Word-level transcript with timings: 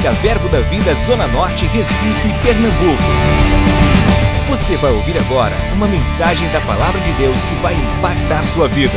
Música 0.00 0.22
Verbo 0.22 0.48
da 0.48 0.60
Vida 0.60 0.94
Zona 0.94 1.26
Norte, 1.26 1.66
Recife, 1.66 2.28
Pernambuco. 2.42 3.02
Você 4.48 4.74
vai 4.78 4.92
ouvir 4.92 5.18
agora 5.18 5.54
uma 5.74 5.86
mensagem 5.86 6.50
da 6.52 6.60
Palavra 6.62 6.98
de 7.02 7.12
Deus 7.18 7.38
que 7.44 7.54
vai 7.56 7.74
impactar 7.74 8.42
sua 8.44 8.66
vida. 8.66 8.94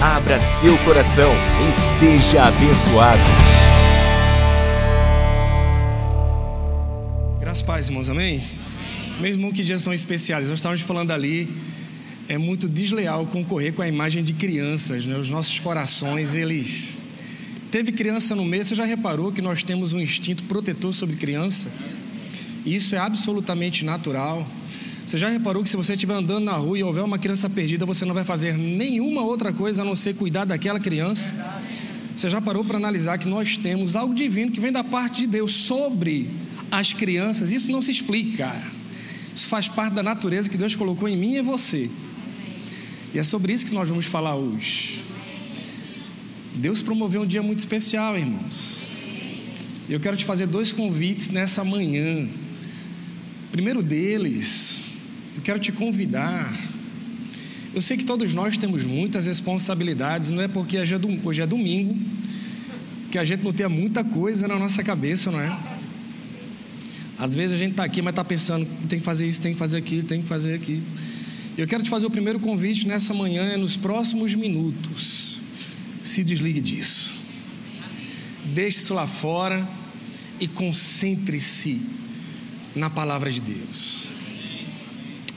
Abra 0.00 0.38
seu 0.38 0.78
coração 0.84 1.32
e 1.66 1.72
seja 1.72 2.44
abençoado. 2.44 3.20
Graças 7.40 7.64
a 7.64 7.66
paz, 7.66 7.88
irmãos, 7.88 8.08
amém? 8.08 8.44
Mesmo 9.18 9.52
que 9.52 9.64
dias 9.64 9.82
tão 9.82 9.92
especiais, 9.92 10.48
nós 10.48 10.60
estávamos 10.60 10.82
falando 10.82 11.10
ali, 11.10 11.48
é 12.28 12.38
muito 12.38 12.68
desleal 12.68 13.26
concorrer 13.26 13.72
com 13.72 13.82
a 13.82 13.88
imagem 13.88 14.22
de 14.22 14.34
crianças, 14.34 15.04
né? 15.04 15.16
Os 15.16 15.28
nossos 15.28 15.58
corações, 15.58 16.32
eles 16.32 16.96
Teve 17.76 17.92
criança 17.92 18.34
no 18.34 18.42
meio, 18.42 18.64
você 18.64 18.74
já 18.74 18.86
reparou 18.86 19.30
que 19.30 19.42
nós 19.42 19.62
temos 19.62 19.92
um 19.92 20.00
instinto 20.00 20.44
protetor 20.44 20.94
sobre 20.94 21.14
criança? 21.14 21.70
Isso 22.64 22.94
é 22.94 22.98
absolutamente 22.98 23.84
natural. 23.84 24.48
Você 25.06 25.18
já 25.18 25.28
reparou 25.28 25.62
que 25.62 25.68
se 25.68 25.76
você 25.76 25.92
estiver 25.92 26.14
andando 26.14 26.42
na 26.42 26.54
rua 26.54 26.78
e 26.78 26.82
houver 26.82 27.04
uma 27.04 27.18
criança 27.18 27.50
perdida, 27.50 27.84
você 27.84 28.06
não 28.06 28.14
vai 28.14 28.24
fazer 28.24 28.56
nenhuma 28.56 29.20
outra 29.20 29.52
coisa 29.52 29.82
a 29.82 29.84
não 29.84 29.94
ser 29.94 30.14
cuidar 30.14 30.46
daquela 30.46 30.80
criança? 30.80 31.34
Você 32.16 32.30
já 32.30 32.40
parou 32.40 32.64
para 32.64 32.78
analisar 32.78 33.18
que 33.18 33.28
nós 33.28 33.58
temos 33.58 33.94
algo 33.94 34.14
divino 34.14 34.50
que 34.50 34.58
vem 34.58 34.72
da 34.72 34.82
parte 34.82 35.18
de 35.18 35.26
Deus 35.26 35.52
sobre 35.52 36.30
as 36.70 36.94
crianças? 36.94 37.52
Isso 37.52 37.70
não 37.70 37.82
se 37.82 37.90
explica. 37.90 38.56
Isso 39.34 39.48
faz 39.48 39.68
parte 39.68 39.92
da 39.92 40.02
natureza 40.02 40.48
que 40.48 40.56
Deus 40.56 40.74
colocou 40.74 41.10
em 41.10 41.16
mim 41.18 41.34
e 41.34 41.38
em 41.40 41.42
você. 41.42 41.90
E 43.12 43.18
é 43.18 43.22
sobre 43.22 43.52
isso 43.52 43.66
que 43.66 43.74
nós 43.74 43.86
vamos 43.86 44.06
falar 44.06 44.34
hoje. 44.34 45.05
Deus 46.56 46.80
promoveu 46.80 47.22
um 47.22 47.26
dia 47.26 47.42
muito 47.42 47.58
especial, 47.58 48.16
irmãos. 48.16 48.78
Eu 49.90 50.00
quero 50.00 50.16
te 50.16 50.24
fazer 50.24 50.46
dois 50.46 50.72
convites 50.72 51.28
nessa 51.28 51.62
manhã. 51.62 52.26
primeiro 53.52 53.82
deles, 53.82 54.88
eu 55.36 55.42
quero 55.42 55.58
te 55.58 55.70
convidar. 55.70 56.50
Eu 57.74 57.82
sei 57.82 57.98
que 57.98 58.04
todos 58.04 58.32
nós 58.32 58.56
temos 58.56 58.84
muitas 58.84 59.26
responsabilidades, 59.26 60.30
não 60.30 60.40
é 60.40 60.48
porque 60.48 60.78
hoje 60.78 61.42
é 61.42 61.46
domingo 61.46 61.94
que 63.10 63.18
a 63.18 63.24
gente 63.24 63.44
não 63.44 63.52
tenha 63.52 63.68
muita 63.68 64.02
coisa 64.02 64.48
na 64.48 64.58
nossa 64.58 64.82
cabeça, 64.82 65.30
não 65.30 65.40
é? 65.40 65.54
Às 67.18 67.34
vezes 67.34 67.54
a 67.54 67.58
gente 67.58 67.72
está 67.72 67.84
aqui, 67.84 68.00
mas 68.00 68.12
está 68.12 68.24
pensando, 68.24 68.66
tem 68.88 68.98
que 68.98 69.04
fazer 69.04 69.28
isso, 69.28 69.42
tem 69.42 69.52
que 69.52 69.58
fazer 69.58 69.76
aquilo, 69.76 70.04
tem 70.04 70.22
que 70.22 70.26
fazer 70.26 70.54
aquilo. 70.54 70.82
Eu 71.56 71.66
quero 71.66 71.82
te 71.82 71.90
fazer 71.90 72.06
o 72.06 72.10
primeiro 72.10 72.40
convite 72.40 72.88
nessa 72.88 73.12
manhã, 73.12 73.44
é 73.44 73.58
nos 73.58 73.76
próximos 73.76 74.34
minutos 74.34 75.35
se 76.08 76.22
desligue 76.22 76.60
disso. 76.60 77.12
Deixe 78.44 78.78
isso 78.78 78.94
lá 78.94 79.06
fora 79.06 79.68
e 80.38 80.46
concentre-se 80.46 81.82
na 82.74 82.88
palavra 82.88 83.30
de 83.30 83.40
Deus. 83.40 84.06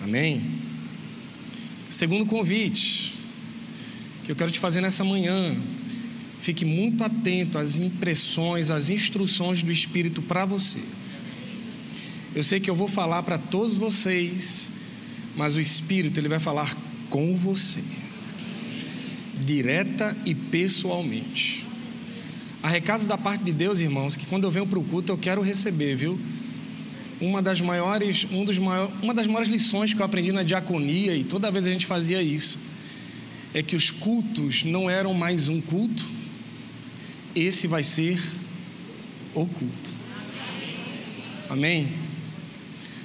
Amém? 0.01 0.41
Segundo 1.89 2.25
convite 2.25 3.15
que 4.25 4.31
eu 4.31 4.35
quero 4.35 4.51
te 4.51 4.59
fazer 4.59 4.81
nessa 4.81 5.03
manhã, 5.03 5.55
fique 6.41 6.63
muito 6.63 7.03
atento 7.03 7.57
às 7.57 7.77
impressões, 7.77 8.69
às 8.69 8.89
instruções 8.89 9.63
do 9.63 9.71
Espírito 9.71 10.21
para 10.21 10.45
você. 10.45 10.79
Eu 12.35 12.43
sei 12.43 12.59
que 12.59 12.69
eu 12.69 12.75
vou 12.75 12.87
falar 12.87 13.23
para 13.23 13.39
todos 13.39 13.75
vocês, 13.75 14.71
mas 15.35 15.55
o 15.55 15.59
Espírito 15.59 16.19
ele 16.19 16.29
vai 16.29 16.39
falar 16.39 16.75
com 17.09 17.35
você 17.35 17.98
direta 19.49 20.15
e 20.27 20.35
pessoalmente. 20.35 21.65
Há 22.61 22.67
recados 22.67 23.07
da 23.07 23.17
parte 23.17 23.43
de 23.43 23.51
Deus, 23.51 23.79
irmãos, 23.79 24.15
que 24.15 24.27
quando 24.27 24.43
eu 24.43 24.51
venho 24.51 24.67
para 24.67 24.77
o 24.77 24.83
culto 24.83 25.11
eu 25.11 25.17
quero 25.17 25.41
receber, 25.41 25.95
viu? 25.95 26.19
Uma 27.19 27.41
das 27.41 27.59
maiores, 27.59 28.27
um 28.31 28.45
dos 28.45 28.59
maiores, 28.59 28.93
uma 29.01 29.11
das 29.11 29.25
maiores 29.25 29.49
lições 29.49 29.91
que 29.91 29.99
eu 29.99 30.05
aprendi 30.05 30.31
na 30.31 30.43
diaconia 30.43 31.15
e 31.15 31.23
toda 31.23 31.49
vez 31.49 31.65
a 31.65 31.71
gente 31.71 31.87
fazia 31.87 32.21
isso 32.21 32.59
é 33.51 33.63
que 33.63 33.75
os 33.75 33.89
cultos 33.89 34.63
não 34.63 34.87
eram 34.87 35.15
mais 35.15 35.49
um 35.49 35.59
culto, 35.59 36.05
esse 37.35 37.65
vai 37.65 37.81
ser 37.81 38.21
o 39.33 39.47
culto. 39.47 39.93
Amém? 41.49 41.87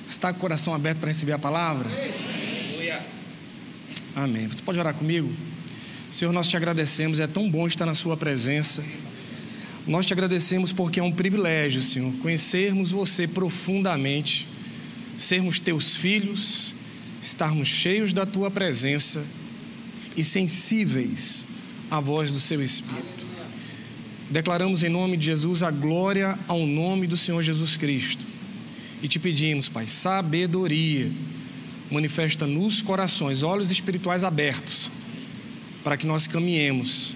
Está 0.06 0.30
com 0.30 0.36
o 0.36 0.40
coração 0.40 0.74
aberto 0.74 0.98
para 0.98 1.08
receber 1.08 1.32
a 1.32 1.38
palavra? 1.38 1.88
Amém. 4.14 4.46
Você 4.46 4.62
pode 4.62 4.78
orar 4.78 4.92
comigo? 4.92 5.32
Senhor, 6.14 6.30
nós 6.30 6.46
te 6.46 6.56
agradecemos, 6.56 7.18
é 7.18 7.26
tão 7.26 7.50
bom 7.50 7.66
estar 7.66 7.84
na 7.84 7.92
Sua 7.92 8.16
presença. 8.16 8.84
Nós 9.84 10.06
te 10.06 10.12
agradecemos 10.12 10.72
porque 10.72 11.00
é 11.00 11.02
um 11.02 11.10
privilégio, 11.10 11.80
Senhor, 11.80 12.12
conhecermos 12.18 12.92
você 12.92 13.26
profundamente, 13.26 14.46
sermos 15.16 15.58
teus 15.58 15.96
filhos, 15.96 16.72
estarmos 17.20 17.66
cheios 17.66 18.12
da 18.12 18.24
tua 18.24 18.48
presença 18.48 19.26
e 20.16 20.22
sensíveis 20.22 21.46
à 21.90 21.98
voz 21.98 22.30
do 22.30 22.38
seu 22.38 22.62
Espírito. 22.62 23.26
Declaramos 24.30 24.84
em 24.84 24.88
nome 24.88 25.16
de 25.16 25.26
Jesus 25.26 25.64
a 25.64 25.70
glória 25.72 26.38
ao 26.46 26.64
nome 26.64 27.08
do 27.08 27.16
Senhor 27.16 27.42
Jesus 27.42 27.76
Cristo 27.76 28.24
e 29.02 29.08
te 29.08 29.18
pedimos, 29.18 29.68
Pai, 29.68 29.88
sabedoria, 29.88 31.10
manifesta 31.90 32.46
nos 32.46 32.80
corações, 32.80 33.42
olhos 33.42 33.72
espirituais 33.72 34.22
abertos 34.22 34.92
para 35.84 35.98
que 35.98 36.06
nós 36.06 36.26
caminhemos 36.26 37.14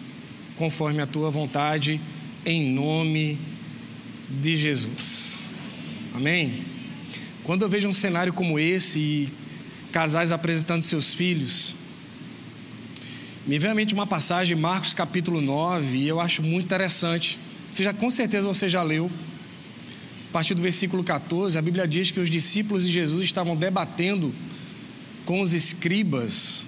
conforme 0.59 1.01
a 1.01 1.07
tua 1.07 1.31
vontade, 1.31 1.99
em 2.45 2.71
nome 2.71 3.39
de 4.29 4.57
Jesus. 4.59 5.43
Amém? 6.15 6.65
Quando 7.45 7.63
eu 7.63 7.69
vejo 7.69 7.89
um 7.89 7.95
cenário 7.95 8.33
como 8.33 8.59
esse 8.59 8.99
e 8.99 9.29
casais 9.91 10.31
apresentando 10.31 10.83
seus 10.83 11.15
filhos, 11.15 11.75
me 13.47 13.59
vem 13.59 13.71
à 13.71 13.75
mente 13.75 13.95
uma 13.95 14.07
passagem, 14.07 14.55
Marcos 14.55 14.93
capítulo 14.93 15.41
9, 15.41 15.97
e 15.97 16.07
eu 16.07 16.21
acho 16.21 16.43
muito 16.43 16.67
interessante. 16.67 17.39
Você 17.71 17.83
já, 17.83 17.95
com 17.95 18.11
certeza 18.11 18.47
você 18.47 18.69
já 18.69 18.83
leu. 18.83 19.11
A 20.29 20.33
partir 20.33 20.53
do 20.53 20.61
versículo 20.61 21.03
14, 21.03 21.57
a 21.57 21.63
Bíblia 21.63 21.89
diz 21.89 22.11
que 22.11 22.21
os 22.21 22.29
discípulos 22.29 22.85
de 22.85 22.93
Jesus 22.93 23.25
estavam 23.25 23.57
debatendo 23.57 24.35
com 25.25 25.41
os 25.41 25.55
escribas 25.55 26.68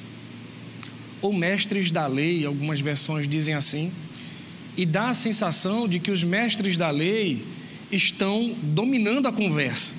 ou 1.22 1.32
mestres 1.32 1.90
da 1.90 2.06
lei, 2.06 2.44
algumas 2.44 2.80
versões 2.80 3.28
dizem 3.28 3.54
assim, 3.54 3.92
e 4.76 4.86
dá 4.86 5.08
a 5.08 5.14
sensação 5.14 5.88
de 5.88 5.98
que 5.98 6.10
os 6.10 6.24
mestres 6.24 6.76
da 6.76 6.90
lei 6.90 7.44
estão 7.90 8.54
dominando 8.62 9.26
a 9.26 9.32
conversa. 9.32 9.92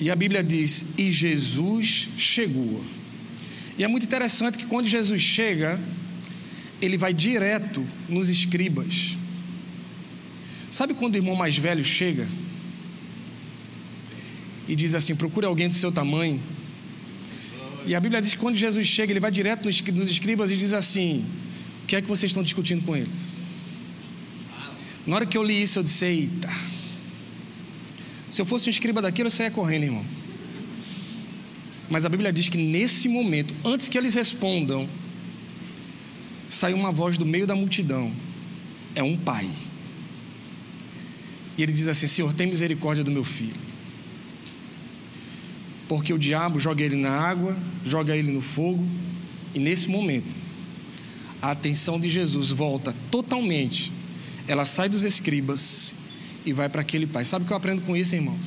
E 0.00 0.10
a 0.10 0.16
Bíblia 0.16 0.42
diz: 0.42 0.98
E 0.98 1.10
Jesus 1.10 2.08
chegou. 2.18 2.84
E 3.78 3.84
é 3.84 3.88
muito 3.88 4.04
interessante 4.04 4.58
que 4.58 4.66
quando 4.66 4.88
Jesus 4.88 5.22
chega, 5.22 5.78
ele 6.80 6.96
vai 6.96 7.14
direto 7.14 7.86
nos 8.08 8.28
escribas. 8.28 9.16
Sabe 10.70 10.94
quando 10.94 11.14
o 11.14 11.16
irmão 11.16 11.34
mais 11.34 11.56
velho 11.56 11.84
chega 11.84 12.26
e 14.68 14.74
diz 14.74 14.94
assim: 14.94 15.14
procure 15.14 15.46
alguém 15.46 15.68
do 15.68 15.74
seu 15.74 15.92
tamanho 15.92 16.40
e 17.86 17.94
a 17.94 18.00
Bíblia 18.00 18.20
diz 18.20 18.32
que 18.32 18.38
quando 18.38 18.56
Jesus 18.56 18.84
chega, 18.86 19.12
ele 19.12 19.20
vai 19.20 19.30
direto 19.30 19.64
nos, 19.64 20.10
escribas 20.10 20.50
e 20.50 20.56
diz 20.56 20.72
assim: 20.72 21.24
O 21.84 21.86
que 21.86 21.94
é 21.94 22.02
que 22.02 22.08
vocês 22.08 22.30
estão 22.30 22.42
discutindo 22.42 22.84
com 22.84 22.96
eles? 22.96 23.38
Na 25.06 25.16
hora 25.16 25.26
que 25.26 25.38
eu 25.38 25.42
li 25.42 25.62
isso, 25.62 25.78
eu 25.78 25.82
disse: 25.84 26.04
Eita. 26.04 26.50
Se 28.28 28.42
eu 28.42 28.46
fosse 28.46 28.68
um 28.68 28.70
escriba 28.70 29.00
daquilo, 29.00 29.28
eu 29.28 29.30
saia 29.30 29.52
correndo, 29.52 29.84
irmão. 29.84 30.04
Mas 31.88 32.04
a 32.04 32.08
Bíblia 32.08 32.32
diz 32.32 32.48
que 32.48 32.58
nesse 32.58 33.08
momento, 33.08 33.54
antes 33.64 33.88
que 33.88 33.96
eles 33.96 34.14
respondam, 34.14 34.88
sai 36.50 36.74
uma 36.74 36.90
voz 36.90 37.16
do 37.16 37.24
meio 37.24 37.46
da 37.46 37.54
multidão. 37.54 38.12
É 38.96 39.02
um 39.02 39.16
pai. 39.16 39.48
E 41.56 41.62
ele 41.62 41.72
diz 41.72 41.86
assim: 41.86 42.08
Senhor, 42.08 42.34
tem 42.34 42.48
misericórdia 42.48 43.04
do 43.04 43.12
meu 43.12 43.22
filho 43.22 43.65
porque 45.88 46.12
o 46.12 46.18
diabo 46.18 46.58
joga 46.58 46.82
ele 46.82 46.96
na 46.96 47.10
água, 47.10 47.56
joga 47.84 48.16
ele 48.16 48.32
no 48.32 48.40
fogo, 48.40 48.86
e 49.54 49.58
nesse 49.58 49.88
momento, 49.88 50.34
a 51.40 51.50
atenção 51.50 52.00
de 52.00 52.08
Jesus 52.08 52.50
volta 52.50 52.94
totalmente. 53.10 53.92
Ela 54.48 54.64
sai 54.64 54.88
dos 54.88 55.04
escribas 55.04 55.94
e 56.44 56.52
vai 56.52 56.68
para 56.68 56.80
aquele 56.80 57.06
pai. 57.06 57.24
Sabe 57.24 57.44
o 57.44 57.46
que 57.46 57.52
eu 57.52 57.56
aprendo 57.56 57.82
com 57.82 57.96
isso, 57.96 58.14
irmãos? 58.14 58.40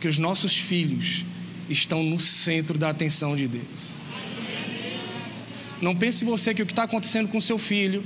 Que 0.00 0.08
os 0.08 0.18
nossos 0.18 0.56
filhos 0.56 1.24
estão 1.68 2.02
no 2.02 2.18
centro 2.18 2.78
da 2.78 2.90
atenção 2.90 3.36
de 3.36 3.46
Deus. 3.46 3.94
Não 5.80 5.96
pense 5.96 6.24
você 6.24 6.52
que 6.54 6.62
o 6.62 6.66
que 6.66 6.72
está 6.72 6.82
acontecendo 6.82 7.28
com 7.28 7.40
seu 7.40 7.58
filho, 7.58 8.04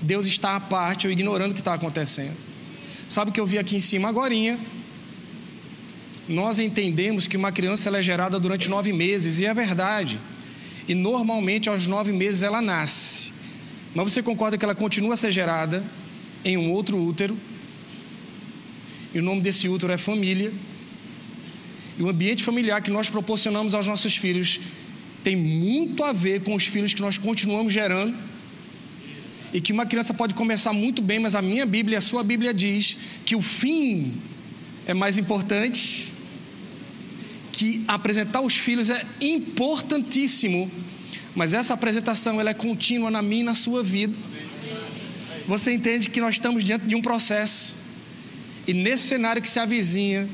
Deus 0.00 0.26
está 0.26 0.56
à 0.56 0.60
parte 0.60 1.06
ou 1.06 1.12
ignorando 1.12 1.52
o 1.52 1.54
que 1.54 1.60
está 1.60 1.74
acontecendo. 1.74 2.36
Sabe 3.08 3.30
o 3.30 3.34
que 3.34 3.40
eu 3.40 3.46
vi 3.46 3.58
aqui 3.58 3.76
em 3.76 3.80
cima 3.80 4.08
agora? 4.08 4.32
Nós 6.28 6.58
entendemos 6.58 7.26
que 7.26 7.36
uma 7.36 7.50
criança 7.50 7.90
é 7.96 8.02
gerada 8.02 8.38
durante 8.38 8.68
nove 8.68 8.92
meses, 8.92 9.40
e 9.40 9.46
é 9.46 9.52
verdade. 9.52 10.18
E 10.88 10.94
normalmente 10.94 11.68
aos 11.68 11.86
nove 11.86 12.12
meses 12.12 12.42
ela 12.42 12.60
nasce. 12.60 13.32
Mas 13.94 14.12
você 14.12 14.22
concorda 14.22 14.56
que 14.56 14.64
ela 14.64 14.74
continua 14.74 15.14
a 15.14 15.16
ser 15.16 15.30
gerada 15.30 15.84
em 16.44 16.56
um 16.56 16.70
outro 16.70 16.98
útero. 16.98 17.36
E 19.14 19.18
o 19.18 19.22
nome 19.22 19.40
desse 19.40 19.68
útero 19.68 19.92
é 19.92 19.98
família. 19.98 20.52
E 21.98 22.02
o 22.02 22.08
ambiente 22.08 22.42
familiar 22.42 22.80
que 22.80 22.90
nós 22.90 23.10
proporcionamos 23.10 23.74
aos 23.74 23.86
nossos 23.86 24.16
filhos 24.16 24.60
tem 25.22 25.36
muito 25.36 26.02
a 26.02 26.12
ver 26.12 26.42
com 26.42 26.54
os 26.54 26.66
filhos 26.66 26.94
que 26.94 27.00
nós 27.00 27.18
continuamos 27.18 27.72
gerando. 27.72 28.16
E 29.52 29.60
que 29.60 29.72
uma 29.72 29.84
criança 29.84 30.14
pode 30.14 30.32
começar 30.34 30.72
muito 30.72 31.02
bem, 31.02 31.18
mas 31.18 31.34
a 31.34 31.42
minha 31.42 31.66
Bíblia, 31.66 31.98
a 31.98 32.00
sua 32.00 32.22
Bíblia 32.22 32.54
diz 32.54 32.96
que 33.26 33.36
o 33.36 33.42
fim 33.42 34.14
é 34.86 34.94
mais 34.94 35.18
importante, 35.18 36.11
que 37.52 37.84
apresentar 37.86 38.40
os 38.40 38.56
filhos 38.56 38.90
é 38.90 39.04
importantíssimo, 39.20 40.70
mas 41.34 41.52
essa 41.52 41.74
apresentação 41.74 42.40
ela 42.40 42.50
é 42.50 42.54
contínua 42.54 43.10
na 43.10 43.22
minha 43.22 43.42
e 43.42 43.44
na 43.44 43.54
sua 43.54 43.82
vida. 43.82 44.14
Você 45.46 45.72
entende 45.72 46.08
que 46.08 46.20
nós 46.20 46.36
estamos 46.36 46.64
diante 46.64 46.86
de 46.86 46.94
um 46.94 47.02
processo, 47.02 47.76
e 48.66 48.72
nesse 48.72 49.08
cenário 49.08 49.42
que 49.42 49.48
se 49.48 49.58
avizinha, 49.58 50.28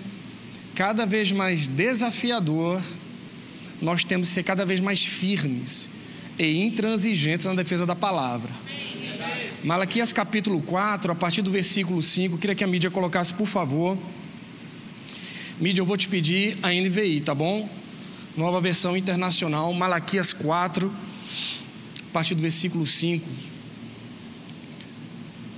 cada 0.74 1.04
vez 1.04 1.32
mais 1.32 1.66
desafiador, 1.66 2.80
nós 3.80 4.04
temos 4.04 4.28
que 4.28 4.34
ser 4.34 4.42
cada 4.42 4.64
vez 4.64 4.80
mais 4.80 5.04
firmes 5.04 5.88
e 6.38 6.64
intransigentes 6.64 7.46
na 7.46 7.54
defesa 7.54 7.84
da 7.84 7.96
palavra. 7.96 8.50
Malaquias 9.64 10.12
capítulo 10.12 10.62
4, 10.62 11.10
a 11.10 11.14
partir 11.14 11.42
do 11.42 11.50
versículo 11.50 12.00
5, 12.00 12.38
queria 12.38 12.54
que 12.54 12.62
a 12.62 12.66
mídia 12.66 12.90
colocasse, 12.90 13.34
por 13.34 13.46
favor. 13.46 13.98
Mídia, 15.60 15.80
eu 15.80 15.86
vou 15.86 15.96
te 15.96 16.06
pedir 16.06 16.56
a 16.62 16.68
NVI, 16.68 17.20
tá 17.20 17.34
bom? 17.34 17.68
Nova 18.36 18.60
versão 18.60 18.96
internacional, 18.96 19.72
Malaquias 19.74 20.32
4, 20.32 20.88
a 20.88 22.12
partir 22.12 22.36
do 22.36 22.42
versículo 22.42 22.86
5. 22.86 23.28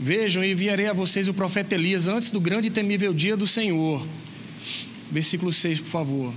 Vejam, 0.01 0.43
enviarei 0.43 0.87
a 0.87 0.95
vocês 0.95 1.29
o 1.29 1.35
profeta 1.35 1.75
Elias 1.75 2.09
antes 2.09 2.31
do 2.31 2.41
grande 2.41 2.69
e 2.69 2.71
temível 2.71 3.13
dia 3.13 3.37
do 3.37 3.47
Senhor. 3.47 4.03
Versículo 5.11 5.53
6, 5.53 5.81
por 5.81 5.91
favor. 5.91 6.35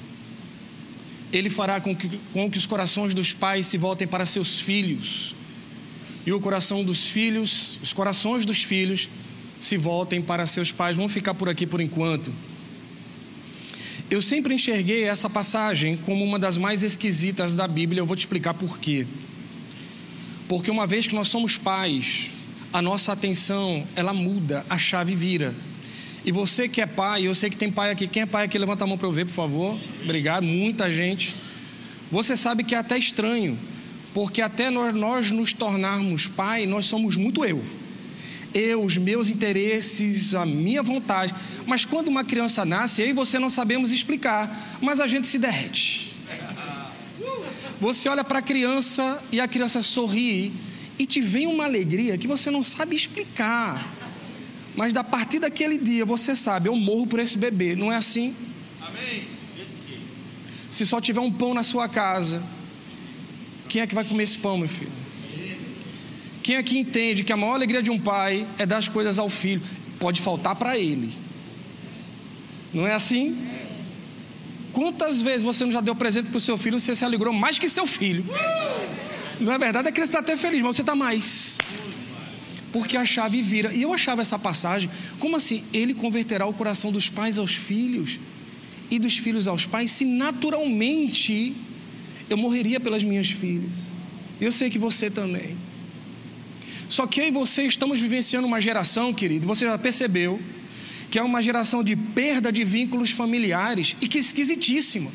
Ele 1.31 1.50
fará 1.50 1.80
com 1.80 1.95
que, 1.95 2.19
com 2.33 2.51
que 2.51 2.57
os 2.57 2.65
corações 2.65 3.13
dos 3.13 3.31
pais 3.31 3.65
se 3.65 3.77
voltem 3.77 4.06
para 4.06 4.25
seus 4.25 4.60
filhos, 4.60 5.33
e 6.25 6.33
o 6.33 6.39
coração 6.42 6.83
dos 6.83 7.07
filhos, 7.07 7.77
os 7.81 7.94
corações 7.94 8.44
dos 8.44 8.62
filhos, 8.62 9.07
se 9.57 9.77
voltem 9.77 10.21
para 10.21 10.45
seus 10.45 10.69
pais. 10.69 10.98
Vamos 10.98 11.13
ficar 11.13 11.33
por 11.33 11.48
aqui 11.48 11.65
por 11.65 11.80
enquanto. 11.80 12.30
Eu 14.13 14.21
sempre 14.21 14.54
enxerguei 14.54 15.06
essa 15.06 15.27
passagem 15.27 15.98
como 15.98 16.24
uma 16.24 16.38
das 16.38 16.56
mais 16.56 16.83
esquisitas 16.83 17.56
da 17.56 17.68
Bíblia. 17.68 18.00
Eu 18.00 18.06
vou 18.06 18.15
te 18.15 18.19
explicar 18.19 18.54
por 18.54 18.77
quê. 18.77 19.07
Porque 20.48 20.69
uma 20.69 20.86
vez 20.86 21.07
que 21.07 21.15
nós 21.15 21.30
somos 21.30 21.57
pais, 21.57 22.27
a 22.71 22.80
nossa 22.80 23.12
atenção 23.12 23.83
ela 23.95 24.13
muda, 24.13 24.63
a 24.69 24.77
chave 24.77 25.15
vira. 25.15 25.56
E 26.24 26.31
você 26.31 26.69
que 26.69 26.80
é 26.80 26.86
pai, 26.86 27.24
eu 27.24 27.33
sei 27.33 27.50
que 27.50 27.57
tem 27.57 27.71
pai 27.71 27.89
aqui. 27.89 28.07
Quem 28.07 28.21
é 28.21 28.25
pai 28.27 28.45
aqui, 28.45 28.56
levanta 28.56 28.83
a 28.83 28.88
mão 28.88 29.00
para 29.00 29.07
eu 29.07 29.12
ver, 29.12 29.25
por 29.25 29.33
favor. 29.33 29.80
Obrigado, 30.04 30.44
muita 30.44 30.92
gente. 30.92 31.33
Você 32.12 32.38
sabe 32.38 32.63
que 32.63 32.75
é 32.75 32.77
até 32.77 33.00
estranho, 33.00 33.57
porque 34.13 34.44
até 34.44 34.69
nós, 34.69 34.94
nós 34.94 35.31
nos 35.31 35.54
tornarmos 35.54 36.27
pai, 36.27 36.68
nós 36.68 36.86
somos 36.86 37.15
muito 37.15 37.44
eu. 37.44 37.65
Eu, 38.53 38.83
os 38.83 38.97
meus 38.97 39.29
interesses, 39.29 40.35
a 40.35 40.45
minha 40.45 40.83
vontade. 40.83 41.33
Mas 41.65 41.85
quando 41.85 42.07
uma 42.07 42.23
criança 42.23 42.63
nasce, 42.63 43.01
eu 43.01 43.09
e 43.09 43.13
você 43.13 43.39
não 43.39 43.50
sabemos 43.50 43.91
explicar, 43.91 44.77
mas 44.81 45.00
a 45.00 45.07
gente 45.07 45.27
se 45.27 45.39
derrete. 45.39 46.13
Você 47.79 48.07
olha 48.07 48.23
para 48.23 48.39
a 48.39 48.41
criança 48.41 49.21
e 49.31 49.41
a 49.41 49.47
criança 49.47 49.83
sorri 49.83 50.53
e 50.97 51.05
te 51.05 51.19
vem 51.19 51.47
uma 51.47 51.65
alegria 51.65 52.17
que 52.17 52.27
você 52.27 52.50
não 52.50 52.63
sabe 52.63 52.95
explicar. 52.95 53.94
Mas 54.75 54.94
da 54.94 55.03
partir 55.03 55.39
daquele 55.39 55.77
dia 55.77 56.05
você 56.05 56.35
sabe, 56.35 56.69
eu 56.69 56.75
morro 56.75 57.07
por 57.07 57.19
esse 57.19 57.38
bebê, 57.38 57.75
não 57.75 57.91
é 57.91 57.95
assim? 57.95 58.35
Amém. 58.81 59.27
Se 60.69 60.85
só 60.85 61.00
tiver 61.00 61.19
um 61.19 61.31
pão 61.31 61.53
na 61.53 61.61
sua 61.61 61.88
casa, 61.88 62.44
quem 63.69 63.81
é 63.81 63.88
que 63.88 63.94
vai 63.94 64.03
comer 64.03 64.23
esse 64.23 64.38
pão, 64.38 64.57
meu 64.57 64.67
filho? 64.67 65.02
Quem 66.43 66.61
que 66.61 66.77
entende 66.77 67.23
que 67.23 67.31
a 67.31 67.37
maior 67.37 67.53
alegria 67.53 67.81
de 67.81 67.89
um 67.89 67.97
pai 67.97 68.45
é 68.59 68.65
dar 68.65 68.77
as 68.77 68.87
coisas 68.87 69.17
ao 69.17 69.29
filho? 69.29 69.61
Pode 69.97 70.21
faltar 70.21 70.55
para 70.55 70.77
ele. 70.77 71.13
Não 72.73 72.85
é 72.85 72.93
assim? 72.93 73.47
Quantas 74.73 75.21
vezes 75.21 75.43
você 75.43 75.63
não 75.63 75.71
já 75.71 75.79
deu 75.79 75.95
presente 75.95 76.27
para 76.27 76.37
o 76.37 76.41
seu 76.41 76.57
filho 76.57 76.77
e 76.77 76.81
você 76.81 76.95
se 76.95 77.05
alegrou 77.05 77.33
mais 77.33 77.57
que 77.57 77.69
seu 77.69 77.87
filho? 77.87 78.25
Não 79.39 79.53
é 79.53 79.57
verdade? 79.57 79.87
A 79.87 79.91
criança 79.91 80.11
está 80.11 80.19
até 80.19 80.35
feliz, 80.35 80.61
mas 80.61 80.75
você 80.75 80.81
está 80.81 80.93
mais 80.93 81.57
porque 82.73 82.97
a 82.97 83.05
chave 83.05 83.41
vira. 83.43 83.71
E 83.71 83.83
eu 83.83 83.93
achava 83.93 84.23
essa 84.23 84.37
passagem, 84.37 84.89
como 85.19 85.37
assim? 85.37 85.63
Ele 85.71 85.93
converterá 85.93 86.47
o 86.47 86.53
coração 86.53 86.91
dos 86.91 87.07
pais 87.07 87.37
aos 87.37 87.53
filhos 87.53 88.19
e 88.89 88.97
dos 88.97 89.15
filhos 89.15 89.47
aos 89.47 89.65
pais, 89.65 89.91
se 89.91 90.03
naturalmente 90.03 91.55
eu 92.27 92.35
morreria 92.35 92.79
pelas 92.79 93.03
minhas 93.03 93.29
filhas. 93.29 93.77
Eu 94.41 94.51
sei 94.51 94.71
que 94.71 94.79
você 94.79 95.09
também. 95.09 95.55
Só 96.89 97.07
que 97.07 97.21
eu 97.21 97.27
e 97.27 97.31
você 97.31 97.63
estamos 97.63 98.00
vivenciando 98.00 98.47
uma 98.47 98.62
geração, 98.62 99.13
querido, 99.13 99.47
você 99.47 99.65
já 99.65 99.77
percebeu, 99.77 100.39
que 101.09 101.19
é 101.19 101.24
uma 101.24 101.41
geração 101.41 101.83
de 101.83 101.95
perda 101.95 102.51
de 102.51 102.63
vínculos 102.63 103.12
familiares 103.12 103.95
e 104.01 104.07
que 104.07 104.19
esquisitíssima. 104.19 105.12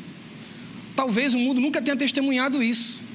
Talvez 0.95 1.33
o 1.33 1.39
mundo 1.39 1.61
nunca 1.61 1.81
tenha 1.81 1.95
testemunhado 1.95 2.61
isso 2.61 3.09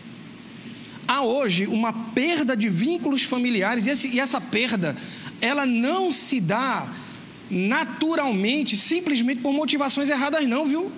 há 1.06 1.22
hoje 1.22 1.66
uma 1.66 1.92
perda 1.92 2.56
de 2.56 2.68
vínculos 2.68 3.22
familiares, 3.22 3.86
e, 3.86 3.90
esse, 3.90 4.08
e 4.08 4.20
essa 4.20 4.40
perda, 4.40 4.96
ela 5.40 5.66
não 5.66 6.12
se 6.12 6.40
dá 6.40 6.86
naturalmente, 7.50 8.76
simplesmente 8.76 9.40
por 9.40 9.52
motivações 9.52 10.08
erradas, 10.08 10.46
não, 10.46 10.66
viu? 10.66 10.90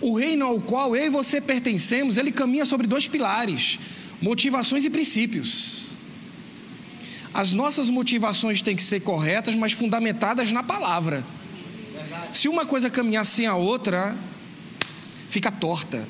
O 0.00 0.14
reino 0.14 0.44
ao 0.44 0.60
qual 0.60 0.94
eu 0.94 1.04
e 1.04 1.10
você 1.10 1.40
pertencemos, 1.40 2.18
ele 2.18 2.30
caminha 2.30 2.64
sobre 2.64 2.86
dois 2.86 3.08
pilares: 3.08 3.78
motivações 4.20 4.84
e 4.84 4.90
princípios. 4.90 5.83
As 7.34 7.52
nossas 7.52 7.90
motivações 7.90 8.62
têm 8.62 8.76
que 8.76 8.82
ser 8.82 9.00
corretas, 9.00 9.56
mas 9.56 9.72
fundamentadas 9.72 10.52
na 10.52 10.62
palavra. 10.62 11.24
Se 12.32 12.48
uma 12.48 12.64
coisa 12.64 12.88
caminhar 12.88 13.24
sem 13.24 13.44
a 13.44 13.56
outra, 13.56 14.16
fica 15.28 15.50
torta. 15.50 16.06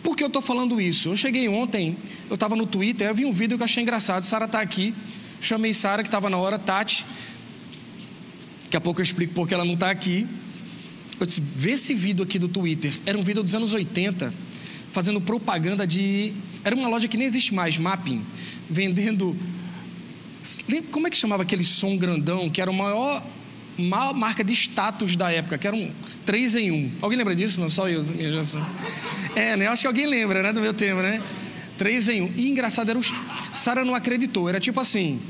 Por 0.00 0.16
que 0.16 0.22
eu 0.22 0.28
estou 0.28 0.40
falando 0.40 0.80
isso? 0.80 1.08
Eu 1.08 1.16
cheguei 1.16 1.48
ontem, 1.48 1.96
eu 2.30 2.34
estava 2.34 2.54
no 2.54 2.64
Twitter, 2.64 3.08
eu 3.08 3.14
vi 3.14 3.24
um 3.24 3.32
vídeo 3.32 3.56
que 3.56 3.62
eu 3.62 3.64
achei 3.64 3.82
engraçado. 3.82 4.24
Sara 4.24 4.44
está 4.44 4.60
aqui, 4.60 4.94
chamei 5.40 5.74
Sara, 5.74 6.02
que 6.02 6.08
estava 6.08 6.30
na 6.30 6.36
hora, 6.36 6.60
Tati. 6.60 7.04
Daqui 8.64 8.76
a 8.76 8.80
pouco 8.80 9.00
eu 9.00 9.02
explico 9.02 9.34
porque 9.34 9.52
ela 9.52 9.64
não 9.64 9.74
está 9.74 9.90
aqui. 9.90 10.26
Eu 11.18 11.26
disse: 11.26 11.40
vê 11.40 11.72
esse 11.72 11.92
vídeo 11.92 12.22
aqui 12.22 12.38
do 12.38 12.48
Twitter. 12.48 12.92
Era 13.04 13.18
um 13.18 13.22
vídeo 13.22 13.42
dos 13.42 13.54
anos 13.54 13.72
80, 13.72 14.32
fazendo 14.92 15.20
propaganda 15.20 15.86
de. 15.86 16.32
Era 16.64 16.74
uma 16.74 16.88
loja 16.88 17.06
que 17.08 17.16
nem 17.16 17.26
existe 17.26 17.52
mais, 17.52 17.78
Mapping, 17.78 18.24
vendendo. 18.70 19.36
Como 20.90 21.06
é 21.06 21.10
que 21.10 21.16
chamava 21.16 21.42
aquele 21.42 21.64
som 21.64 21.96
grandão, 21.96 22.50
que 22.50 22.60
era 22.60 22.70
o 22.70 22.74
maior 22.74 23.22
uma 23.76 24.12
marca 24.12 24.44
de 24.44 24.52
status 24.52 25.16
da 25.16 25.30
época, 25.30 25.56
que 25.56 25.66
era 25.66 25.74
um 25.74 25.90
3 26.26 26.56
em 26.56 26.70
1. 26.70 26.92
Alguém 27.00 27.18
lembra 27.18 27.34
disso? 27.34 27.60
Não 27.60 27.70
só 27.70 27.88
eu, 27.88 28.04
geração. 28.04 28.64
É, 29.34 29.56
né? 29.56 29.66
Acho 29.66 29.82
que 29.82 29.86
alguém 29.86 30.06
lembra, 30.06 30.42
né? 30.42 30.52
Do 30.52 30.60
meu 30.60 30.74
tema, 30.74 31.02
né? 31.02 31.22
3 31.78 32.08
em 32.10 32.22
1. 32.22 32.32
E 32.36 32.50
engraçado, 32.50 32.90
era 32.90 32.98
um... 32.98 33.02
Sara 33.52 33.84
não 33.84 33.94
acreditou. 33.94 34.48
Era 34.48 34.60
tipo 34.60 34.78
assim: 34.80 35.20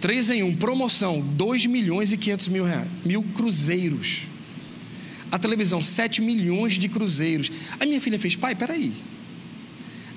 3 0.00 0.30
em 0.30 0.42
1, 0.42 0.56
promoção, 0.56 1.20
2 1.20 1.66
milhões 1.66 2.12
e 2.12 2.16
500 2.16 2.48
mil 2.48 2.64
reais. 2.64 2.88
Mil 3.04 3.22
cruzeiros. 3.22 4.22
A 5.30 5.38
televisão, 5.38 5.82
7 5.82 6.22
milhões 6.22 6.74
de 6.74 6.88
cruzeiros. 6.88 7.50
A 7.78 7.84
minha 7.84 8.00
filha 8.00 8.18
fez, 8.18 8.36
pai, 8.36 8.54
peraí. 8.54 8.92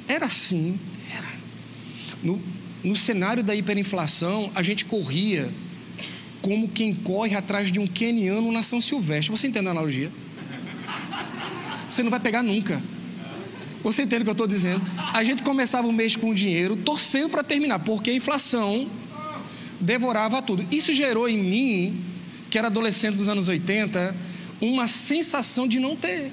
Era 0.07 0.27
assim, 0.27 0.79
era. 1.13 1.27
No, 2.23 2.41
no 2.83 2.95
cenário 2.95 3.43
da 3.43 3.55
hiperinflação, 3.55 4.51
a 4.55 4.63
gente 4.63 4.85
corria 4.85 5.49
como 6.41 6.67
quem 6.67 6.93
corre 6.93 7.35
atrás 7.35 7.71
de 7.71 7.79
um 7.79 7.85
queniano 7.85 8.51
na 8.51 8.63
São 8.63 8.81
Silvestre. 8.81 9.31
Você 9.31 9.47
entende 9.47 9.67
a 9.67 9.71
analogia? 9.71 10.11
Você 11.89 12.01
não 12.01 12.09
vai 12.09 12.19
pegar 12.19 12.41
nunca. 12.41 12.81
Você 13.83 14.03
entende 14.03 14.21
o 14.21 14.25
que 14.25 14.29
eu 14.29 14.33
estou 14.33 14.47
dizendo? 14.47 14.81
A 15.13 15.23
gente 15.23 15.41
começava 15.43 15.87
o 15.87 15.93
mês 15.93 16.15
com 16.15 16.33
dinheiro, 16.33 16.75
torcendo 16.75 17.29
para 17.29 17.43
terminar, 17.43 17.79
porque 17.79 18.11
a 18.11 18.13
inflação 18.13 18.87
devorava 19.79 20.41
tudo. 20.41 20.65
Isso 20.71 20.93
gerou 20.93 21.27
em 21.27 21.37
mim, 21.37 22.03
que 22.49 22.57
era 22.57 22.67
adolescente 22.67 23.15
dos 23.15 23.27
anos 23.27 23.49
80, 23.49 24.15
uma 24.59 24.87
sensação 24.87 25.67
de 25.67 25.79
não 25.79 25.95
ter. 25.95 26.31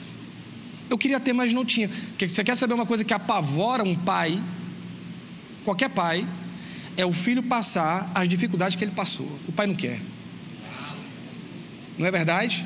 Eu 0.90 0.96
queria 0.96 1.20
ter, 1.20 1.32
mas 1.32 1.52
não 1.52 1.64
tinha. 1.64 1.90
Você 2.18 2.44
quer 2.44 2.56
saber 2.56 2.74
uma 2.74 2.86
coisa 2.86 3.04
que 3.04 3.12
apavora 3.12 3.82
um 3.82 3.94
pai? 3.94 4.40
Qualquer 5.68 5.90
pai, 5.90 6.26
é 6.96 7.04
o 7.04 7.12
filho 7.12 7.42
passar 7.42 8.10
as 8.14 8.26
dificuldades 8.26 8.74
que 8.74 8.82
ele 8.82 8.92
passou. 8.92 9.30
O 9.46 9.52
pai 9.52 9.66
não 9.66 9.74
quer. 9.74 10.00
Não 11.98 12.06
é 12.06 12.10
verdade? 12.10 12.64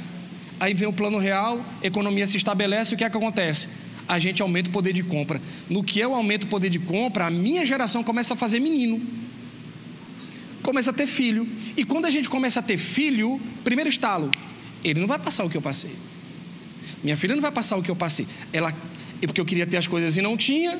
Aí 0.60 0.72
vem 0.72 0.86
o 0.86 0.92
plano 0.92 1.18
real, 1.18 1.60
economia 1.82 2.28
se 2.28 2.36
estabelece, 2.36 2.94
o 2.94 2.96
que 2.96 3.02
é 3.02 3.10
que 3.10 3.16
acontece? 3.16 3.68
A 4.06 4.20
gente 4.20 4.40
aumenta 4.40 4.68
o 4.68 4.72
poder 4.72 4.92
de 4.92 5.02
compra. 5.02 5.42
No 5.68 5.82
que 5.82 5.98
eu 5.98 6.14
aumento 6.14 6.44
o 6.44 6.46
poder 6.46 6.70
de 6.70 6.78
compra, 6.78 7.26
a 7.26 7.30
minha 7.30 7.66
geração 7.66 8.04
começa 8.04 8.34
a 8.34 8.36
fazer 8.36 8.60
menino. 8.60 9.04
começa 10.62 10.92
a 10.92 10.94
ter 10.94 11.08
filho. 11.08 11.44
E 11.76 11.84
quando 11.84 12.06
a 12.06 12.10
gente 12.12 12.28
começa 12.28 12.60
a 12.60 12.62
ter 12.62 12.78
filho, 12.78 13.40
primeiro 13.64 13.90
estalo, 13.90 14.30
ele 14.84 15.00
não 15.00 15.08
vai 15.08 15.18
passar 15.18 15.42
o 15.42 15.50
que 15.50 15.56
eu 15.56 15.62
passei. 15.62 15.90
Minha 17.02 17.16
filha 17.16 17.34
não 17.34 17.42
vai 17.42 17.50
passar 17.50 17.76
o 17.76 17.82
que 17.82 17.90
eu 17.90 17.96
passei. 17.96 18.28
Ela, 18.52 18.72
é 19.20 19.26
porque 19.26 19.40
eu 19.40 19.44
queria 19.44 19.66
ter 19.66 19.76
as 19.76 19.88
coisas 19.88 20.16
e 20.16 20.22
não 20.22 20.36
tinha. 20.36 20.78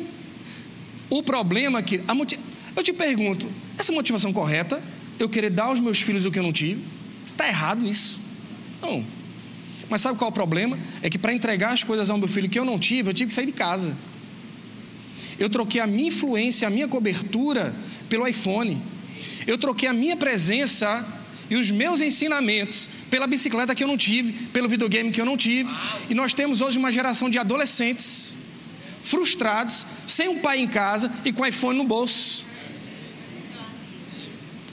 O 1.12 1.22
problema 1.22 1.80
é 1.80 1.82
que. 1.82 2.00
Eu 2.74 2.82
te 2.82 2.90
pergunto, 2.90 3.46
essa 3.78 3.92
motivação 3.92 4.32
correta, 4.32 4.82
eu 5.18 5.28
querer 5.28 5.50
dar 5.50 5.64
aos 5.64 5.78
meus 5.78 6.00
filhos 6.00 6.24
o 6.24 6.30
que 6.30 6.38
eu 6.38 6.42
não 6.42 6.54
tive, 6.54 6.80
está 7.26 7.46
errado 7.46 7.86
isso? 7.86 8.18
Não. 8.80 9.04
Mas 9.90 10.00
sabe 10.00 10.16
qual 10.16 10.30
é 10.30 10.32
o 10.32 10.34
problema? 10.34 10.78
É 11.02 11.10
que 11.10 11.18
para 11.18 11.34
entregar 11.34 11.74
as 11.74 11.82
coisas 11.84 12.08
ao 12.08 12.16
meu 12.16 12.28
filho 12.28 12.48
que 12.48 12.58
eu 12.58 12.64
não 12.64 12.78
tive, 12.78 13.10
eu 13.10 13.14
tive 13.14 13.28
que 13.28 13.34
sair 13.34 13.44
de 13.44 13.52
casa. 13.52 13.94
Eu 15.38 15.50
troquei 15.50 15.82
a 15.82 15.86
minha 15.86 16.08
influência, 16.08 16.66
a 16.66 16.70
minha 16.70 16.88
cobertura 16.88 17.74
pelo 18.08 18.26
iPhone. 18.26 18.80
Eu 19.46 19.58
troquei 19.58 19.90
a 19.90 19.92
minha 19.92 20.16
presença 20.16 21.06
e 21.50 21.56
os 21.56 21.70
meus 21.70 22.00
ensinamentos 22.00 22.88
pela 23.10 23.26
bicicleta 23.26 23.74
que 23.74 23.84
eu 23.84 23.88
não 23.88 23.98
tive, 23.98 24.32
pelo 24.46 24.66
videogame 24.66 25.12
que 25.12 25.20
eu 25.20 25.26
não 25.26 25.36
tive. 25.36 25.68
E 26.08 26.14
nós 26.14 26.32
temos 26.32 26.62
hoje 26.62 26.78
uma 26.78 26.90
geração 26.90 27.28
de 27.28 27.36
adolescentes 27.36 28.40
frustrados, 29.02 29.86
sem 30.06 30.28
um 30.28 30.38
pai 30.38 30.58
em 30.60 30.68
casa 30.68 31.12
e 31.24 31.32
com 31.32 31.44
iPhone 31.44 31.78
no 31.78 31.84
bolso. 31.84 32.46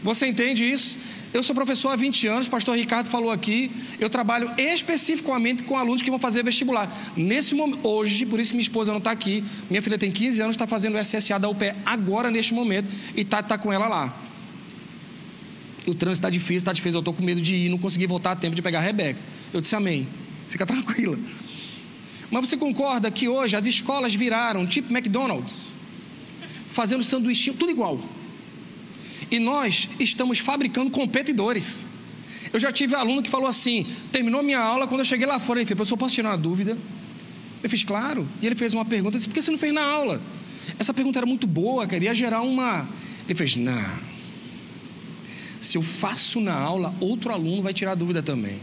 Você 0.01 0.27
entende 0.27 0.69
isso? 0.69 0.97
Eu 1.31 1.43
sou 1.43 1.53
professor 1.53 1.89
há 1.89 1.95
20 1.95 2.25
anos, 2.25 2.47
o 2.47 2.49
pastor 2.49 2.75
Ricardo 2.75 3.07
falou 3.07 3.29
aqui. 3.29 3.69
Eu 3.99 4.09
trabalho 4.09 4.49
especificamente 4.57 5.61
com 5.61 5.77
alunos 5.77 6.01
que 6.01 6.09
vão 6.09 6.17
fazer 6.17 6.43
vestibular. 6.43 7.13
Nesse 7.15 7.53
momento, 7.53 7.87
hoje, 7.87 8.25
por 8.25 8.39
isso 8.39 8.51
que 8.51 8.57
minha 8.57 8.63
esposa 8.63 8.91
não 8.91 8.97
está 8.97 9.11
aqui, 9.11 9.43
minha 9.69 9.81
filha 9.81 9.97
tem 9.97 10.11
15 10.11 10.41
anos, 10.41 10.55
está 10.55 10.65
fazendo 10.65 10.97
o 10.97 11.03
SSA 11.03 11.37
da 11.37 11.47
UPE 11.47 11.73
agora, 11.85 12.31
neste 12.31 12.53
momento, 12.53 12.87
e 13.15 13.21
está 13.21 13.43
tá 13.43 13.57
com 13.59 13.71
ela 13.71 13.87
lá. 13.87 14.17
O 15.85 15.93
trânsito 15.93 16.25
está 16.25 16.29
difícil, 16.29 16.57
está 16.57 16.73
difícil, 16.73 16.97
eu 16.97 16.99
estou 16.99 17.13
com 17.13 17.23
medo 17.23 17.41
de 17.41 17.55
ir, 17.55 17.69
não 17.69 17.77
consegui 17.77 18.07
voltar 18.07 18.31
a 18.31 18.35
tempo 18.35 18.55
de 18.55 18.61
pegar 18.61 18.79
a 18.79 18.81
Rebeca. 18.81 19.19
Eu 19.53 19.61
disse 19.61 19.75
amém, 19.75 20.07
fica 20.49 20.65
tranquila. 20.65 21.17
Mas 22.31 22.47
você 22.49 22.57
concorda 22.57 23.09
que 23.09 23.27
hoje 23.27 23.55
as 23.55 23.65
escolas 23.65 24.13
viraram 24.13 24.65
tipo 24.67 24.93
McDonald's, 24.93 25.69
fazendo 26.71 27.03
sanduíche, 27.03 27.51
tudo 27.53 27.71
igual. 27.71 27.99
E 29.31 29.39
nós 29.39 29.89
estamos 29.99 30.39
fabricando 30.39 30.89
competidores. 30.91 31.85
Eu 32.51 32.59
já 32.59 32.71
tive 32.71 32.95
aluno 32.95 33.21
que 33.21 33.29
falou 33.29 33.47
assim: 33.47 33.85
terminou 34.11 34.41
minha 34.43 34.59
aula, 34.59 34.87
quando 34.87 35.01
eu 35.01 35.05
cheguei 35.05 35.25
lá 35.25 35.39
fora, 35.39 35.59
ele 35.59 35.65
falou, 35.65 35.77
professor, 35.77 35.97
posso 35.97 36.15
tirar 36.15 36.29
uma 36.29 36.37
dúvida? 36.37 36.77
Eu 37.61 37.69
fiz, 37.69 37.83
claro. 37.83 38.27
E 38.41 38.45
ele 38.45 38.55
fez 38.55 38.73
uma 38.73 38.85
pergunta, 38.85 39.15
eu 39.15 39.19
disse, 39.19 39.27
por 39.27 39.35
que 39.35 39.41
você 39.41 39.51
não 39.51 39.57
fez 39.57 39.73
na 39.73 39.83
aula? 39.83 40.21
Essa 40.77 40.93
pergunta 40.93 41.19
era 41.19 41.25
muito 41.25 41.45
boa, 41.45 41.87
queria 41.87 42.13
gerar 42.13 42.41
uma. 42.41 42.87
Ele 43.25 43.35
fez, 43.35 43.55
não. 43.55 44.09
Se 45.59 45.77
eu 45.77 45.81
faço 45.81 46.39
na 46.39 46.53
aula, 46.53 46.95
outro 46.99 47.31
aluno 47.31 47.61
vai 47.61 47.73
tirar 47.73 47.95
dúvida 47.95 48.23
também. 48.23 48.59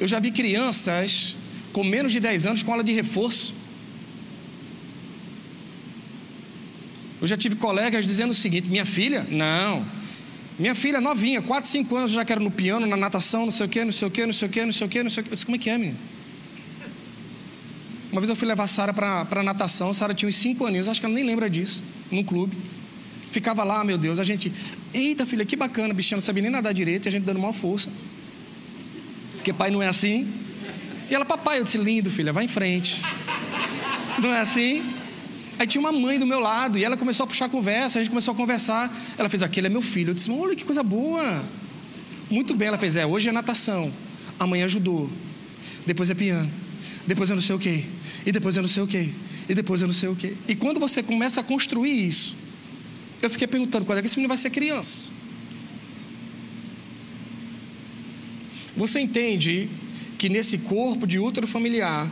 Eu 0.00 0.08
já 0.08 0.18
vi 0.18 0.30
crianças 0.30 1.36
com 1.74 1.84
menos 1.84 2.10
de 2.10 2.18
10 2.18 2.46
anos 2.46 2.62
com 2.62 2.72
aula 2.72 2.82
de 2.82 2.90
reforço. 2.90 3.54
Eu 7.20 7.26
já 7.26 7.36
tive 7.36 7.56
colegas 7.56 8.06
dizendo 8.06 8.30
o 8.30 8.34
seguinte: 8.34 8.66
minha 8.66 8.86
filha, 8.86 9.26
não. 9.28 9.84
Minha 10.58 10.74
filha 10.74 11.00
novinha, 11.00 11.42
4, 11.42 11.70
5 11.70 11.96
anos, 11.96 12.10
já 12.10 12.24
quero 12.24 12.42
no 12.42 12.50
piano, 12.50 12.86
na 12.86 12.96
natação, 12.96 13.44
não 13.44 13.52
sei 13.52 13.66
o 13.66 13.68
quê, 13.68 13.84
não 13.84 13.92
sei 13.92 14.08
o 14.08 14.10
quê, 14.10 14.26
não 14.26 14.32
sei 14.32 14.48
o 14.48 14.50
quê, 14.50 14.64
não 14.64 14.72
sei 14.72 14.86
o 14.86 14.90
quê, 14.90 15.02
não 15.02 15.10
sei 15.10 15.20
o 15.20 15.24
quê. 15.24 15.32
Eu 15.32 15.34
disse, 15.34 15.46
como 15.46 15.56
é 15.56 15.58
que 15.58 15.70
é, 15.70 15.78
menino? 15.78 15.98
Uma 18.12 18.20
vez 18.20 18.28
eu 18.28 18.36
fui 18.36 18.48
levar 18.48 18.64
a 18.64 18.66
Sara 18.66 18.92
para 18.92 19.42
natação, 19.42 19.92
Sara 19.92 20.14
tinha 20.14 20.28
uns 20.28 20.36
5 20.36 20.66
aninhos, 20.66 20.88
acho 20.88 20.98
que 20.98 21.06
ela 21.06 21.14
nem 21.14 21.24
lembra 21.24 21.48
disso, 21.48 21.82
num 22.10 22.24
clube. 22.24 22.56
Ficava 23.30 23.64
lá, 23.64 23.84
meu 23.84 23.96
Deus, 23.96 24.18
a 24.18 24.24
gente, 24.24 24.52
eita 24.92 25.24
filha, 25.24 25.44
que 25.44 25.56
bacana, 25.56 25.94
bichinha 25.94 26.16
não 26.16 26.22
sabia 26.22 26.42
nem 26.42 26.50
nadar 26.50 26.74
direito, 26.74 27.06
e 27.06 27.08
a 27.08 27.12
gente 27.12 27.24
dando 27.24 27.38
uma 27.38 27.52
força. 27.52 27.90
Porque 29.40 29.54
pai 29.54 29.70
não 29.70 29.82
é 29.82 29.88
assim. 29.88 30.30
E 31.10 31.14
ela, 31.14 31.24
papai, 31.24 31.58
eu 31.58 31.64
disse, 31.64 31.78
lindo, 31.78 32.10
filha, 32.10 32.30
vai 32.30 32.44
em 32.44 32.48
frente. 32.48 33.02
Não 34.18 34.34
é 34.34 34.40
assim? 34.40 34.84
Aí 35.58 35.66
tinha 35.66 35.80
uma 35.80 35.90
mãe 35.90 36.18
do 36.18 36.26
meu 36.26 36.38
lado 36.38 36.78
e 36.78 36.84
ela 36.84 36.96
começou 36.96 37.24
a 37.24 37.26
puxar 37.26 37.46
a 37.46 37.48
conversa, 37.48 37.98
a 37.98 38.02
gente 38.02 38.10
começou 38.10 38.32
a 38.32 38.36
conversar. 38.36 38.94
Ela 39.16 39.30
fez, 39.30 39.42
aquele 39.42 39.66
é 39.66 39.70
meu 39.70 39.80
filho. 39.80 40.10
Eu 40.10 40.14
disse, 40.14 40.30
olha 40.30 40.54
que 40.54 40.64
coisa 40.64 40.82
boa. 40.82 41.42
Muito 42.30 42.54
bem, 42.54 42.68
ela 42.68 42.78
fez, 42.78 42.96
é, 42.96 43.04
hoje 43.04 43.28
é 43.28 43.32
natação, 43.32 43.92
amanhã 44.38 44.66
ajudou, 44.66 45.10
depois 45.84 46.10
é 46.10 46.14
piano, 46.14 46.48
depois 47.04 47.28
é 47.28 47.34
não 47.34 47.42
sei 47.42 47.56
o 47.56 47.58
quê, 47.58 47.84
e 48.24 48.30
depois 48.30 48.56
é 48.56 48.60
não 48.60 48.68
sei 48.68 48.82
o 48.84 48.86
quê, 48.86 49.08
e 49.48 49.54
depois 49.54 49.82
é 49.82 49.86
não 49.86 49.92
sei 49.92 50.08
o 50.08 50.14
quê. 50.14 50.34
E 50.46 50.54
quando 50.54 50.78
você 50.78 51.02
começa 51.02 51.40
a 51.40 51.42
construir 51.42 52.06
isso, 52.06 52.36
eu 53.20 53.28
fiquei 53.28 53.48
perguntando, 53.48 53.84
quando 53.84 53.98
é 53.98 54.00
que 54.00 54.06
esse 54.06 54.16
menino 54.16 54.28
vai 54.28 54.36
ser 54.36 54.50
criança? 54.50 55.10
Você 58.80 58.98
entende 58.98 59.68
que 60.16 60.30
nesse 60.30 60.56
corpo 60.56 61.06
de 61.06 61.18
útero 61.18 61.46
familiar, 61.46 62.10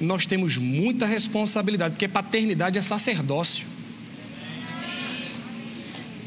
nós 0.00 0.26
temos 0.26 0.56
muita 0.58 1.06
responsabilidade, 1.06 1.94
porque 1.94 2.08
paternidade 2.08 2.76
é 2.76 2.82
sacerdócio. 2.82 3.64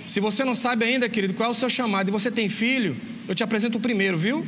Se 0.08 0.22
você 0.22 0.46
não 0.46 0.56
sabe 0.56 0.86
ainda, 0.86 1.10
querido, 1.10 1.34
qual 1.34 1.50
é 1.50 1.52
o 1.52 1.54
seu 1.54 1.70
chamado 1.70 2.08
e 2.08 2.12
você 2.12 2.32
tem 2.32 2.48
filho, 2.48 2.96
eu 3.28 3.36
te 3.36 3.44
apresento 3.44 3.78
o 3.78 3.82
primeiro, 3.82 4.18
viu? 4.18 4.48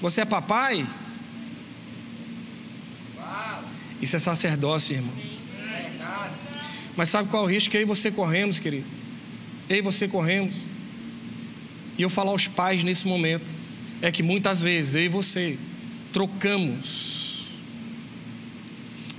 Você 0.00 0.22
é 0.22 0.24
papai? 0.24 0.86
Isso 4.00 4.16
é 4.16 4.18
sacerdócio, 4.18 4.96
irmão. 4.96 5.14
Mas 6.96 7.10
sabe 7.10 7.28
qual 7.28 7.42
é 7.42 7.46
o 7.46 7.50
risco 7.50 7.70
que 7.70 7.76
eu 7.76 7.82
e 7.82 7.84
você 7.84 8.10
corremos, 8.10 8.58
querido? 8.58 8.86
Eu 9.68 9.76
e 9.76 9.82
você 9.82 10.08
corremos. 10.08 10.66
E 11.98 12.02
eu 12.02 12.10
falo 12.10 12.30
aos 12.30 12.48
pais 12.48 12.82
nesse 12.82 13.06
momento, 13.06 13.46
é 14.00 14.10
que 14.10 14.22
muitas 14.22 14.60
vezes 14.62 14.94
eu 14.94 15.02
e 15.02 15.08
você 15.08 15.58
trocamos 16.12 17.44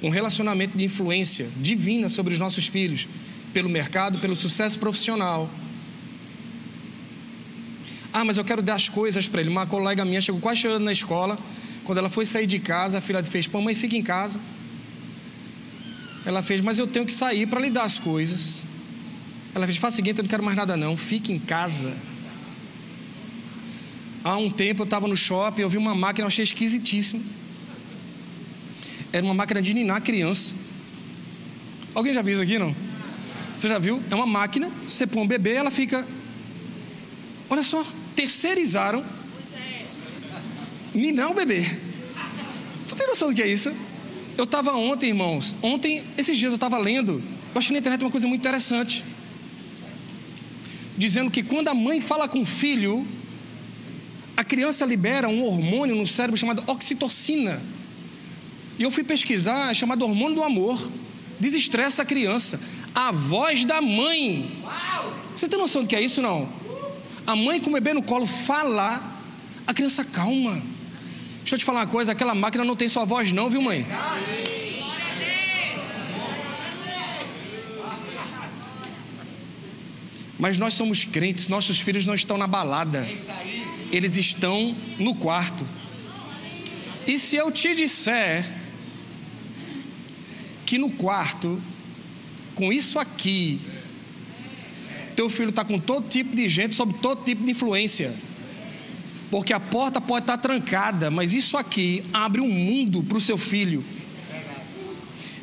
um 0.02 0.10
relacionamento 0.10 0.78
de 0.78 0.84
influência 0.84 1.48
divina 1.58 2.10
sobre 2.10 2.34
os 2.34 2.40
nossos 2.40 2.68
filhos, 2.68 3.08
pelo 3.54 3.70
mercado, 3.70 4.20
pelo 4.20 4.36
sucesso 4.36 4.78
profissional. 4.78 5.50
Ah, 8.12 8.26
mas 8.26 8.38
eu 8.38 8.44
quero 8.44 8.62
dar 8.62 8.76
as 8.76 8.90
coisas 8.90 9.28
para 9.28 9.42
ele. 9.42 9.50
Uma 9.50 9.66
colega 9.66 10.04
minha 10.04 10.20
chegou 10.20 10.42
quase 10.42 10.60
chegando 10.60 10.84
na 10.84 10.92
escola. 10.92 11.40
Quando 11.84 11.98
ela 11.98 12.10
foi 12.10 12.26
sair 12.26 12.46
de 12.46 12.60
casa, 12.60 12.98
a 12.98 13.02
filha 13.02 13.24
fez: 13.24 13.48
Pô, 13.48 13.62
mãe, 13.62 13.74
fica 13.74 13.96
em 13.96 14.04
casa. 14.04 14.40
Ela 16.26 16.44
fez: 16.44 16.62
Mas 16.62 16.78
eu 16.78 16.86
tenho 16.86 17.06
que 17.06 17.14
sair 17.14 17.48
para 17.48 17.60
lhe 17.60 17.70
dar 17.70 17.84
as 17.84 17.98
coisas. 17.98 18.64
Ela 19.56 19.66
fez: 19.66 19.78
Faz 19.78 19.94
o 19.94 19.98
seguinte, 19.98 20.20
eu 20.20 20.24
não 20.24 20.30
quero 20.30 20.44
mais 20.44 20.56
nada, 20.56 20.76
não. 20.76 20.96
Fique 20.98 21.32
em 21.32 21.40
casa. 21.40 21.94
Há 24.24 24.38
um 24.38 24.50
tempo 24.50 24.82
eu 24.82 24.86
estava 24.86 25.08
no 25.08 25.18
shopping, 25.18 25.62
eu 25.62 25.70
vi 25.70 25.78
uma 25.78 25.94
máquina, 25.94 26.24
eu 26.24 26.28
achei 26.28 26.44
esquisitíssimo 26.44 27.22
era 29.14 29.24
uma 29.24 29.36
máquina 29.36 29.62
de 29.62 29.76
ninar 29.76 30.02
criança. 30.02 30.56
Alguém 31.94 32.16
já 32.16 32.24
viu 32.24 32.34
isso 32.34 32.42
aqui, 32.42 32.58
não? 32.58 32.76
Você 33.56 33.70
já 33.70 33.78
viu? 33.78 34.02
É 34.10 34.16
uma 34.16 34.26
máquina, 34.26 34.72
você 34.88 35.06
põe 35.06 35.22
um 35.22 35.28
bebê, 35.28 35.54
ela 35.54 35.70
fica. 35.70 36.06
Olha 37.48 37.62
só, 37.62 37.86
terceirizaram 38.16 39.06
ninar 40.96 41.30
o 41.30 41.36
bebê. 41.36 41.78
Tu 42.88 42.96
tem 42.96 43.06
noção 43.06 43.30
do 43.30 43.36
que 43.36 43.44
é 43.44 43.48
isso? 43.48 43.72
Eu 44.36 44.46
estava 44.46 44.74
ontem, 44.74 45.10
irmãos, 45.10 45.54
ontem, 45.62 46.04
esses 46.18 46.36
dias 46.36 46.52
eu 46.52 46.56
estava 46.56 46.80
lendo, 46.80 47.22
eu 47.54 47.60
achei 47.60 47.72
na 47.72 47.80
internet 47.80 48.02
uma 48.02 48.10
coisa 48.10 48.28
muito 48.28 48.42
interessante. 48.42 49.04
Dizendo 50.98 51.30
que 51.30 51.44
quando 51.44 51.68
a 51.68 51.76
mãe 51.76 52.02
fala 52.02 52.28
com 52.28 52.42
o 52.42 52.46
filho, 52.46 53.08
a 54.36 54.44
criança 54.44 54.86
libera 54.86 55.28
um 55.28 55.44
hormônio 55.44 55.96
no 55.96 56.08
cérebro 56.08 56.38
chamado 56.38 56.64
oxitocina 56.68 57.62
e 58.78 58.84
eu 58.84 58.92
fui 58.92 59.04
pesquisar, 59.04 59.72
é 59.72 59.74
chamado 59.74 60.04
hormônio 60.04 60.36
do 60.36 60.44
amor. 60.44 60.92
Desestressa 61.40 62.02
a 62.02 62.06
criança. 62.06 62.60
A 62.94 63.12
voz 63.12 63.66
da 63.66 63.82
mãe. 63.82 64.64
Você 65.36 65.48
tem 65.48 65.60
noção 65.60 65.84
do 65.84 65.88
que 65.88 65.96
é 65.96 66.02
isso, 66.02 66.22
não? 66.22 66.50
A 67.26 67.36
mãe 67.36 67.60
com 67.60 67.70
o 67.70 67.74
bebê 67.74 67.94
no 67.94 68.04
colo 68.04 68.26
falar, 68.26 69.22
a 69.66 69.74
criança 69.74 70.04
calma. 70.04 70.62
Deixa 71.40 71.56
eu 71.56 71.60
te 71.60 71.66
falar 71.66 71.82
uma 71.82 71.88
coisa, 71.88 72.12
aquela 72.12 72.34
máquina 72.34 72.64
não 72.64 72.76
tem 72.76 72.88
sua 72.88 73.06
voz 73.06 73.32
não, 73.32 73.50
viu 73.50 73.62
mãe? 73.62 73.86
Mas 80.40 80.58
nós 80.58 80.74
somos 80.74 81.06
crentes, 81.06 81.48
nossos 81.48 81.80
filhos 81.80 82.06
não 82.06 82.14
estão 82.14 82.38
na 82.38 82.48
balada. 82.48 83.08
Eles 83.94 84.18
estão 84.18 84.76
no 84.98 85.14
quarto. 85.14 85.68
E 87.06 87.20
se 87.20 87.36
eu 87.36 87.52
te 87.52 87.76
disser 87.76 88.44
que 90.66 90.80
no 90.80 90.90
quarto, 90.90 91.62
com 92.56 92.74
isso 92.74 92.98
aqui, 92.98 93.62
teu 95.16 95.30
filho 95.30 95.50
está 95.52 95.64
com 95.64 95.80
todo 95.80 96.10
tipo 96.10 96.36
de 96.36 96.50
gente, 96.50 96.74
sob 96.74 96.96
todo 96.96 97.24
tipo 97.24 97.44
de 97.44 97.52
influência. 97.52 98.12
Porque 99.30 99.54
a 99.54 99.60
porta 99.60 100.02
pode 100.02 100.24
estar 100.24 100.38
tá 100.38 100.42
trancada, 100.42 101.12
mas 101.12 101.34
isso 101.36 101.56
aqui 101.56 102.04
abre 102.12 102.42
um 102.42 102.50
mundo 102.50 103.04
para 103.04 103.18
o 103.18 103.22
seu 103.22 103.38
filho. 103.38 103.84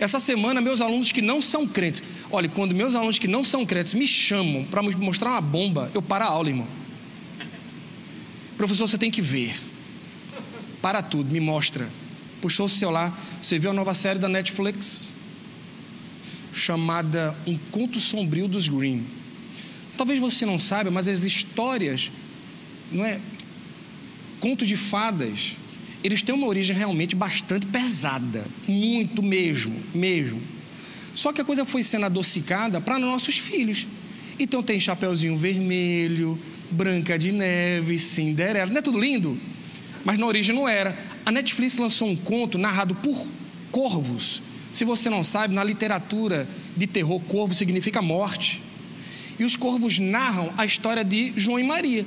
Essa 0.00 0.18
semana, 0.18 0.60
meus 0.60 0.80
alunos 0.80 1.12
que 1.12 1.22
não 1.22 1.40
são 1.40 1.68
crentes, 1.68 2.02
olha, 2.32 2.48
quando 2.48 2.74
meus 2.74 2.96
alunos 2.96 3.18
que 3.18 3.28
não 3.28 3.44
são 3.44 3.64
crentes 3.64 3.94
me 3.94 4.08
chamam 4.08 4.64
para 4.64 4.82
mostrar 4.82 5.30
uma 5.30 5.40
bomba, 5.40 5.88
eu 5.94 6.02
paro 6.02 6.24
a 6.24 6.28
aula, 6.28 6.48
irmão. 6.48 6.79
Professor, 8.60 8.86
você 8.86 8.98
tem 8.98 9.10
que 9.10 9.22
ver. 9.22 9.58
Para 10.82 11.00
tudo, 11.00 11.32
me 11.32 11.40
mostra. 11.40 11.88
Puxou 12.42 12.66
o 12.66 12.68
celular, 12.68 13.18
você 13.40 13.58
viu 13.58 13.70
a 13.70 13.72
nova 13.72 13.94
série 13.94 14.18
da 14.18 14.28
Netflix? 14.28 15.14
Chamada 16.52 17.34
Um 17.46 17.56
Conto 17.70 17.98
Sombrio 17.98 18.46
dos 18.46 18.68
Green. 18.68 19.06
Talvez 19.96 20.20
você 20.20 20.44
não 20.44 20.58
saiba, 20.58 20.90
mas 20.90 21.08
as 21.08 21.24
histórias, 21.24 22.10
não 22.92 23.02
é? 23.02 23.18
Conto 24.40 24.66
de 24.66 24.76
fadas, 24.76 25.56
eles 26.04 26.20
têm 26.20 26.34
uma 26.34 26.46
origem 26.46 26.76
realmente 26.76 27.16
bastante 27.16 27.64
pesada, 27.64 28.44
muito 28.68 29.22
mesmo, 29.22 29.74
mesmo. 29.94 30.38
Só 31.14 31.32
que 31.32 31.40
a 31.40 31.44
coisa 31.46 31.64
foi 31.64 31.82
sendo 31.82 32.04
adocicada 32.04 32.78
para 32.78 32.98
nossos 32.98 33.38
filhos. 33.38 33.86
Então 34.38 34.62
tem 34.62 34.78
Chapeuzinho 34.78 35.38
Vermelho, 35.38 36.38
Branca 36.70 37.18
de 37.18 37.32
Neve, 37.32 37.98
Cinderela, 37.98 38.70
não 38.70 38.78
é 38.78 38.82
tudo 38.82 38.98
lindo? 38.98 39.38
Mas 40.04 40.18
na 40.18 40.26
origem 40.26 40.54
não 40.54 40.68
era. 40.68 40.96
A 41.24 41.30
Netflix 41.30 41.76
lançou 41.76 42.08
um 42.08 42.16
conto 42.16 42.56
narrado 42.56 42.94
por 42.94 43.26
corvos. 43.70 44.42
Se 44.72 44.84
você 44.84 45.10
não 45.10 45.24
sabe, 45.24 45.54
na 45.54 45.64
literatura 45.64 46.48
de 46.76 46.86
terror, 46.86 47.20
corvo 47.20 47.54
significa 47.54 48.00
morte. 48.00 48.62
E 49.38 49.44
os 49.44 49.56
corvos 49.56 49.98
narram 49.98 50.52
a 50.56 50.64
história 50.64 51.04
de 51.04 51.32
João 51.36 51.58
e 51.58 51.64
Maria. 51.64 52.06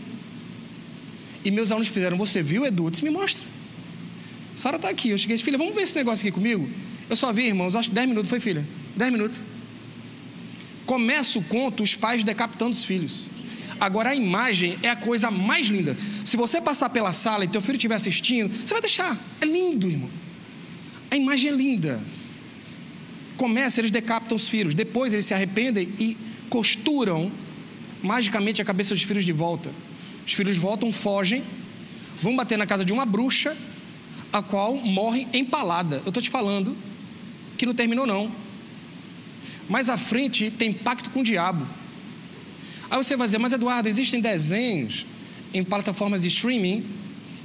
E 1.44 1.52
meus 1.52 1.72
alunos 1.72 1.90
fizeram, 1.90 2.18
você 2.18 2.42
viu, 2.42 2.66
Edu? 2.66 2.90
Disse, 2.90 3.04
me 3.04 3.10
mostra. 3.10 3.44
Sara 4.56 4.78
está 4.78 4.90
aqui. 4.90 5.10
Eu 5.10 5.18
cheguei 5.18 5.38
filha, 5.38 5.58
vamos 5.58 5.76
ver 5.76 5.82
esse 5.82 5.96
negócio 5.96 6.26
aqui 6.26 6.32
comigo? 6.32 6.70
Eu 7.10 7.16
só 7.16 7.34
vi, 7.34 7.48
irmãos, 7.48 7.76
acho 7.76 7.90
que 7.90 7.96
10 7.96 8.08
minutos, 8.08 8.30
foi 8.30 8.40
filha? 8.40 8.66
10 8.96 9.12
minutos. 9.12 9.42
Começa 10.86 11.38
o 11.40 11.44
conto, 11.44 11.84
os 11.84 11.96
pais 11.96 12.24
decapitando 12.24 12.72
os 12.72 12.86
filhos. 12.86 13.28
Agora 13.80 14.12
a 14.12 14.16
imagem 14.16 14.78
é 14.82 14.90
a 14.90 14.96
coisa 14.96 15.30
mais 15.30 15.68
linda. 15.68 15.98
Se 16.24 16.38
você 16.38 16.62
passar 16.62 16.90
pela 16.90 17.12
sala 17.12 17.46
e 17.46 17.48
teu 17.48 17.62
filho 17.62 17.76
estiver 17.76 17.96
assistindo, 17.96 18.52
você 18.66 18.74
vai 18.74 18.82
deixar. 18.82 19.18
É 19.42 19.46
lindo, 19.46 19.88
irmão. 19.88 20.10
A 21.10 21.16
imagem 21.16 21.52
é 21.52 21.54
linda. 21.54 22.02
Começa, 23.38 23.82
eles 23.82 23.92
decapitam 23.92 24.36
os 24.36 24.48
filhos. 24.48 24.74
Depois 24.74 25.14
eles 25.14 25.26
se 25.26 25.34
arrependem 25.34 25.90
e 26.00 26.18
costuram 26.50 27.32
magicamente 28.02 28.62
a 28.62 28.66
cabeça 28.66 28.94
dos 28.94 29.04
filhos 29.04 29.26
de 29.26 29.32
volta. 29.32 29.72
Os 30.26 30.34
filhos 30.34 30.58
voltam, 30.58 30.92
fogem, 30.92 31.44
vão 32.22 32.36
bater 32.36 32.58
na 32.58 32.66
casa 32.66 32.86
de 32.86 32.94
uma 32.94 33.06
bruxa, 33.06 33.56
a 34.32 34.42
qual 34.42 34.76
morre 34.76 35.28
empalada. 35.34 35.98
Eu 36.06 36.10
estou 36.10 36.22
te 36.24 36.30
falando 36.30 36.76
que 37.58 37.66
não 37.66 37.74
terminou, 37.74 38.06
não. 38.06 38.32
Mais 39.70 39.90
à 39.90 39.98
frente 39.98 40.52
tem 40.52 40.74
pacto 40.74 41.10
com 41.10 41.22
o 41.22 41.24
diabo. 41.24 41.68
Aí 42.94 43.04
você 43.04 43.18
vai 43.18 43.26
dizer, 43.26 43.40
mas 43.40 43.52
Eduardo, 43.52 43.90
existem 43.90 44.22
desenhos 44.22 45.04
em 45.52 45.64
plataformas 45.64 46.22
de 46.22 46.28
streaming 46.28 46.86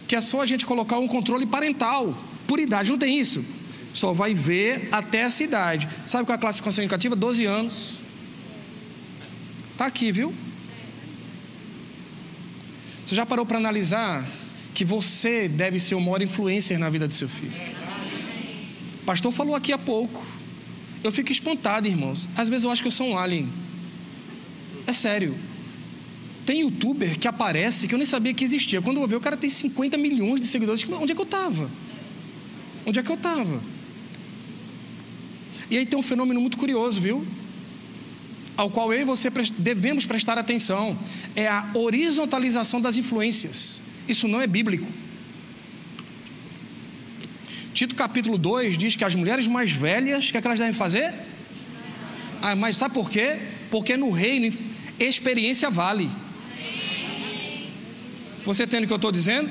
que 0.07 0.15
é 0.15 0.21
só 0.21 0.43
a 0.43 0.47
gente 0.47 0.67
colocar 0.67 0.99
um 0.99 1.09
controle 1.09 1.47
parental, 1.47 2.15
por 2.47 2.61
idade, 2.61 2.91
não 2.91 2.99
tem 2.99 3.19
isso. 3.19 3.43
Só 3.95 4.13
vai 4.13 4.35
ver 4.35 4.91
até 4.93 5.21
essa 5.21 5.43
idade. 5.43 5.89
Sabe 6.05 6.27
qual 6.27 6.35
é 6.35 6.37
a 6.37 6.41
classificação 6.41 6.85
indicativa? 6.85 7.17
12 7.17 7.47
anos. 7.47 7.99
Está 9.73 9.87
aqui, 9.87 10.13
viu? 10.13 10.35
Você 13.07 13.15
já 13.15 13.25
parou 13.25 13.47
para 13.47 13.57
analisar 13.57 14.27
que 14.75 14.85
você 14.85 15.49
deve 15.49 15.81
ser 15.81 15.95
o 15.95 16.01
maior 16.01 16.21
influencer 16.21 16.79
na 16.79 16.91
vida 16.91 17.09
do 17.09 17.15
seu 17.15 17.29
filho? 17.29 17.53
O 19.01 19.05
pastor 19.07 19.33
falou 19.33 19.55
aqui 19.55 19.73
há 19.73 19.79
pouco. 19.79 20.23
Eu 21.03 21.11
fico 21.11 21.33
espantado, 21.33 21.89
irmãos. 21.89 22.29
Às 22.37 22.51
vezes 22.51 22.65
eu 22.65 22.71
acho 22.71 22.83
que 22.83 22.89
eu 22.89 22.93
sou 22.93 23.09
um 23.09 23.17
alien. 23.17 23.49
É 24.89 24.93
sério. 24.95 25.35
Tem 26.47 26.61
youtuber 26.63 27.19
que 27.19 27.29
aparece 27.29 27.87
que 27.87 27.95
eu 27.95 27.99
nem 27.99 28.07
sabia 28.07 28.33
que 28.33 28.43
existia. 28.43 28.81
Quando 28.81 29.03
eu 29.03 29.07
vi, 29.07 29.15
o 29.17 29.21
cara 29.21 29.37
tem 29.37 29.51
50 29.51 29.99
milhões 29.99 30.41
de 30.41 30.47
seguidores. 30.47 30.83
Onde 30.91 31.13
é 31.13 31.15
que 31.15 31.21
eu 31.21 31.27
estava? 31.27 31.71
Onde 32.87 32.99
é 32.99 33.03
que 33.03 33.11
eu 33.11 33.17
estava? 33.17 33.61
E 35.71 35.77
aí 35.77 35.85
tem 35.85 35.99
um 35.99 36.03
fenômeno 36.03 36.41
muito 36.41 36.57
curioso, 36.57 37.03
viu? 37.03 37.27
Ao 38.57 38.71
qual 38.71 38.91
eu 38.91 39.03
e 39.03 39.05
você 39.05 39.29
devemos 39.59 40.07
prestar 40.07 40.39
atenção. 40.39 40.99
É 41.37 41.47
a 41.47 41.69
horizontalização 41.75 42.81
das 42.81 42.97
influências. 42.97 43.83
Isso 44.09 44.27
não 44.27 44.41
é 44.41 44.47
bíblico. 44.47 44.91
Tito 47.75 47.95
capítulo 47.95 48.39
2 48.39 48.79
diz 48.79 48.97
que 48.97 49.05
as 49.05 49.15
mulheres 49.15 49.47
mais 49.47 49.71
velhas, 49.71 50.31
o 50.31 50.33
que, 50.33 50.39
é 50.39 50.41
que 50.41 50.47
elas 50.47 50.59
devem 50.59 50.73
fazer? 50.73 51.13
Ah, 52.41 52.57
mas 52.57 52.79
sabe 52.79 52.95
por 52.95 53.11
quê? 53.11 53.37
Porque 53.71 53.95
no 53.99 54.11
reino 54.11 54.47
experiência 55.07 55.71
vale. 55.71 56.11
Você 58.45 58.65
entende 58.65 58.85
o 58.85 58.87
que 58.87 58.93
eu 58.93 58.97
estou 58.97 59.13
dizendo? 59.13 59.51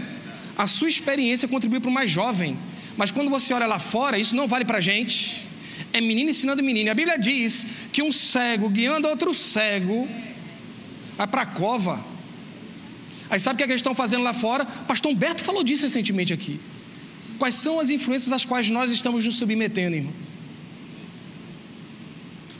A 0.57 0.65
sua 0.65 0.89
experiência 0.89 1.47
contribui 1.47 1.79
para 1.79 1.89
o 1.89 1.93
mais 1.93 2.10
jovem. 2.10 2.57
Mas 2.97 3.12
quando 3.12 3.29
você 3.29 3.53
olha 3.53 3.67
lá 3.67 3.77
fora, 3.77 4.17
isso 4.17 4.36
não 4.36 4.47
vale 4.47 4.65
para 4.65 4.79
a 4.79 4.81
gente. 4.81 5.45
É 5.93 6.01
menino 6.01 6.31
ensinando 6.31 6.63
menino. 6.63 6.89
A 6.89 6.95
Bíblia 6.95 7.17
diz 7.17 7.65
que 7.93 8.01
um 8.01 8.12
cego 8.12 8.69
guiando 8.69 9.07
outro 9.07 9.33
cego 9.33 10.07
vai 11.15 11.27
para 11.27 11.43
a 11.43 11.45
cova. 11.45 12.03
Aí 13.29 13.39
sabe 13.39 13.55
o 13.55 13.57
que, 13.57 13.63
é 13.63 13.67
que 13.67 13.73
eles 13.73 13.81
estão 13.81 13.93
fazendo 13.93 14.23
lá 14.23 14.33
fora? 14.33 14.65
Pastor 14.65 15.12
Humberto 15.12 15.43
falou 15.43 15.63
disso 15.63 15.83
recentemente 15.83 16.33
aqui. 16.33 16.60
Quais 17.38 17.53
são 17.53 17.79
as 17.79 17.89
influências 17.89 18.31
às 18.31 18.43
quais 18.43 18.69
nós 18.69 18.91
estamos 18.91 19.25
nos 19.25 19.38
submetendo, 19.38 19.95
irmão? 19.95 20.13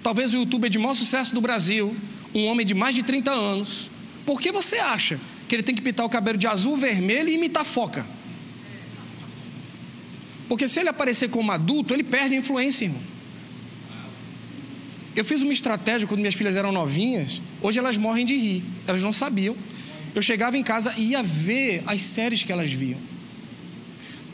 Talvez 0.04 0.34
o 0.34 0.38
youtuber 0.38 0.70
de 0.70 0.78
maior 0.78 0.94
sucesso 0.94 1.34
do 1.34 1.42
Brasil, 1.42 1.96
um 2.38 2.46
homem 2.46 2.66
de 2.66 2.74
mais 2.74 2.96
de 2.96 3.04
30 3.04 3.32
anos, 3.32 3.90
por 4.26 4.40
que 4.40 4.52
você 4.52 4.78
acha 4.78 5.20
que 5.48 5.56
ele 5.56 5.64
tem 5.64 5.74
que 5.74 5.82
pintar 5.82 6.06
o 6.06 6.10
cabelo 6.10 6.38
de 6.38 6.46
azul, 6.46 6.76
vermelho 6.76 7.30
e 7.30 7.36
imitar 7.36 7.64
foca. 7.64 8.06
Porque 10.48 10.68
se 10.68 10.80
ele 10.80 10.90
aparecer 10.90 11.30
como 11.30 11.52
adulto, 11.52 11.94
ele 11.94 12.04
perde 12.04 12.36
a 12.36 12.38
influência, 12.38 12.86
irmão. 12.86 13.02
Eu 15.16 15.26
fiz 15.26 15.42
uma 15.42 15.52
estratégia 15.52 16.08
quando 16.08 16.20
minhas 16.20 16.36
filhas 16.36 16.56
eram 16.56 16.72
novinhas. 16.72 17.42
Hoje 17.62 17.80
elas 17.80 17.98
morrem 17.98 18.26
de 18.26 18.38
rir. 18.38 18.64
Elas 18.86 19.02
não 19.02 19.12
sabiam. 19.12 19.56
Eu 20.14 20.22
chegava 20.22 20.58
em 20.58 20.64
casa 20.64 20.94
e 20.96 21.10
ia 21.10 21.24
ver 21.24 21.84
as 21.88 22.02
séries 22.02 22.44
que 22.44 22.52
elas 22.52 22.72
viam. 22.72 23.00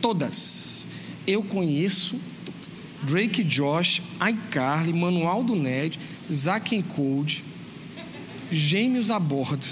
Todas. 0.02 0.88
Eu 1.26 1.42
conheço 1.42 2.20
Drake 3.04 3.44
Josh, 3.44 4.02
iCarly, 4.30 4.92
Manual 4.92 5.44
do 5.44 5.56
Ned, 5.56 6.00
Zack 6.30 6.76
and 6.76 6.82
Code, 6.82 7.44
Gêmeos 8.52 9.10
a 9.10 9.20
Bordo. 9.20 9.66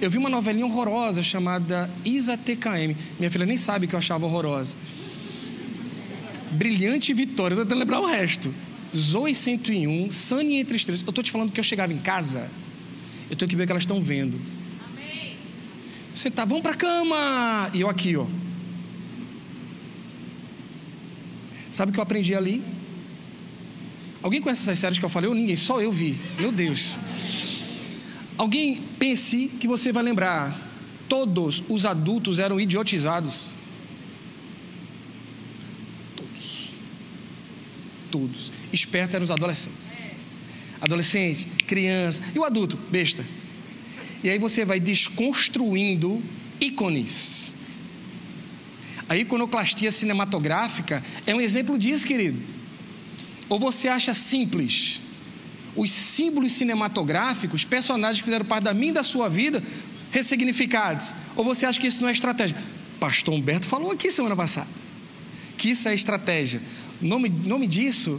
Eu 0.00 0.10
vi 0.10 0.16
uma 0.16 0.30
novelinha 0.30 0.64
horrorosa 0.64 1.22
chamada 1.22 1.90
Isa 2.04 2.36
TKM. 2.36 2.96
Minha 3.18 3.30
filha 3.30 3.44
nem 3.44 3.56
sabe 3.56 3.86
que 3.86 3.94
eu 3.94 3.98
achava 3.98 4.24
horrorosa. 4.24 4.74
Brilhante 6.52 7.12
Vitória, 7.12 7.54
estou 7.54 7.64
tentando 7.64 7.78
lembrar 7.78 8.00
o 8.00 8.06
resto. 8.06 8.52
Zoe 8.96 9.34
101, 9.34 10.10
Sunny 10.10 10.56
entre 10.56 10.76
estrelas. 10.76 11.02
Eu 11.02 11.10
estou 11.10 11.22
te 11.22 11.30
falando 11.30 11.52
que 11.52 11.60
eu 11.60 11.64
chegava 11.64 11.92
em 11.92 11.98
casa, 11.98 12.50
eu 13.30 13.36
tenho 13.36 13.48
que 13.48 13.54
ver 13.54 13.64
o 13.64 13.66
que 13.66 13.72
elas 13.72 13.84
estão 13.84 14.02
vendo. 14.02 14.40
Amém. 14.84 15.36
Você 16.12 16.30
tá, 16.30 16.44
vamos 16.44 16.62
para 16.62 16.74
cama! 16.74 17.70
E 17.72 17.80
eu 17.80 17.88
aqui, 17.88 18.16
ó. 18.16 18.26
Sabe 21.70 21.90
o 21.90 21.94
que 21.94 22.00
eu 22.00 22.02
aprendi 22.02 22.34
ali? 22.34 22.62
Alguém 24.22 24.42
conhece 24.42 24.62
essas 24.62 24.78
séries 24.78 24.98
que 24.98 25.04
eu 25.04 25.08
falei? 25.08 25.28
Ou 25.28 25.34
ninguém? 25.34 25.56
Só 25.56 25.80
eu 25.80 25.92
vi. 25.92 26.16
Meu 26.38 26.50
Deus. 26.50 26.98
Alguém 28.40 28.80
pense 28.98 29.48
que 29.60 29.68
você 29.68 29.92
vai 29.92 30.02
lembrar. 30.02 30.58
Todos 31.06 31.62
os 31.68 31.84
adultos 31.84 32.38
eram 32.38 32.58
idiotizados. 32.58 33.52
Todos. 36.16 36.70
Todos. 38.10 38.52
Espertos 38.72 39.14
eram 39.14 39.24
os 39.24 39.30
adolescentes. 39.30 39.92
Adolescente, 40.80 41.48
criança. 41.66 42.22
E 42.34 42.38
o 42.38 42.44
adulto? 42.44 42.78
Besta. 42.90 43.26
E 44.24 44.30
aí 44.30 44.38
você 44.38 44.64
vai 44.64 44.80
desconstruindo 44.80 46.22
ícones. 46.58 47.52
A 49.06 49.18
iconoclastia 49.18 49.92
cinematográfica 49.92 51.04
é 51.26 51.34
um 51.34 51.42
exemplo 51.42 51.78
disso, 51.78 52.06
querido. 52.06 52.40
Ou 53.50 53.58
você 53.58 53.86
acha 53.86 54.14
simples 54.14 54.98
os 55.76 55.90
símbolos 55.90 56.52
cinematográficos, 56.52 57.64
personagens 57.64 58.18
que 58.18 58.24
fizeram 58.24 58.44
parte 58.44 58.64
da 58.64 58.74
minha 58.74 58.90
e 58.90 58.94
da 58.94 59.04
sua 59.04 59.28
vida, 59.28 59.62
ressignificados? 60.10 61.14
Ou 61.36 61.44
você 61.44 61.66
acha 61.66 61.80
que 61.80 61.86
isso 61.86 62.00
não 62.00 62.08
é 62.08 62.12
estratégia? 62.12 62.56
Pastor 62.98 63.34
Humberto 63.34 63.66
falou 63.66 63.90
aqui 63.90 64.10
semana 64.10 64.36
passada 64.36 64.80
que 65.60 65.68
isso 65.68 65.86
é 65.90 65.94
estratégia. 65.94 66.62
O 67.02 67.06
nome, 67.06 67.28
nome 67.28 67.66
disso 67.66 68.18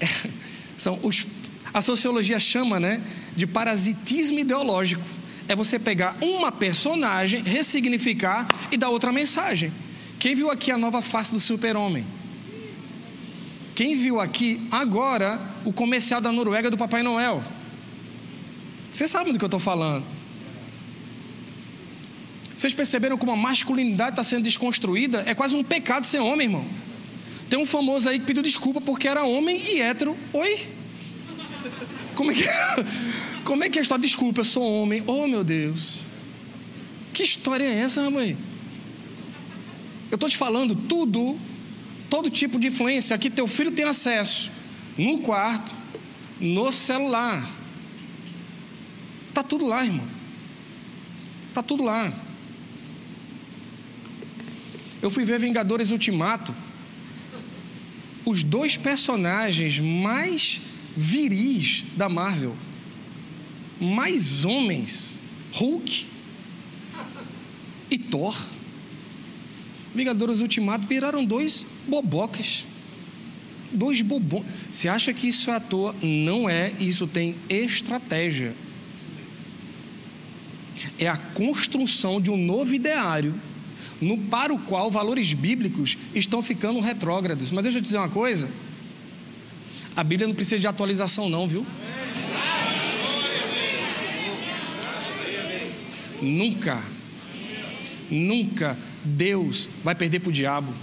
é, 0.00 0.06
são 0.78 0.96
os, 1.02 1.26
a 1.74 1.82
sociologia 1.82 2.38
chama 2.38 2.78
né, 2.78 3.00
de 3.36 3.48
parasitismo 3.48 4.38
ideológico. 4.38 5.02
É 5.48 5.56
você 5.56 5.76
pegar 5.76 6.16
uma 6.22 6.52
personagem, 6.52 7.42
ressignificar 7.42 8.48
e 8.70 8.76
dar 8.76 8.90
outra 8.90 9.10
mensagem. 9.10 9.72
Quem 10.20 10.36
viu 10.36 10.50
aqui 10.50 10.70
a 10.70 10.78
nova 10.78 11.02
face 11.02 11.32
do 11.32 11.40
super-homem? 11.40 12.06
Quem 13.78 13.96
viu 13.96 14.18
aqui 14.18 14.60
agora 14.72 15.40
o 15.64 15.72
comercial 15.72 16.20
da 16.20 16.32
Noruega 16.32 16.68
do 16.68 16.76
Papai 16.76 17.00
Noel? 17.00 17.44
Vocês 18.92 19.08
sabem 19.08 19.32
do 19.32 19.38
que 19.38 19.44
eu 19.44 19.46
estou 19.46 19.60
falando. 19.60 20.04
Vocês 22.56 22.74
perceberam 22.74 23.16
como 23.16 23.30
a 23.30 23.36
masculinidade 23.36 24.10
está 24.10 24.24
sendo 24.24 24.42
desconstruída? 24.42 25.22
É 25.26 25.32
quase 25.32 25.54
um 25.54 25.62
pecado 25.62 26.06
ser 26.06 26.18
homem, 26.18 26.48
irmão. 26.48 26.64
Tem 27.48 27.56
um 27.56 27.64
famoso 27.64 28.08
aí 28.08 28.18
que 28.18 28.26
pediu 28.26 28.42
desculpa 28.42 28.80
porque 28.80 29.06
era 29.06 29.22
homem 29.22 29.62
e 29.64 29.80
hétero. 29.80 30.16
Oi? 30.32 30.66
Como 32.16 32.32
é 32.32 32.34
que 32.34 32.48
é? 32.48 32.84
Como 33.46 33.62
é 33.62 33.70
que 33.70 33.78
é 33.78 33.80
a 33.80 33.82
história? 33.82 34.02
Desculpa, 34.02 34.40
eu 34.40 34.44
sou 34.44 34.82
homem. 34.82 35.04
Oh, 35.06 35.28
meu 35.28 35.44
Deus. 35.44 36.00
Que 37.12 37.22
história 37.22 37.62
é 37.62 37.78
essa, 37.78 38.10
mãe? 38.10 38.36
Eu 40.10 40.16
estou 40.16 40.28
te 40.28 40.36
falando 40.36 40.74
tudo, 40.74 41.38
todo 42.08 42.30
tipo 42.30 42.58
de 42.58 42.68
influência 42.68 43.16
que 43.18 43.30
teu 43.30 43.46
filho 43.46 43.70
tem 43.70 43.84
acesso 43.84 44.50
no 44.96 45.18
quarto, 45.18 45.74
no 46.40 46.72
celular. 46.72 47.48
Tá 49.32 49.42
tudo 49.42 49.66
lá, 49.66 49.84
irmão. 49.84 50.06
Tá 51.54 51.62
tudo 51.62 51.82
lá. 51.84 52.12
Eu 55.00 55.10
fui 55.10 55.24
ver 55.24 55.38
Vingadores 55.38 55.90
Ultimato. 55.90 56.54
Os 58.24 58.42
dois 58.42 58.76
personagens 58.76 59.78
mais 59.78 60.60
viris 60.96 61.84
da 61.96 62.08
Marvel, 62.08 62.56
mais 63.80 64.44
homens, 64.44 65.16
Hulk 65.52 66.06
e 67.90 67.98
Thor. 67.98 68.36
Vingadores 69.94 70.40
Ultimato 70.40 70.86
viraram 70.86 71.24
dois 71.24 71.64
bobocas. 71.88 72.64
Dois 73.72 74.00
bobões. 74.00 74.46
Você 74.70 74.88
acha 74.88 75.12
que 75.12 75.28
isso 75.28 75.50
é 75.50 75.54
à 75.54 75.60
toa? 75.60 75.94
Não 76.02 76.48
é, 76.48 76.72
isso 76.78 77.06
tem 77.06 77.34
estratégia. 77.48 78.54
É 80.98 81.06
a 81.06 81.16
construção 81.16 82.20
de 82.20 82.30
um 82.30 82.36
novo 82.36 82.74
ideário 82.74 83.34
no, 84.00 84.16
para 84.16 84.52
o 84.52 84.58
qual 84.58 84.90
valores 84.90 85.32
bíblicos 85.32 85.96
estão 86.14 86.42
ficando 86.42 86.80
retrógrados. 86.80 87.50
Mas 87.50 87.62
deixa 87.62 87.78
eu 87.78 87.82
te 87.82 87.86
dizer 87.86 87.98
uma 87.98 88.08
coisa: 88.08 88.48
a 89.94 90.02
Bíblia 90.02 90.26
não 90.26 90.34
precisa 90.34 90.58
de 90.58 90.66
atualização, 90.66 91.28
não, 91.28 91.46
viu? 91.46 91.66
Nunca, 96.20 96.82
nunca 98.10 98.76
Deus 99.04 99.68
vai 99.84 99.94
perder 99.94 100.20
para 100.20 100.30
o 100.30 100.32
diabo. 100.32 100.74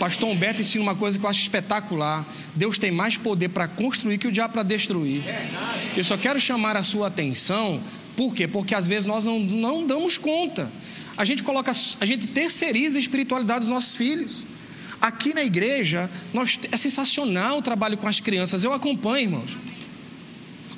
Pastor 0.00 0.28
Humberto 0.28 0.62
ensina 0.62 0.82
uma 0.82 0.96
coisa 0.96 1.16
que 1.16 1.24
eu 1.24 1.30
acho 1.30 1.42
espetacular. 1.42 2.26
Deus 2.56 2.76
tem 2.76 2.90
mais 2.90 3.16
poder 3.16 3.50
para 3.50 3.68
construir 3.68 4.18
que 4.18 4.26
o 4.26 4.32
diabo 4.32 4.54
para 4.54 4.64
destruir. 4.64 5.22
Eu 5.96 6.02
só 6.02 6.16
quero 6.16 6.40
chamar 6.40 6.76
a 6.76 6.82
sua 6.82 7.06
atenção, 7.06 7.80
por 8.16 8.34
quê? 8.34 8.48
Porque 8.48 8.74
às 8.74 8.86
vezes 8.86 9.06
nós 9.06 9.24
não, 9.24 9.38
não 9.38 9.86
damos 9.86 10.18
conta 10.18 10.68
a 11.20 11.24
gente 11.26 11.42
coloca, 11.42 11.70
a 11.70 12.06
gente 12.06 12.28
terceiriza 12.28 12.96
a 12.96 13.00
espiritualidade 13.00 13.60
dos 13.60 13.68
nossos 13.68 13.94
filhos. 13.94 14.46
Aqui 14.98 15.34
na 15.34 15.44
igreja, 15.44 16.10
nós, 16.32 16.58
é 16.72 16.76
sensacional 16.78 17.58
o 17.58 17.62
trabalho 17.62 17.98
com 17.98 18.08
as 18.08 18.20
crianças. 18.20 18.64
Eu 18.64 18.72
acompanho, 18.72 19.24
irmãos. 19.26 19.50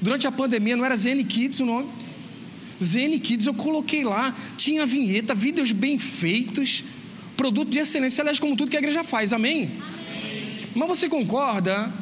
Durante 0.00 0.26
a 0.26 0.32
pandemia, 0.32 0.76
não 0.76 0.84
era 0.84 0.96
Zen 0.96 1.22
Kids 1.24 1.60
o 1.60 1.64
nome? 1.64 1.88
Zen 2.82 3.20
Kids, 3.20 3.46
eu 3.46 3.54
coloquei 3.54 4.02
lá, 4.02 4.34
tinha 4.56 4.84
vinheta, 4.84 5.32
vídeos 5.32 5.70
bem 5.70 5.96
feitos, 5.96 6.82
produto 7.36 7.70
de 7.70 7.78
excelência, 7.78 8.22
aliás, 8.22 8.38
como 8.38 8.56
tudo 8.56 8.70
que 8.70 8.76
a 8.76 8.80
igreja 8.80 9.02
faz, 9.02 9.32
amém? 9.32 9.70
amém. 9.80 10.68
Mas 10.74 10.88
você 10.88 11.08
concorda 11.08 11.92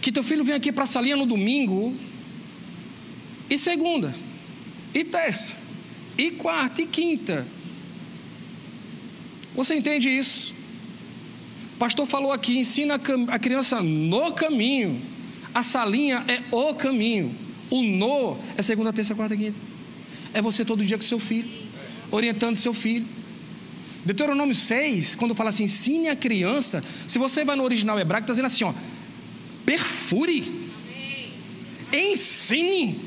que 0.00 0.12
teu 0.12 0.22
filho 0.22 0.44
vem 0.44 0.54
aqui 0.54 0.70
para 0.70 0.84
a 0.84 0.86
salinha 0.86 1.16
no 1.16 1.26
domingo, 1.26 1.94
e 3.48 3.58
segunda, 3.58 4.12
e 4.94 5.04
terça, 5.04 5.56
e 6.16 6.30
quarta, 6.30 6.82
e 6.82 6.86
quinta, 6.86 7.46
você 9.54 9.76
entende 9.76 10.08
isso? 10.08 10.52
O 11.74 11.78
pastor 11.78 12.06
falou 12.06 12.32
aqui: 12.32 12.58
ensina 12.58 13.00
a 13.28 13.38
criança 13.38 13.80
no 13.80 14.32
caminho. 14.32 15.00
A 15.54 15.62
salinha 15.62 16.24
é 16.26 16.42
o 16.50 16.74
caminho. 16.74 17.34
O 17.70 17.80
no 17.80 18.36
é 18.56 18.62
segunda, 18.62 18.92
terça, 18.92 19.14
quarta, 19.14 19.36
quinta. 19.36 19.56
É 20.32 20.42
você 20.42 20.64
todo 20.64 20.84
dia 20.84 20.98
com 20.98 21.04
seu 21.04 21.20
filho, 21.20 21.48
orientando 22.10 22.56
seu 22.56 22.74
filho. 22.74 23.06
Deuteronômio 24.04 24.54
6, 24.54 25.14
quando 25.14 25.34
fala 25.34 25.50
assim, 25.50 25.64
ensine 25.64 26.08
a 26.08 26.16
criança, 26.16 26.84
se 27.06 27.18
você 27.18 27.44
vai 27.44 27.56
no 27.56 27.64
original 27.64 27.98
hebraico, 27.98 28.24
está 28.24 28.32
dizendo 28.34 28.46
assim, 28.46 28.64
ó, 28.64 28.74
perfure, 29.64 30.70
ensine 31.92 33.00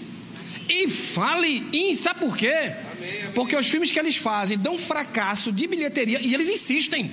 e 0.68 0.90
fale, 0.90 1.68
e 1.72 1.96
sabe 1.96 2.20
por 2.20 2.36
quê? 2.36 2.74
Porque 3.36 3.56
os 3.56 3.68
filmes 3.68 3.92
que 3.92 4.00
eles 4.00 4.18
fazem 4.18 4.58
dão 4.58 4.78
fracasso 4.80 5.52
de 5.52 5.68
bilheteria 5.68 6.20
e 6.20 6.34
eles 6.34 6.50
insistem. 6.50 7.12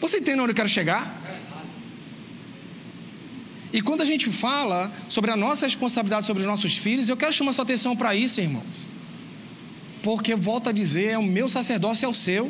Você 0.00 0.18
entende 0.18 0.40
onde 0.40 0.52
eu 0.52 0.56
quero 0.56 0.68
chegar? 0.68 1.22
E 3.72 3.82
quando 3.82 4.00
a 4.00 4.04
gente 4.04 4.30
fala 4.30 4.90
sobre 5.08 5.30
a 5.30 5.36
nossa 5.36 5.66
responsabilidade 5.66 6.24
sobre 6.24 6.40
os 6.40 6.46
nossos 6.46 6.78
filhos, 6.78 7.08
eu 7.08 7.16
quero 7.16 7.32
chamar 7.32 7.52
sua 7.52 7.64
atenção 7.64 7.94
para 7.94 8.14
isso, 8.14 8.40
irmãos. 8.40 8.85
Porque, 10.06 10.36
volto 10.36 10.68
a 10.68 10.72
dizer, 10.72 11.18
o 11.18 11.22
meu 11.24 11.48
sacerdócio 11.48 12.06
é 12.06 12.08
o 12.08 12.14
seu. 12.14 12.48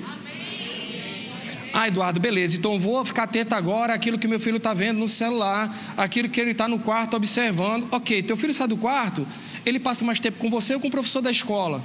Ah, 1.72 1.88
Eduardo, 1.88 2.20
beleza, 2.20 2.54
então 2.54 2.78
vou 2.78 3.02
ficar 3.02 3.22
atento 3.22 3.54
agora 3.54 3.94
àquilo 3.94 4.18
que 4.18 4.28
meu 4.28 4.38
filho 4.38 4.58
está 4.58 4.74
vendo 4.74 4.98
no 4.98 5.08
celular, 5.08 5.74
aquilo 5.96 6.28
que 6.28 6.38
ele 6.38 6.50
está 6.50 6.68
no 6.68 6.78
quarto 6.78 7.16
observando. 7.16 7.88
Ok, 7.90 8.22
teu 8.24 8.36
filho 8.36 8.52
sai 8.52 8.68
do 8.68 8.76
quarto, 8.76 9.26
ele 9.64 9.80
passa 9.80 10.04
mais 10.04 10.20
tempo 10.20 10.36
com 10.36 10.50
você 10.50 10.74
ou 10.74 10.80
com 10.80 10.88
o 10.88 10.90
professor 10.90 11.22
da 11.22 11.30
escola. 11.30 11.82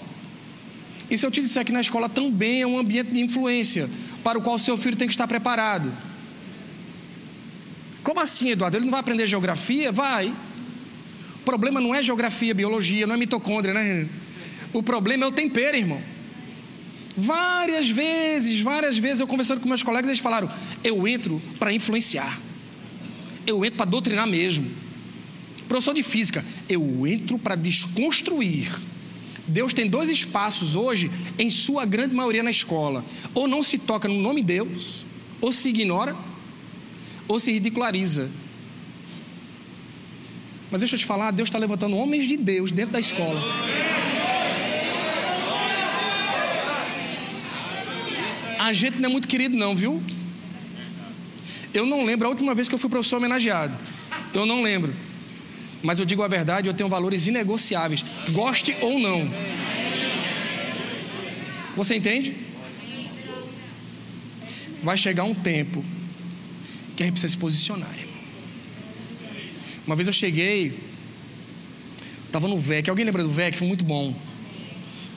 E 1.10 1.18
se 1.18 1.26
eu 1.26 1.32
te 1.32 1.40
disser 1.40 1.64
que 1.64 1.72
na 1.72 1.80
escola 1.80 2.10
também 2.10 2.64
é 2.64 2.68
um 2.68 2.78
ambiente 2.78 3.12
de 3.12 3.22
influência 3.22 3.90
para 4.22 4.38
o 4.38 4.42
qual 4.42 4.60
seu 4.60 4.78
filho 4.78 4.98
tem 4.98 5.08
que 5.08 5.14
estar 5.14 5.26
preparado? 5.26 5.90
Como 8.04 8.20
assim, 8.20 8.50
Eduardo? 8.50 8.76
Ele 8.76 8.84
não 8.84 8.92
vai 8.92 9.00
aprender 9.00 9.26
geografia? 9.26 9.90
Vai. 9.90 10.34
O 11.40 11.46
problema 11.46 11.80
não 11.80 11.96
é 11.96 12.04
geografia, 12.04 12.54
biologia, 12.54 13.08
não 13.08 13.16
é 13.16 13.18
mitocôndria, 13.18 13.74
né? 13.74 14.10
O 14.74 14.82
problema 14.82 15.26
é 15.26 15.28
o 15.28 15.32
tempero, 15.32 15.78
irmão. 15.78 16.02
Várias 17.16 17.90
vezes, 17.90 18.62
várias 18.62 18.98
vezes 18.98 19.20
eu 19.20 19.28
conversando 19.28 19.60
com 19.60 19.68
meus 19.68 19.84
colegas, 19.84 20.08
eles 20.08 20.20
falaram: 20.20 20.50
eu 20.84 21.08
entro 21.08 21.42
para 21.60 21.74
influenciar, 21.74 22.40
eu 23.46 23.64
entro 23.66 23.78
para 23.78 23.90
doutrinar 23.90 24.28
mesmo. 24.28 24.70
Professor 25.68 25.94
de 25.94 26.04
física, 26.04 26.44
eu 26.68 27.06
entro 27.08 27.38
para 27.38 27.56
desconstruir. 27.56 28.80
Deus 29.48 29.74
tem 29.74 29.88
dois 29.88 30.10
espaços 30.10 30.76
hoje, 30.76 31.12
em 31.38 31.50
sua 31.50 31.86
grande 31.86 32.16
maioria 32.16 32.44
na 32.44 32.52
escola. 32.52 33.04
Ou 33.34 33.48
não 33.48 33.64
se 33.64 33.78
toca 33.78 34.08
no 34.08 34.22
nome 34.22 34.42
de 34.42 34.48
Deus, 34.48 35.06
ou 35.40 35.52
se 35.52 35.70
ignora, 35.70 36.16
ou 37.28 37.40
se 37.40 37.52
ridiculariza. 37.52 38.30
Mas 40.70 40.80
deixa 40.80 40.96
eu 40.96 41.00
te 41.00 41.06
falar, 41.06 41.32
Deus 41.32 41.50
está 41.50 41.58
levantando 41.58 41.98
homens 41.98 42.28
de 42.28 42.38
Deus 42.38 42.72
dentro 42.72 42.94
da 42.94 43.00
escola. 43.00 43.42
A 48.62 48.74
gente 48.74 49.00
não 49.00 49.10
é 49.10 49.12
muito 49.12 49.28
querido, 49.28 49.58
não, 49.58 49.76
viu? 49.76 50.04
Eu 51.74 51.84
não 51.84 52.06
lembro 52.06 52.28
a 52.28 52.30
última 52.30 52.54
vez 52.54 52.70
que 52.70 52.76
eu 52.76 52.78
fui 52.78 52.92
professor 52.92 53.18
homenageado. 53.18 53.76
Eu 54.36 54.46
não 54.46 54.62
lembro. 54.62 54.94
Mas 55.82 55.98
eu 55.98 56.06
digo 56.06 56.22
a 56.22 56.28
verdade, 56.28 56.68
eu 56.68 56.74
tenho 56.76 56.88
valores 56.88 57.26
inegociáveis, 57.26 58.06
goste 58.30 58.76
ou 58.80 59.00
não. 59.00 59.28
Você 61.76 61.96
entende? 61.96 62.36
Vai 64.84 64.96
chegar 64.96 65.24
um 65.24 65.34
tempo 65.34 65.84
que 66.96 67.02
a 67.02 67.06
gente 67.08 67.14
precisa 67.14 67.34
se 67.34 67.40
posicionar. 67.40 67.90
Uma 69.88 69.96
vez 69.96 70.06
eu 70.06 70.14
cheguei, 70.14 70.78
estava 72.28 72.48
no 72.48 72.60
VEC. 72.60 72.92
Alguém 72.92 73.06
lembra 73.06 73.24
do 73.24 73.32
VEC? 73.32 73.58
Foi 73.58 73.68
muito 73.68 73.84
bom. 73.84 74.16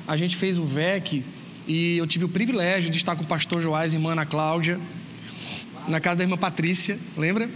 A 0.09 0.17
gente 0.17 0.35
fez 0.35 0.59
o 0.59 0.65
VEC 0.65 1.23
e 1.67 1.97
eu 1.97 2.07
tive 2.07 2.25
o 2.25 2.29
privilégio 2.29 2.91
de 2.91 2.97
estar 2.97 3.17
com 3.17 3.23
o 3.23 3.27
pastor 3.27 3.61
Joás 3.61 3.93
e 3.93 3.97
irmã 3.97 4.13
Ana 4.13 4.27
Cláudia, 4.27 4.79
na 5.89 6.01
casa 6.01 6.19
da 6.19 6.25
irmã 6.25 6.37
Patrícia, 6.37 6.99
lembra? 7.17 7.49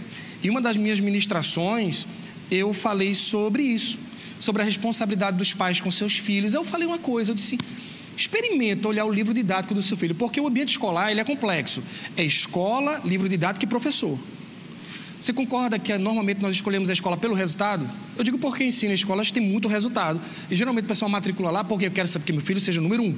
E 0.43 0.49
uma 0.49 0.61
das 0.61 0.77
minhas 0.77 0.99
ministrações 0.99 2.07
eu 2.49 2.73
falei 2.73 3.13
sobre 3.13 3.63
isso, 3.63 3.97
sobre 4.39 4.61
a 4.61 4.65
responsabilidade 4.65 5.37
dos 5.37 5.53
pais 5.53 5.79
com 5.79 5.91
seus 5.91 6.17
filhos. 6.17 6.53
Eu 6.53 6.63
falei 6.63 6.87
uma 6.87 6.97
coisa, 6.97 7.31
eu 7.31 7.35
disse: 7.35 7.57
experimenta 8.17 8.87
olhar 8.87 9.05
o 9.05 9.11
livro 9.11 9.33
didático 9.33 9.73
do 9.73 9.81
seu 9.81 9.95
filho, 9.95 10.15
porque 10.15 10.39
o 10.39 10.47
ambiente 10.47 10.69
escolar 10.69 11.11
ele 11.11 11.19
é 11.19 11.23
complexo. 11.23 11.83
É 12.17 12.23
escola, 12.23 13.01
livro 13.05 13.29
didático 13.29 13.65
e 13.65 13.67
professor. 13.67 14.17
Você 15.21 15.33
concorda 15.33 15.77
que 15.77 15.95
normalmente 15.97 16.41
nós 16.41 16.55
escolhemos 16.55 16.89
a 16.89 16.93
escola 16.93 17.17
pelo 17.17 17.35
resultado? 17.35 17.89
Eu 18.17 18.23
digo 18.23 18.37
porque 18.37 18.63
ensino 18.63 18.93
escolas 18.93 19.29
tem 19.31 19.43
muito 19.43 19.67
resultado. 19.67 20.19
E 20.49 20.55
geralmente 20.55 20.85
o 20.85 20.87
pessoal 20.87 21.11
matricula 21.11 21.51
lá 21.51 21.63
porque 21.63 21.87
eu 21.87 21.91
quero 21.91 22.07
saber 22.07 22.25
que 22.25 22.31
meu 22.31 22.41
filho 22.41 22.61
seja 22.61 22.79
o 22.79 22.83
número 22.83 23.03
um. 23.03 23.17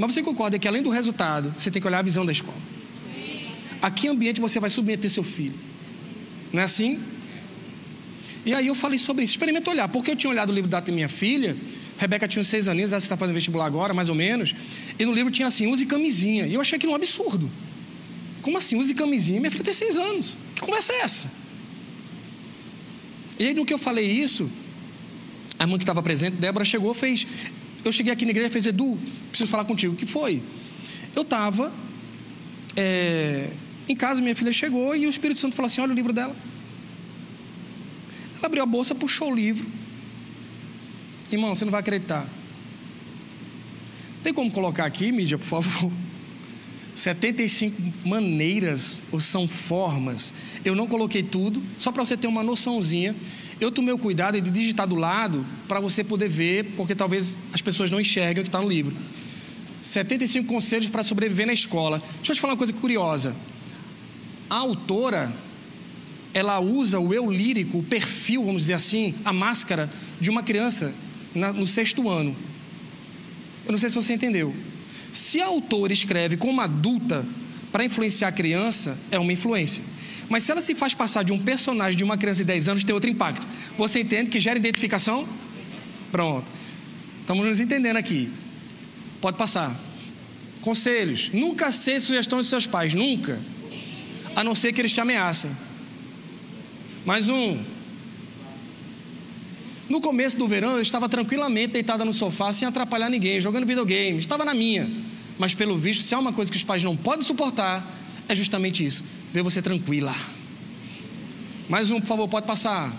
Mas 0.00 0.14
você 0.14 0.22
concorda 0.22 0.58
que 0.58 0.66
além 0.66 0.82
do 0.82 0.90
resultado, 0.90 1.54
você 1.58 1.70
tem 1.70 1.80
que 1.80 1.86
olhar 1.86 1.98
a 1.98 2.02
visão 2.02 2.24
da 2.26 2.32
escola? 2.32 2.56
a 3.82 3.90
que 3.90 4.08
ambiente 4.08 4.40
você 4.40 4.60
vai 4.60 4.70
submeter 4.70 5.10
seu 5.10 5.22
filho. 5.22 5.54
Não 6.52 6.60
é 6.60 6.64
assim? 6.64 7.00
E 8.44 8.54
aí 8.54 8.66
eu 8.66 8.74
falei 8.74 8.98
sobre 8.98 9.24
isso. 9.24 9.34
Experimenta 9.34 9.70
olhar, 9.70 9.88
porque 9.88 10.10
eu 10.10 10.16
tinha 10.16 10.30
olhado 10.30 10.50
o 10.50 10.52
livro 10.52 10.68
da 10.68 10.80
minha 10.82 11.08
filha, 11.08 11.56
Rebeca 11.98 12.26
tinha 12.26 12.40
uns 12.40 12.48
seis 12.48 12.68
aninhos, 12.68 12.92
ela 12.92 13.02
está 13.02 13.16
fazendo 13.16 13.34
vestibular 13.34 13.66
agora, 13.66 13.92
mais 13.92 14.08
ou 14.08 14.14
menos, 14.14 14.54
e 14.98 15.04
no 15.04 15.12
livro 15.12 15.30
tinha 15.30 15.48
assim, 15.48 15.66
use 15.66 15.86
camisinha. 15.86 16.46
E 16.46 16.54
eu 16.54 16.60
achei 16.60 16.76
aquilo 16.76 16.92
um 16.92 16.96
absurdo. 16.96 17.50
Como 18.42 18.56
assim, 18.56 18.76
use 18.76 18.94
camisinha? 18.94 19.38
Minha 19.38 19.50
filha 19.50 19.64
tem 19.64 19.74
seis 19.74 19.96
anos. 19.96 20.36
Que 20.54 20.62
conversa 20.62 20.92
é 20.92 21.00
essa? 21.00 21.30
E 23.38 23.48
aí, 23.48 23.54
no 23.54 23.64
que 23.64 23.72
eu 23.72 23.78
falei 23.78 24.10
isso, 24.10 24.50
a 25.58 25.66
mãe 25.66 25.78
que 25.78 25.84
estava 25.84 26.02
presente, 26.02 26.36
Débora, 26.36 26.64
chegou, 26.64 26.92
fez. 26.92 27.26
Eu 27.84 27.92
cheguei 27.92 28.12
aqui 28.12 28.24
na 28.24 28.30
igreja 28.30 28.48
e 28.48 28.52
fez, 28.52 28.66
Edu, 28.66 28.98
preciso 29.28 29.50
falar 29.50 29.64
contigo. 29.64 29.94
O 29.94 29.96
que 29.96 30.06
foi? 30.06 30.42
Eu 31.14 31.22
estava 31.22 31.72
é, 32.76 33.50
em 33.88 33.96
casa, 33.96 34.20
minha 34.22 34.34
filha 34.34 34.52
chegou 34.52 34.94
e 34.94 35.06
o 35.06 35.10
Espírito 35.10 35.40
Santo 35.40 35.56
falou 35.56 35.66
assim: 35.66 35.80
olha 35.80 35.92
o 35.92 35.94
livro 35.94 36.12
dela. 36.12 36.34
Ela 38.38 38.46
abriu 38.46 38.62
a 38.62 38.66
bolsa, 38.66 38.94
puxou 38.94 39.30
o 39.30 39.34
livro. 39.34 39.66
Irmão, 41.30 41.54
você 41.54 41.64
não 41.64 41.72
vai 41.72 41.80
acreditar. 41.80 42.26
Tem 44.22 44.32
como 44.34 44.50
colocar 44.50 44.84
aqui, 44.84 45.10
mídia, 45.12 45.38
por 45.38 45.46
favor? 45.46 45.92
75 46.94 47.82
maneiras 48.04 49.02
ou 49.10 49.20
são 49.20 49.48
formas. 49.48 50.34
Eu 50.64 50.74
não 50.74 50.86
coloquei 50.86 51.22
tudo, 51.22 51.62
só 51.78 51.90
para 51.90 52.04
você 52.04 52.16
ter 52.16 52.26
uma 52.26 52.42
noçãozinha. 52.42 53.14
Eu 53.60 53.70
tomei 53.70 53.92
o 53.92 53.98
cuidado 53.98 54.40
de 54.40 54.50
digitar 54.50 54.86
do 54.86 54.94
lado 54.94 55.44
para 55.68 55.80
você 55.80 56.02
poder 56.02 56.28
ver, 56.28 56.72
porque 56.76 56.94
talvez 56.94 57.36
as 57.52 57.60
pessoas 57.60 57.90
não 57.90 58.00
enxerguem 58.00 58.40
o 58.40 58.44
que 58.44 58.48
está 58.48 58.60
no 58.60 58.68
livro. 58.68 58.96
75 59.82 60.46
conselhos 60.46 60.88
para 60.88 61.02
sobreviver 61.02 61.46
na 61.46 61.52
escola. 61.52 62.02
Deixa 62.16 62.32
eu 62.32 62.36
te 62.36 62.40
falar 62.40 62.54
uma 62.54 62.58
coisa 62.58 62.72
curiosa. 62.72 63.34
A 64.48 64.56
autora, 64.56 65.32
ela 66.32 66.58
usa 66.58 66.98
o 66.98 67.12
eu 67.12 67.30
lírico, 67.30 67.78
o 67.78 67.82
perfil, 67.82 68.44
vamos 68.44 68.62
dizer 68.62 68.74
assim, 68.74 69.14
a 69.24 69.32
máscara 69.32 69.90
de 70.20 70.30
uma 70.30 70.42
criança 70.42 70.92
no 71.34 71.66
sexto 71.66 72.08
ano. 72.08 72.34
Eu 73.66 73.72
não 73.72 73.78
sei 73.78 73.90
se 73.90 73.94
você 73.94 74.14
entendeu. 74.14 74.54
Se 75.12 75.40
a 75.40 75.46
autora 75.46 75.92
escreve 75.92 76.36
como 76.36 76.60
adulta 76.60 77.26
para 77.70 77.84
influenciar 77.84 78.28
a 78.28 78.32
criança, 78.32 78.98
é 79.10 79.18
uma 79.18 79.32
influência. 79.32 79.82
Mas 80.30 80.44
se 80.44 80.52
ela 80.52 80.60
se 80.60 80.76
faz 80.76 80.94
passar 80.94 81.24
de 81.24 81.32
um 81.32 81.38
personagem 81.40 81.98
de 81.98 82.04
uma 82.04 82.16
criança 82.16 82.38
de 82.38 82.44
10 82.44 82.68
anos, 82.68 82.84
tem 82.84 82.94
outro 82.94 83.10
impacto. 83.10 83.44
Você 83.76 84.00
entende 84.00 84.30
que 84.30 84.38
gera 84.38 84.56
identificação? 84.56 85.28
Pronto. 86.12 86.50
Estamos 87.20 87.44
nos 87.44 87.58
entendendo 87.58 87.96
aqui. 87.96 88.30
Pode 89.20 89.36
passar. 89.36 89.78
Conselhos. 90.60 91.30
Nunca 91.32 91.66
aceite 91.66 92.02
sugestões 92.02 92.42
dos 92.42 92.50
seus 92.50 92.64
pais. 92.64 92.94
Nunca. 92.94 93.40
A 94.36 94.44
não 94.44 94.54
ser 94.54 94.72
que 94.72 94.80
eles 94.80 94.92
te 94.92 95.00
ameacem. 95.00 95.50
Mais 97.04 97.28
um. 97.28 97.58
No 99.88 100.00
começo 100.00 100.38
do 100.38 100.46
verão, 100.46 100.74
eu 100.74 100.80
estava 100.80 101.08
tranquilamente 101.08 101.72
deitada 101.72 102.04
no 102.04 102.12
sofá, 102.12 102.52
sem 102.52 102.68
atrapalhar 102.68 103.10
ninguém, 103.10 103.40
jogando 103.40 103.66
videogame. 103.66 104.20
Estava 104.20 104.44
na 104.44 104.54
minha. 104.54 104.88
Mas, 105.36 105.54
pelo 105.54 105.76
visto, 105.76 106.04
se 106.04 106.14
há 106.14 106.18
uma 106.20 106.32
coisa 106.32 106.52
que 106.52 106.56
os 106.56 106.62
pais 106.62 106.84
não 106.84 106.96
podem 106.96 107.26
suportar, 107.26 107.84
é 108.28 108.34
justamente 108.36 108.84
isso: 108.84 109.02
ver 109.32 109.42
você 109.42 109.62
tranquila. 109.62 110.14
Mais 111.68 111.90
um, 111.90 112.00
por 112.00 112.06
favor, 112.06 112.28
pode 112.28 112.46
passar. 112.46 112.92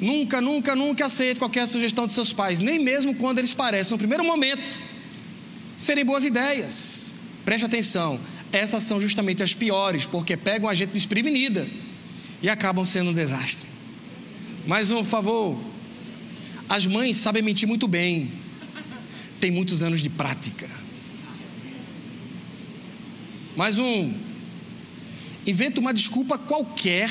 Nunca, 0.00 0.40
nunca, 0.40 0.74
nunca 0.74 1.06
aceite 1.06 1.38
qualquer 1.38 1.66
sugestão 1.66 2.06
de 2.06 2.12
seus 2.12 2.32
pais, 2.32 2.62
nem 2.62 2.78
mesmo 2.78 3.14
quando 3.14 3.38
eles 3.38 3.52
parecem, 3.52 3.92
no 3.92 3.98
primeiro 3.98 4.24
momento, 4.24 4.74
serem 5.76 6.04
boas 6.04 6.24
ideias. 6.24 7.12
Preste 7.44 7.66
atenção, 7.66 8.18
essas 8.52 8.84
são 8.84 9.00
justamente 9.00 9.42
as 9.42 9.52
piores, 9.52 10.06
porque 10.06 10.36
pegam 10.36 10.68
a 10.68 10.74
gente 10.74 10.90
desprevenida 10.90 11.66
e 12.42 12.48
acabam 12.48 12.84
sendo 12.84 13.10
um 13.10 13.14
desastre. 13.14 13.68
Mais 14.66 14.90
um, 14.90 14.98
por 14.98 15.10
favor. 15.10 15.60
As 16.68 16.86
mães 16.86 17.16
sabem 17.16 17.42
mentir 17.42 17.66
muito 17.66 17.88
bem. 17.88 18.30
Tem 19.40 19.50
muitos 19.50 19.82
anos 19.82 20.00
de 20.02 20.08
prática. 20.08 20.68
Mais 23.56 23.78
um. 23.78 24.29
Inventa 25.50 25.80
uma 25.80 25.92
desculpa 25.92 26.38
qualquer 26.38 27.10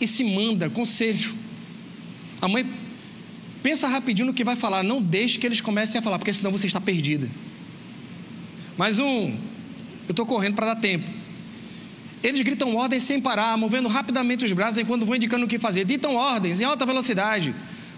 e 0.00 0.06
se 0.06 0.24
manda 0.24 0.68
conselho. 0.68 1.32
A 2.42 2.48
mãe 2.48 2.68
pensa 3.62 3.86
rapidinho 3.86 4.26
no 4.26 4.34
que 4.34 4.42
vai 4.42 4.56
falar. 4.56 4.82
Não 4.82 5.00
deixe 5.00 5.38
que 5.38 5.46
eles 5.46 5.60
comecem 5.60 6.00
a 6.00 6.02
falar, 6.02 6.18
porque 6.18 6.32
senão 6.32 6.50
você 6.50 6.66
está 6.66 6.80
perdida. 6.80 7.28
Mais 8.76 8.98
um. 8.98 9.36
Eu 10.08 10.10
estou 10.10 10.26
correndo 10.26 10.56
para 10.56 10.74
dar 10.74 10.80
tempo. 10.80 11.08
Eles 12.24 12.40
gritam 12.42 12.74
ordens 12.74 13.04
sem 13.04 13.20
parar, 13.20 13.56
movendo 13.56 13.88
rapidamente 13.88 14.44
os 14.44 14.52
braços 14.52 14.78
enquanto 14.78 15.06
vão 15.06 15.14
indicando 15.14 15.44
o 15.44 15.48
que 15.48 15.56
fazer. 15.56 15.84
Ditam 15.84 16.16
ordens 16.16 16.60
em 16.60 16.64
alta 16.64 16.84
velocidade, 16.84 17.54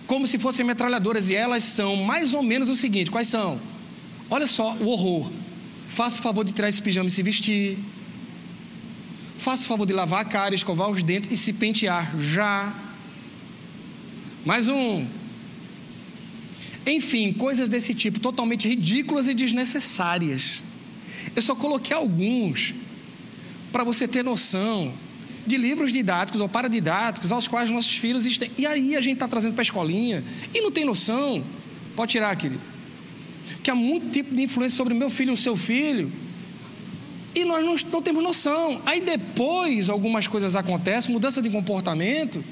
como 0.07 0.29
se 0.29 0.39
fossem 0.39 0.67
metralhadoras, 0.67 1.31
e 1.31 1.35
elas 1.35 1.65
são 1.65 1.97
mais 1.97 2.35
ou 2.35 2.43
menos 2.43 2.69
o 2.69 2.75
seguinte: 2.75 3.11
quais 3.11 3.29
são? 3.29 3.59
Olha 4.29 4.47
só 4.47 4.75
o 4.75 4.89
horror. 4.89 5.31
Faça 5.89 6.19
o 6.21 6.23
favor 6.23 6.45
de 6.45 6.53
tirar 6.53 6.69
esse 6.69 6.83
pijama 6.83 7.09
e 7.09 7.11
se 7.11 7.23
vestir. 7.23 7.79
Faça 9.43 9.65
o 9.65 9.67
favor 9.67 9.85
de 9.85 9.93
lavar 9.93 10.21
a 10.21 10.25
cara, 10.25 10.55
escovar 10.55 10.89
os 10.89 11.03
dentes 11.03 11.29
e 11.33 11.37
se 11.37 11.53
pentear 11.53 12.17
já. 12.17 12.73
Mais 14.45 14.69
um. 14.69 15.05
Enfim, 16.87 17.33
coisas 17.33 17.69
desse 17.69 17.93
tipo, 17.93 18.21
totalmente 18.21 18.69
ridículas 18.69 19.29
e 19.29 19.35
desnecessárias. 19.35 20.63
Eu 21.35 21.43
só 21.43 21.57
coloquei 21.57 21.97
alguns 21.97 22.73
para 23.73 23.83
você 23.83 24.07
ter 24.07 24.23
noção 24.23 24.95
de 25.45 25.57
livros 25.57 25.93
didáticos 25.93 26.41
ou 26.41 26.49
paradidáticos 26.49 27.33
aos 27.33 27.49
quais 27.49 27.69
nossos 27.69 27.97
filhos 27.97 28.25
estão. 28.25 28.49
E 28.57 28.65
aí 28.65 28.95
a 28.95 29.01
gente 29.01 29.15
está 29.15 29.27
trazendo 29.27 29.55
para 29.55 29.63
a 29.63 29.65
escolinha 29.65 30.23
e 30.55 30.61
não 30.61 30.71
tem 30.71 30.85
noção. 30.85 31.43
Pode 31.97 32.13
tirar, 32.13 32.37
querido. 32.37 32.61
Que 33.61 33.73
há 33.73 33.75
muito 33.75 34.09
tipo 34.13 34.33
de 34.33 34.43
influência 34.43 34.77
sobre 34.77 34.95
meu 34.95 35.11
filho 35.11 35.31
e 35.31 35.35
o 35.35 35.37
seu 35.37 35.57
filho. 35.57 36.13
E 37.35 37.45
nós 37.45 37.65
não, 37.65 37.75
não 37.91 38.03
temos 38.03 38.23
noção. 38.23 38.81
Aí 38.85 39.01
depois 39.01 39.89
algumas 39.89 40.27
coisas 40.27 40.55
acontecem, 40.55 41.13
mudança 41.13 41.41
de 41.41 41.49
comportamento, 41.49 42.45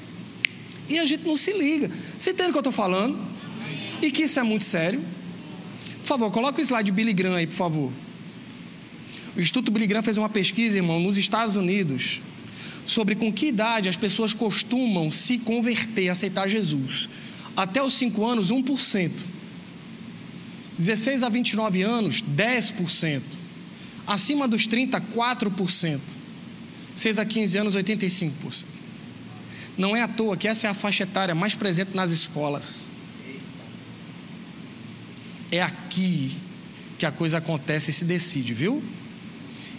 e 0.89 0.99
a 0.99 1.05
gente 1.05 1.25
não 1.25 1.37
se 1.37 1.53
liga. 1.53 1.91
Você 2.17 2.31
entende 2.31 2.49
o 2.49 2.51
que 2.51 2.57
eu 2.57 2.61
estou 2.61 2.73
falando? 2.73 3.17
E 4.01 4.11
que 4.11 4.23
isso 4.23 4.39
é 4.39 4.43
muito 4.43 4.65
sério? 4.65 5.01
Por 5.99 6.07
favor, 6.07 6.31
coloca 6.31 6.59
o 6.59 6.61
slide 6.61 6.91
Billy 6.91 7.13
Graham 7.13 7.35
aí, 7.35 7.47
por 7.47 7.55
favor. 7.55 7.91
O 9.35 9.39
Instituto 9.39 9.71
Billy 9.71 9.87
Graham 9.87 10.03
fez 10.03 10.17
uma 10.17 10.27
pesquisa, 10.27 10.77
irmão, 10.77 10.99
nos 10.99 11.17
Estados 11.17 11.55
Unidos, 11.55 12.19
sobre 12.85 13.15
com 13.15 13.31
que 13.31 13.47
idade 13.47 13.87
as 13.87 13.95
pessoas 13.95 14.33
costumam 14.33 15.11
se 15.11 15.37
converter, 15.37 16.09
aceitar 16.09 16.49
Jesus. 16.49 17.07
Até 17.55 17.81
os 17.81 17.93
5 17.93 18.25
anos, 18.25 18.51
1%. 18.51 19.11
16 20.77 21.23
a 21.23 21.29
29 21.29 21.81
anos, 21.83 22.21
10%. 22.21 23.21
Acima 24.05 24.47
dos 24.47 24.67
30, 24.67 24.99
4%. 24.99 25.99
6 26.95 27.19
a 27.19 27.25
15 27.25 27.57
anos, 27.57 27.75
85%. 27.75 28.65
Não 29.77 29.95
é 29.95 30.01
à 30.01 30.07
toa 30.07 30.35
que 30.35 30.47
essa 30.47 30.67
é 30.67 30.69
a 30.69 30.73
faixa 30.73 31.03
etária 31.03 31.33
mais 31.33 31.55
presente 31.55 31.95
nas 31.95 32.11
escolas. 32.11 32.87
É 35.51 35.61
aqui 35.61 36.37
que 36.97 37.05
a 37.05 37.11
coisa 37.11 37.39
acontece 37.39 37.91
e 37.91 37.93
se 37.93 38.05
decide, 38.05 38.53
viu? 38.53 38.83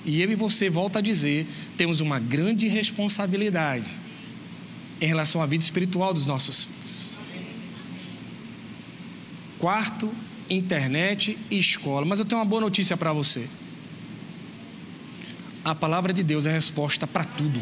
E 0.04 0.20
eu 0.20 0.30
e 0.30 0.34
você, 0.34 0.68
volta 0.68 0.98
a 0.98 1.02
dizer, 1.02 1.46
temos 1.76 2.00
uma 2.00 2.18
grande 2.18 2.66
responsabilidade 2.66 3.86
em 5.00 5.06
relação 5.06 5.40
à 5.40 5.46
vida 5.46 5.62
espiritual 5.62 6.12
dos 6.12 6.26
nossos 6.26 6.64
filhos. 6.64 7.14
Quarto, 9.58 10.12
internet 10.50 11.38
e 11.50 11.58
escola. 11.58 12.04
Mas 12.04 12.18
eu 12.18 12.24
tenho 12.24 12.40
uma 12.40 12.44
boa 12.44 12.60
notícia 12.60 12.96
para 12.96 13.12
você. 13.12 13.48
A 15.64 15.74
palavra 15.76 16.12
de 16.12 16.24
Deus 16.24 16.44
é 16.46 16.50
a 16.50 16.54
resposta 16.54 17.06
para 17.06 17.22
tudo. 17.22 17.60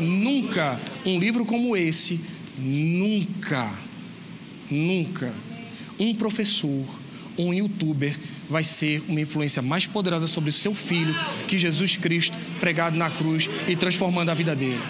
Nunca 0.00 0.80
um 1.06 1.18
livro 1.18 1.44
como 1.44 1.76
esse, 1.76 2.20
nunca, 2.58 3.70
nunca, 4.68 5.32
um 6.00 6.12
professor, 6.14 6.84
um 7.38 7.54
youtuber 7.54 8.16
vai 8.50 8.64
ser 8.64 9.04
uma 9.08 9.20
influência 9.20 9.62
mais 9.62 9.86
poderosa 9.86 10.26
sobre 10.26 10.50
o 10.50 10.52
seu 10.52 10.74
filho 10.74 11.14
que 11.46 11.56
Jesus 11.56 11.96
Cristo 11.96 12.36
pregado 12.58 12.98
na 12.98 13.08
cruz 13.08 13.48
e 13.68 13.76
transformando 13.76 14.30
a 14.30 14.34
vida 14.34 14.56
dele. 14.56 14.82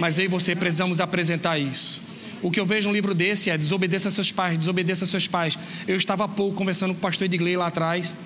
Mas 0.00 0.18
eu 0.18 0.24
e 0.24 0.28
você 0.28 0.56
precisamos 0.56 1.00
apresentar 1.00 1.58
isso. 1.58 2.00
O 2.42 2.50
que 2.50 2.58
eu 2.58 2.66
vejo 2.66 2.88
no 2.88 2.94
livro 2.94 3.14
desse 3.14 3.50
é 3.50 3.56
desobedeça 3.56 4.10
seus 4.10 4.32
pais, 4.32 4.58
desobedeça 4.58 5.06
seus 5.06 5.28
pais. 5.28 5.58
Eu 5.86 5.96
estava 5.96 6.24
há 6.24 6.28
pouco 6.28 6.56
conversando 6.56 6.92
com 6.92 6.98
o 6.98 7.02
pastor 7.02 7.26
Edgley 7.26 7.56
lá 7.56 7.66
atrás. 7.66 8.16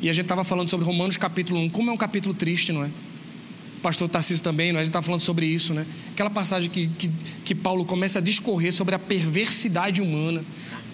E 0.00 0.10
a 0.10 0.12
gente 0.12 0.24
estava 0.24 0.44
falando 0.44 0.68
sobre 0.68 0.84
Romanos 0.84 1.16
capítulo 1.16 1.58
1. 1.60 1.70
Como 1.70 1.90
é 1.90 1.92
um 1.92 1.96
capítulo 1.96 2.34
triste, 2.34 2.70
não 2.70 2.84
é? 2.84 2.88
O 3.78 3.80
pastor 3.80 4.08
Tarcísio 4.08 4.42
também, 4.44 4.72
não 4.72 4.78
é? 4.78 4.82
a 4.82 4.84
gente 4.84 4.90
está 4.90 5.00
falando 5.00 5.20
sobre 5.20 5.46
isso, 5.46 5.72
né? 5.72 5.86
Aquela 6.12 6.28
passagem 6.28 6.68
que, 6.68 6.88
que, 6.88 7.10
que 7.44 7.54
Paulo 7.54 7.84
começa 7.84 8.18
a 8.18 8.22
discorrer 8.22 8.72
sobre 8.72 8.94
a 8.94 8.98
perversidade 8.98 10.02
humana, 10.02 10.44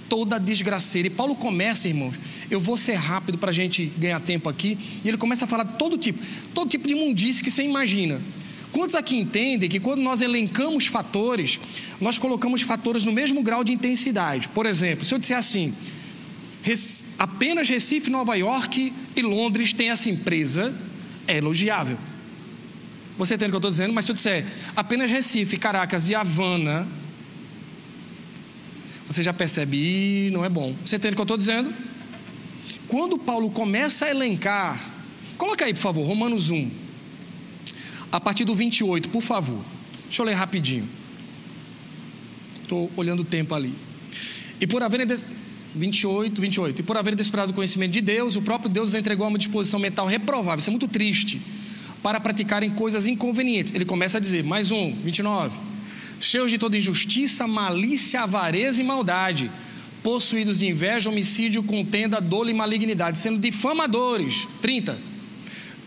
toda 0.09 0.37
a 0.37 0.39
desgraceira. 0.39 1.09
E 1.09 1.11
Paulo 1.11 1.35
começa, 1.35 1.89
irmãos, 1.89 2.15
Eu 2.51 2.61
vou 2.61 2.77
ser 2.77 2.95
rápido 2.95 3.39
para 3.39 3.51
a 3.51 3.53
gente 3.53 3.87
ganhar 3.99 4.21
tempo 4.21 4.49
aqui. 4.49 4.79
E 5.05 5.09
ele 5.09 5.17
começa 5.17 5.47
a 5.47 5.49
falar 5.49 5.65
todo 5.65 5.99
tipo, 5.99 6.23
todo 6.55 6.69
tipo 6.69 6.87
de 6.87 6.95
mundice 6.95 7.43
que 7.43 7.51
você 7.51 7.65
imagina. 7.65 8.21
Quantos 8.71 8.95
aqui 8.95 9.17
entendem 9.17 9.69
que 9.69 9.81
quando 9.81 10.01
nós 10.01 10.23
elencamos 10.23 10.87
fatores, 10.87 11.59
nós 12.01 12.19
colocamos 12.19 12.63
fatores 12.63 13.05
no 13.05 13.13
mesmo 13.13 13.43
grau 13.43 13.65
de 13.65 13.73
intensidade? 13.73 14.49
Por 14.49 14.65
exemplo, 14.65 15.05
se 15.05 15.13
eu 15.13 15.19
disser 15.19 15.37
assim, 15.37 15.75
apenas 17.19 17.69
Recife, 17.69 18.11
Nova 18.11 18.35
York 18.37 18.93
e 19.17 19.23
Londres 19.23 19.73
têm 19.73 19.91
essa 19.91 20.09
empresa, 20.09 20.75
é 21.27 21.39
elogiável. 21.39 21.99
Você 23.19 23.35
entende 23.35 23.49
o 23.49 23.53
que 23.53 23.57
eu 23.57 23.59
estou 23.59 23.71
dizendo? 23.71 23.93
Mas 23.93 24.05
se 24.05 24.13
eu 24.13 24.15
disser 24.15 24.47
apenas 24.75 25.11
Recife, 25.11 25.57
Caracas 25.57 26.09
e 26.09 26.15
Havana, 26.15 26.87
você 29.07 29.23
já 29.23 29.33
percebe, 29.33 30.31
não 30.33 30.45
é 30.45 30.49
bom. 30.49 30.75
Você 30.85 30.97
entende 30.97 31.13
o 31.13 31.17
que 31.17 31.21
eu 31.21 31.25
estou 31.25 31.37
dizendo? 31.37 31.73
Quando 32.89 33.19
Paulo 33.19 33.51
começa 33.51 34.07
a 34.07 34.11
elencar, 34.11 34.91
coloca 35.37 35.65
aí, 35.65 35.75
por 35.75 35.81
favor, 35.81 36.07
Romanos 36.07 36.51
1, 36.51 36.71
a 38.11 38.21
partir 38.21 38.45
do 38.45 38.55
28, 38.55 39.09
por 39.09 39.23
favor. 39.23 39.63
Deixa 40.05 40.23
eu 40.23 40.27
ler 40.27 40.35
rapidinho. 40.35 40.89
Estou 42.63 42.91
olhando 42.97 43.21
o 43.21 43.25
tempo 43.25 43.55
ali. 43.55 43.75
E 44.61 44.67
por 44.67 44.83
haver 44.83 45.07
28, 45.75 46.41
28. 46.41 46.81
E 46.81 46.83
por 46.83 46.97
haver 46.97 47.15
desesperado 47.15 47.53
o 47.53 47.55
conhecimento 47.55 47.93
de 47.93 48.01
Deus, 48.01 48.37
o 48.37 48.43
próprio 48.43 48.71
Deus 48.71 48.91
os 48.91 48.95
entregou 48.95 49.25
a 49.25 49.29
uma 49.29 49.39
disposição 49.39 49.81
mental 49.81 50.07
reprovável. 50.07 50.59
Isso 50.59 50.71
é 50.71 50.73
muito 50.73 50.89
triste. 50.89 51.41
Para 52.03 52.21
praticarem 52.21 52.71
coisas 52.71 53.07
inconvenientes. 53.07 53.73
Ele 53.75 53.85
começa 53.85 54.19
a 54.19 54.21
dizer, 54.21 54.43
mais 54.43 54.71
um, 54.71 54.95
29. 54.95 55.57
Cheios 56.21 56.51
de 56.51 56.59
toda 56.59 56.77
injustiça, 56.77 57.47
malícia, 57.47 58.23
avareza 58.23 58.81
e 58.81 58.85
maldade. 58.85 59.51
Possuídos 60.03 60.59
de 60.59 60.67
inveja, 60.67 61.09
homicídio, 61.09 61.63
contenda, 61.63 62.21
dolo 62.21 62.51
e 62.51 62.55
malignidade. 62.55 63.19
Sendo 63.19 63.39
difamadores. 63.39 64.47
30. 64.61 64.99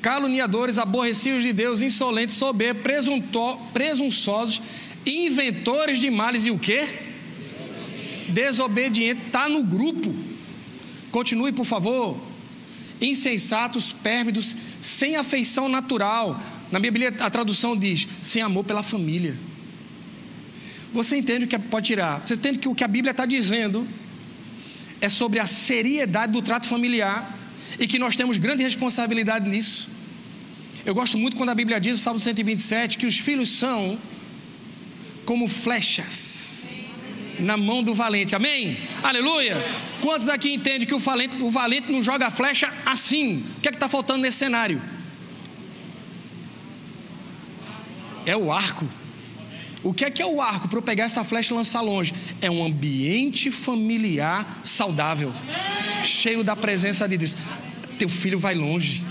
Caluniadores, 0.01 0.77
aborrecidos 0.77 1.43
de 1.43 1.51
Deus, 1.51 1.81
insolentes, 1.81 2.35
soberbos, 2.35 2.83
presunçosos, 3.73 4.61
inventores 5.05 5.99
de 5.99 6.09
males 6.09 6.45
e 6.45 6.51
o 6.51 6.59
quê? 6.59 7.04
Desobediente, 8.27 9.21
está 9.27 9.47
no 9.47 9.63
grupo. 9.63 10.13
Continue, 11.11 11.51
por 11.51 11.65
favor. 11.65 12.19
Insensatos, 13.01 13.91
pérvidos, 13.91 14.55
sem 14.79 15.15
afeição 15.15 15.69
natural. 15.69 16.41
Na 16.71 16.79
Bíblia 16.79 17.13
a 17.19 17.29
tradução 17.29 17.77
diz: 17.77 18.07
sem 18.21 18.41
amor 18.41 18.63
pela 18.63 18.83
família. 18.83 19.37
Você 20.93 21.17
entende 21.17 21.45
o 21.45 21.47
que 21.47 21.59
pode 21.59 21.87
tirar? 21.87 22.25
Você 22.25 22.35
entende 22.35 22.59
que 22.59 22.69
o 22.69 22.75
que 22.75 22.83
a 22.83 22.87
Bíblia 22.87 23.11
está 23.11 23.25
dizendo 23.25 23.85
é 25.01 25.09
sobre 25.09 25.39
a 25.39 25.45
seriedade 25.45 26.31
do 26.31 26.41
trato 26.41 26.67
familiar 26.67 27.37
e 27.77 27.85
que 27.85 27.99
nós 27.99 28.15
temos 28.15 28.37
grande 28.37 28.63
responsabilidade 28.63 29.49
nisso. 29.49 29.89
Eu 30.85 30.95
gosto 30.95 31.17
muito 31.17 31.35
quando 31.35 31.49
a 31.49 31.55
Bíblia 31.55 31.79
diz, 31.81 31.97
no 31.97 31.97
Salmo 31.97 32.19
127, 32.19 32.97
que 32.97 33.05
os 33.05 33.19
filhos 33.19 33.57
são 33.57 33.97
como 35.25 35.47
flechas 35.49 36.24
na 37.39 37.57
mão 37.57 37.83
do 37.83 37.93
valente. 37.93 38.35
Amém? 38.35 38.77
Aleluia! 39.03 39.63
Quantos 40.01 40.29
aqui 40.29 40.53
entendem 40.53 40.87
que 40.87 40.93
o 40.93 40.99
valente, 40.99 41.41
o 41.41 41.49
valente 41.49 41.91
não 41.91 42.01
joga 42.01 42.27
a 42.27 42.31
flecha 42.31 42.71
assim? 42.85 43.43
O 43.57 43.61
que 43.61 43.67
é 43.67 43.71
que 43.71 43.77
está 43.77 43.89
faltando 43.89 44.21
nesse 44.21 44.37
cenário? 44.37 44.81
É 48.25 48.35
o 48.35 48.51
arco. 48.51 48.87
O 49.83 49.93
que 49.93 50.03
é 50.03 50.09
que 50.09 50.21
é 50.21 50.25
o 50.25 50.41
arco 50.41 50.67
para 50.67 50.79
eu 50.79 50.81
pegar 50.81 51.03
essa 51.03 51.23
flecha 51.23 51.53
e 51.53 51.57
lançar 51.57 51.81
longe? 51.81 52.13
É 52.41 52.49
um 52.49 52.65
ambiente 52.65 53.51
familiar 53.51 54.59
saudável, 54.63 55.31
cheio 56.03 56.43
da 56.43 56.55
presença 56.55 57.07
de 57.07 57.17
Deus. 57.17 57.37
Teu 57.99 58.09
filho 58.09 58.39
vai 58.39 58.55
longe. 58.55 59.03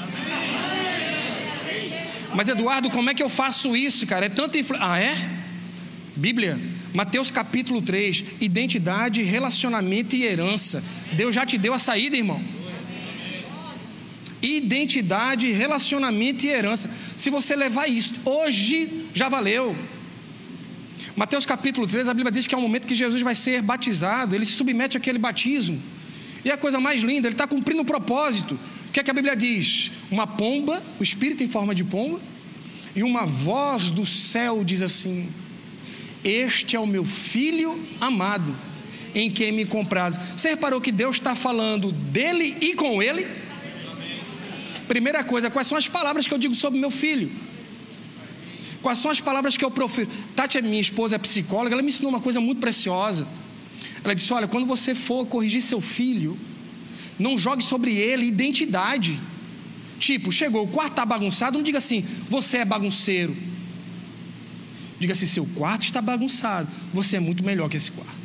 Mas 2.34 2.48
Eduardo, 2.48 2.90
como 2.90 3.08
é 3.08 3.14
que 3.14 3.22
eu 3.22 3.28
faço 3.28 3.76
isso, 3.76 4.04
cara? 4.06 4.26
É 4.26 4.28
tanta 4.28 4.58
influência. 4.58 4.88
Ah, 4.90 4.98
é? 4.98 5.14
Bíblia 6.16 6.58
Mateus 6.94 7.28
capítulo 7.28 7.82
3, 7.82 8.24
identidade, 8.40 9.20
relacionamento 9.24 10.14
e 10.14 10.22
herança. 10.22 10.80
Deus 11.16 11.34
já 11.34 11.44
te 11.44 11.58
deu 11.58 11.74
a 11.74 11.78
saída, 11.78 12.16
irmão. 12.16 12.40
Identidade, 14.40 15.50
relacionamento 15.50 16.46
e 16.46 16.50
herança. 16.50 16.88
Se 17.16 17.30
você 17.30 17.56
levar 17.56 17.88
isso, 17.88 18.20
hoje 18.24 19.06
já 19.12 19.28
valeu. 19.28 19.76
Mateus 21.16 21.44
capítulo 21.44 21.84
3, 21.84 22.08
a 22.08 22.14
Bíblia 22.14 22.30
diz 22.30 22.46
que 22.46 22.54
é 22.54 22.58
o 22.58 22.60
momento 22.60 22.86
que 22.86 22.94
Jesus 22.94 23.22
vai 23.22 23.34
ser 23.34 23.60
batizado, 23.60 24.36
ele 24.36 24.44
se 24.44 24.52
submete 24.52 24.96
àquele 24.96 25.18
batismo. 25.18 25.82
E 26.44 26.50
a 26.52 26.56
coisa 26.56 26.78
mais 26.78 27.02
linda, 27.02 27.26
ele 27.26 27.34
está 27.34 27.48
cumprindo 27.48 27.82
o 27.82 27.84
propósito. 27.84 28.54
O 28.88 28.92
que 28.92 29.00
é 29.00 29.02
que 29.02 29.10
a 29.10 29.14
Bíblia 29.14 29.34
diz? 29.34 29.90
Uma 30.12 30.28
pomba, 30.28 30.80
o 31.00 31.02
Espírito 31.02 31.42
em 31.42 31.48
forma 31.48 31.74
de 31.74 31.82
pomba, 31.82 32.20
e 32.94 33.02
uma 33.02 33.26
voz 33.26 33.90
do 33.90 34.06
céu 34.06 34.62
diz 34.62 34.80
assim: 34.80 35.28
este 36.24 36.74
é 36.74 36.80
o 36.80 36.86
meu 36.86 37.04
filho 37.04 37.86
amado, 38.00 38.54
em 39.14 39.30
quem 39.30 39.52
me 39.52 39.64
compraz. 39.64 40.18
Você 40.36 40.50
reparou 40.50 40.80
que 40.80 40.90
Deus 40.90 41.16
está 41.16 41.34
falando 41.34 41.92
dele 41.92 42.56
e 42.60 42.74
com 42.74 43.02
ele? 43.02 43.26
Primeira 44.88 45.22
coisa, 45.22 45.50
quais 45.50 45.68
são 45.68 45.78
as 45.78 45.86
palavras 45.86 46.26
que 46.26 46.34
eu 46.34 46.38
digo 46.38 46.54
sobre 46.54 46.80
meu 46.80 46.90
filho? 46.90 47.30
Quais 48.82 48.98
são 48.98 49.10
as 49.10 49.20
palavras 49.20 49.56
que 49.56 49.64
eu 49.64 49.70
profiro? 49.70 50.10
Tati, 50.36 50.60
minha 50.60 50.80
esposa, 50.80 51.16
é 51.16 51.18
psicóloga, 51.18 51.74
ela 51.74 51.82
me 51.82 51.88
ensinou 51.88 52.10
uma 52.10 52.20
coisa 52.20 52.40
muito 52.40 52.60
preciosa. 52.60 53.26
Ela 54.02 54.14
disse: 54.14 54.32
Olha, 54.32 54.46
quando 54.46 54.66
você 54.66 54.94
for 54.94 55.26
corrigir 55.26 55.62
seu 55.62 55.80
filho, 55.80 56.38
não 57.18 57.38
jogue 57.38 57.64
sobre 57.64 57.92
ele 57.96 58.26
identidade. 58.26 59.18
Tipo, 59.98 60.30
chegou, 60.30 60.64
o 60.64 60.68
quarto 60.68 60.90
está 60.90 61.06
bagunçado, 61.06 61.56
não 61.56 61.64
diga 61.64 61.78
assim, 61.78 62.04
você 62.28 62.58
é 62.58 62.64
bagunceiro. 62.64 63.34
Diga 65.04 65.12
assim: 65.12 65.26
seu 65.26 65.44
quarto 65.44 65.82
está 65.82 66.00
bagunçado. 66.00 66.66
Você 66.94 67.18
é 67.18 67.20
muito 67.20 67.44
melhor 67.44 67.68
que 67.68 67.76
esse 67.76 67.92
quarto. 67.92 68.24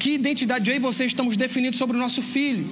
Que 0.00 0.14
identidade 0.14 0.68
eu 0.68 0.74
e 0.74 0.80
você 0.80 1.04
estamos 1.04 1.36
definindo 1.36 1.76
sobre 1.76 1.96
o 1.96 2.00
nosso 2.00 2.20
filho? 2.22 2.68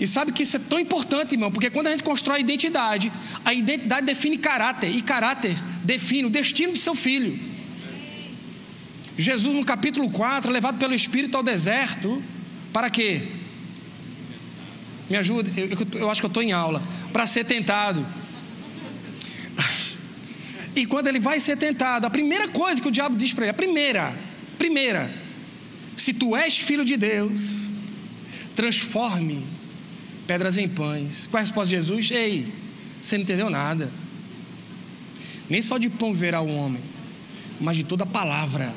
E 0.00 0.06
sabe 0.06 0.32
que 0.32 0.44
isso 0.44 0.56
é 0.56 0.58
tão 0.58 0.80
importante, 0.80 1.32
irmão, 1.32 1.52
porque 1.52 1.68
quando 1.68 1.88
a 1.88 1.90
gente 1.90 2.02
constrói 2.02 2.40
identidade, 2.40 3.12
a 3.44 3.52
identidade 3.52 4.06
define 4.06 4.38
caráter, 4.38 4.90
e 4.90 5.02
caráter 5.02 5.58
define 5.84 6.24
o 6.24 6.30
destino 6.30 6.72
do 6.72 6.78
seu 6.78 6.94
filho. 6.94 7.38
Jesus, 9.18 9.54
no 9.54 9.62
capítulo 9.62 10.08
4, 10.10 10.50
é 10.50 10.52
levado 10.54 10.78
pelo 10.78 10.94
Espírito 10.94 11.36
ao 11.36 11.42
deserto, 11.42 12.22
para 12.72 12.88
quê? 12.88 13.28
Me 15.10 15.18
ajuda, 15.18 15.50
eu, 15.54 16.00
eu 16.00 16.10
acho 16.10 16.22
que 16.22 16.24
eu 16.24 16.28
estou 16.28 16.42
em 16.42 16.52
aula. 16.52 16.82
Para 17.12 17.26
ser 17.26 17.44
tentado. 17.44 18.21
E 20.74 20.86
quando 20.86 21.06
ele 21.06 21.20
vai 21.20 21.38
ser 21.38 21.56
tentado, 21.56 22.06
a 22.06 22.10
primeira 22.10 22.48
coisa 22.48 22.80
que 22.80 22.88
o 22.88 22.90
diabo 22.90 23.16
diz 23.16 23.32
para 23.32 23.44
ele, 23.44 23.50
a 23.50 23.54
primeira, 23.54 24.16
primeira, 24.58 25.10
se 25.96 26.14
tu 26.14 26.34
és 26.34 26.56
filho 26.56 26.84
de 26.84 26.96
Deus, 26.96 27.70
transforme 28.56 29.44
pedras 30.26 30.56
em 30.56 30.68
pães. 30.68 31.26
Qual 31.26 31.38
é 31.38 31.42
a 31.42 31.44
resposta 31.44 31.68
de 31.68 31.76
Jesus? 31.76 32.10
Ei, 32.10 32.52
você 33.00 33.16
não 33.16 33.24
entendeu 33.24 33.50
nada. 33.50 33.90
Nem 35.48 35.60
só 35.60 35.76
de 35.76 35.90
pão 35.90 36.14
verá 36.14 36.40
o 36.40 36.48
homem, 36.48 36.82
mas 37.60 37.76
de 37.76 37.84
toda 37.84 38.06
palavra 38.06 38.72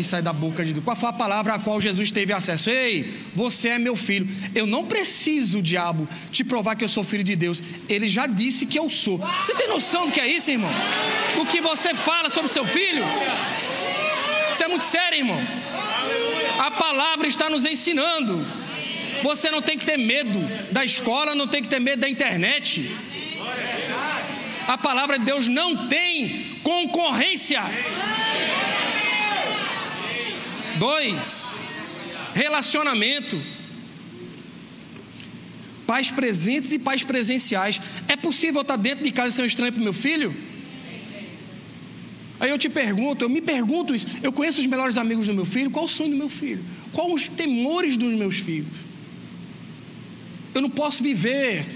que 0.00 0.08
sai 0.08 0.22
da 0.22 0.32
boca 0.32 0.64
de 0.64 0.72
Deus. 0.72 0.84
Qual 0.84 0.96
foi 0.96 1.08
a 1.08 1.12
palavra 1.12 1.54
a 1.54 1.58
qual 1.58 1.80
Jesus 1.80 2.10
teve 2.10 2.32
acesso? 2.32 2.70
Ei, 2.70 3.20
você 3.34 3.68
é 3.68 3.78
meu 3.78 3.94
filho. 3.94 4.28
Eu 4.54 4.66
não 4.66 4.86
preciso, 4.86 5.60
diabo, 5.60 6.08
te 6.32 6.42
provar 6.42 6.74
que 6.74 6.82
eu 6.82 6.88
sou 6.88 7.04
filho 7.04 7.22
de 7.22 7.36
Deus. 7.36 7.62
Ele 7.88 8.08
já 8.08 8.26
disse 8.26 8.64
que 8.64 8.78
eu 8.78 8.88
sou. 8.88 9.18
Você 9.18 9.54
tem 9.54 9.68
noção 9.68 10.06
do 10.06 10.12
que 10.12 10.20
é 10.20 10.26
isso, 10.26 10.50
irmão? 10.50 10.70
O 11.38 11.46
que 11.46 11.60
você 11.60 11.94
fala 11.94 12.30
sobre 12.30 12.50
seu 12.50 12.64
filho? 12.64 13.04
Isso 14.50 14.62
é 14.64 14.68
muito 14.68 14.84
sério, 14.84 15.18
irmão. 15.18 15.40
A 16.58 16.70
palavra 16.70 17.26
está 17.26 17.50
nos 17.50 17.64
ensinando. 17.64 18.46
Você 19.22 19.50
não 19.50 19.60
tem 19.60 19.78
que 19.78 19.84
ter 19.84 19.98
medo 19.98 20.40
da 20.72 20.82
escola, 20.82 21.34
não 21.34 21.46
tem 21.46 21.62
que 21.62 21.68
ter 21.68 21.78
medo 21.78 22.00
da 22.00 22.08
internet. 22.08 22.90
A 24.66 24.78
palavra 24.78 25.18
de 25.18 25.24
Deus 25.26 25.46
não 25.46 25.88
tem 25.88 26.58
concorrência. 26.62 27.62
Dois, 30.80 31.60
relacionamento. 32.32 33.38
Pais 35.86 36.10
presentes 36.10 36.72
e 36.72 36.78
pais 36.78 37.02
presenciais. 37.04 37.78
É 38.08 38.16
possível 38.16 38.62
estar 38.62 38.76
dentro 38.76 39.04
de 39.04 39.12
casa 39.12 39.28
e 39.28 39.36
ser 39.36 39.42
um 39.42 39.44
estranho 39.44 39.72
para 39.74 39.80
o 39.80 39.84
meu 39.84 39.92
filho? 39.92 40.34
Aí 42.40 42.48
eu 42.48 42.56
te 42.56 42.70
pergunto, 42.70 43.22
eu 43.22 43.28
me 43.28 43.42
pergunto 43.42 43.94
isso. 43.94 44.06
Eu 44.22 44.32
conheço 44.32 44.62
os 44.62 44.66
melhores 44.66 44.96
amigos 44.96 45.26
do 45.26 45.34
meu 45.34 45.44
filho. 45.44 45.70
Qual 45.70 45.84
o 45.84 45.88
sonho 45.88 46.12
do 46.12 46.16
meu 46.16 46.30
filho? 46.30 46.64
Qual 46.94 47.12
os 47.12 47.28
temores 47.28 47.98
dos 47.98 48.14
meus 48.14 48.38
filhos? 48.38 48.72
Eu 50.54 50.62
não 50.62 50.70
posso 50.70 51.02
viver 51.02 51.66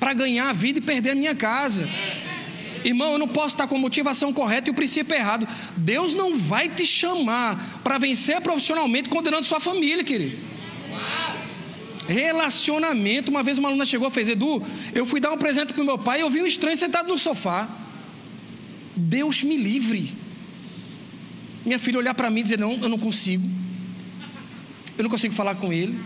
para 0.00 0.14
ganhar 0.14 0.48
a 0.48 0.54
vida 0.54 0.78
e 0.78 0.82
perder 0.82 1.10
a 1.10 1.14
minha 1.14 1.34
casa. 1.34 1.86
Irmão, 2.84 3.12
eu 3.12 3.18
não 3.18 3.26
posso 3.26 3.54
estar 3.54 3.66
com 3.66 3.76
a 3.76 3.78
motivação 3.78 4.30
correta 4.30 4.68
e 4.68 4.70
o 4.70 4.74
princípio 4.74 5.14
errado. 5.14 5.48
Deus 5.74 6.12
não 6.12 6.36
vai 6.36 6.68
te 6.68 6.86
chamar 6.86 7.80
para 7.82 7.96
vencer 7.96 8.40
profissionalmente 8.42 9.08
condenando 9.08 9.44
sua 9.44 9.58
família, 9.58 10.04
querido. 10.04 10.36
Relacionamento. 12.06 13.30
Uma 13.30 13.42
vez 13.42 13.56
uma 13.56 13.70
aluna 13.70 13.86
chegou 13.86 14.08
e 14.08 14.10
fez: 14.10 14.28
Edu, 14.28 14.62
eu 14.92 15.06
fui 15.06 15.18
dar 15.18 15.32
um 15.32 15.38
presente 15.38 15.72
para 15.72 15.82
meu 15.82 15.96
pai 15.96 16.18
e 16.18 16.22
eu 16.22 16.28
vi 16.28 16.42
um 16.42 16.46
estranho 16.46 16.76
sentado 16.76 17.08
no 17.08 17.18
sofá. 17.18 17.66
Deus 18.94 19.42
me 19.42 19.56
livre. 19.56 20.12
Minha 21.64 21.78
filha 21.78 21.98
olhar 21.98 22.12
para 22.12 22.30
mim 22.30 22.40
e 22.40 22.42
dizer: 22.42 22.58
Não, 22.58 22.74
eu 22.74 22.88
não 22.90 22.98
consigo. 22.98 23.48
Eu 24.98 25.04
não 25.04 25.10
consigo 25.10 25.34
falar 25.34 25.54
com 25.54 25.72
ele. 25.72 25.98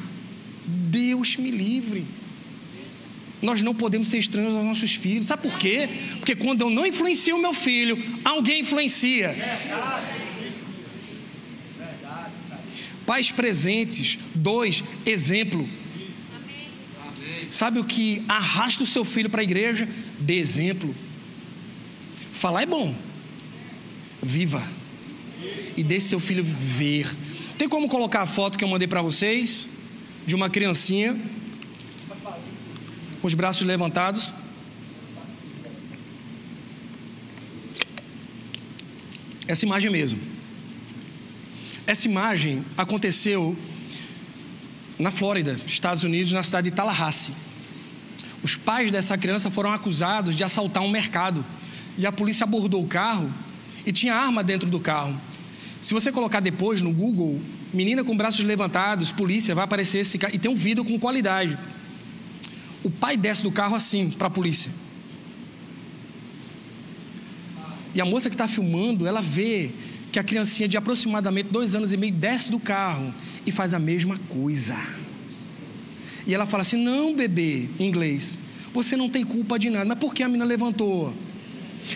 Deus 0.65 1.37
me 1.37 1.51
livre. 1.51 2.07
Nós 3.41 3.63
não 3.63 3.75
podemos 3.75 4.09
ser 4.09 4.19
estranhos 4.19 4.55
aos 4.55 4.65
nossos 4.65 4.95
filhos. 4.95 5.27
Sabe 5.27 5.43
por 5.43 5.59
quê? 5.59 5.89
Porque 6.17 6.35
quando 6.35 6.63
eu 6.63 6.71
não 6.71 6.85
influencio 6.85 7.37
o 7.37 7.41
meu 7.41 7.55
filho, 7.55 8.03
alguém 8.25 8.61
influencia. 8.61 9.35
Pais 13.07 13.31
presentes. 13.31 14.19
Dois, 14.35 14.83
exemplo. 15.07 15.69
Sabe 17.51 17.79
o 17.79 17.85
que 17.85 18.23
arrasta 18.29 18.83
o 18.83 18.87
seu 18.87 19.05
filho 19.05 19.31
para 19.31 19.41
a 19.41 19.45
igreja? 19.45 19.89
Dê 20.19 20.39
exemplo. 20.39 20.95
Falar 22.33 22.63
é 22.63 22.67
bom. 22.67 22.95
Viva. 24.21 24.63
E 25.77 25.83
deixe 25.85 26.07
seu 26.07 26.19
filho 26.19 26.43
ver. 26.43 27.09
Tem 27.57 27.69
como 27.69 27.89
colocar 27.89 28.23
a 28.23 28.27
foto 28.27 28.59
que 28.59 28.65
eu 28.65 28.69
mandei 28.69 28.89
para 28.89 29.01
vocês? 29.01 29.69
De 30.27 30.35
uma 30.35 30.51
criancinha 30.51 31.17
com 33.21 33.27
os 33.27 33.35
braços 33.35 33.67
levantados. 33.67 34.33
Essa 39.47 39.65
imagem 39.65 39.91
mesmo. 39.91 40.19
Essa 41.87 42.07
imagem 42.07 42.65
aconteceu 42.77 43.57
na 44.99 45.11
Flórida, 45.11 45.59
Estados 45.67 46.05
Unidos, 46.05 46.33
na 46.33 46.43
cidade 46.43 46.71
de 46.71 46.77
Tallahassee. 46.77 47.33
Os 48.43 48.57
pais 48.57 48.91
dessa 48.91 49.17
criança 49.17 49.51
foram 49.51 49.73
acusados 49.73 50.35
de 50.35 50.45
assaltar 50.45 50.83
um 50.83 50.91
mercado. 50.91 51.45
E 51.97 52.07
a 52.07 52.13
polícia 52.13 52.45
abordou 52.45 52.83
o 52.83 52.87
carro 52.87 53.33
e 53.85 53.93
tinha 53.93 54.15
arma 54.15 54.45
dentro 54.45 54.69
do 54.69 54.79
carro. 54.79 55.19
Se 55.81 55.95
você 55.95 56.13
colocar 56.13 56.41
depois 56.41 56.83
no 56.83 56.93
Google, 56.93 57.41
menina 57.73 58.05
com 58.05 58.17
braços 58.17 58.45
levantados, 58.45 59.11
polícia, 59.11 59.55
vai 59.55 59.65
aparecer 59.65 59.99
esse 59.99 60.19
carro. 60.19 60.35
E 60.35 60.39
tem 60.39 60.51
um 60.51 60.55
vídeo 60.55 60.85
com 60.85 60.99
qualidade. 60.99 61.57
O 62.83 62.91
pai 62.91 63.17
desce 63.17 63.43
do 63.43 63.51
carro 63.51 63.75
assim 63.75 64.11
para 64.11 64.29
a 64.29 64.31
polícia. 64.31 64.71
E 67.95 68.01
a 68.01 68.05
moça 68.05 68.29
que 68.29 68.35
está 68.35 68.47
filmando, 68.47 69.07
ela 69.07 69.21
vê 69.21 69.71
que 70.13 70.19
a 70.19 70.23
criancinha 70.23 70.69
de 70.69 70.77
aproximadamente 70.77 71.49
dois 71.51 71.75
anos 71.75 71.93
e 71.93 71.97
meio 71.97 72.13
desce 72.13 72.51
do 72.51 72.61
carro 72.61 73.13
e 73.45 73.51
faz 73.51 73.75
a 73.75 73.79
mesma 73.79 74.19
coisa. 74.29 74.77
E 76.27 76.35
ela 76.35 76.47
fala 76.47 76.63
assim: 76.63 76.83
Não, 76.83 77.15
bebê, 77.15 77.69
em 77.79 77.87
inglês, 77.87 78.39
você 78.73 78.97
não 78.97 79.09
tem 79.09 79.25
culpa 79.25 79.59
de 79.59 79.71
nada. 79.71 79.85
Mas 79.85 79.99
por 79.99 80.15
que 80.15 80.23
a 80.23 80.29
menina 80.29 80.45
levantou? 80.45 81.13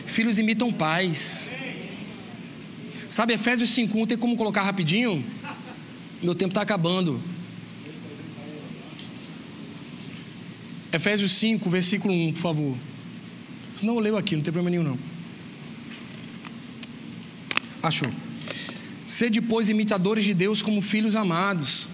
Filhos 0.07 0.39
imitam 0.39 0.73
pais. 0.73 1.49
Sabe, 3.09 3.35
Efésios 3.35 3.71
5,1 3.77 4.09
tem 4.09 4.17
como 4.17 4.37
colocar 4.37 4.63
rapidinho? 4.63 5.23
Meu 6.23 6.35
tempo 6.35 6.51
está 6.51 6.63
acabando. 6.63 7.21
Efésios 10.93 11.33
5, 11.33 11.71
versículo 11.71 12.13
1, 12.13 12.33
por 12.35 12.41
favor. 12.41 12.77
Senão 13.75 13.95
eu 13.95 14.01
leio 14.01 14.17
aqui, 14.17 14.37
não 14.37 14.43
tem 14.43 14.53
problema 14.53 14.71
nenhum 14.71 14.83
não. 14.83 14.99
Achou. 17.83 18.11
Sede, 19.07 19.41
pois, 19.41 19.71
imitadores 19.71 20.25
de 20.25 20.35
Deus 20.35 20.61
como 20.61 20.83
filhos 20.83 21.17
amados. 21.17 21.87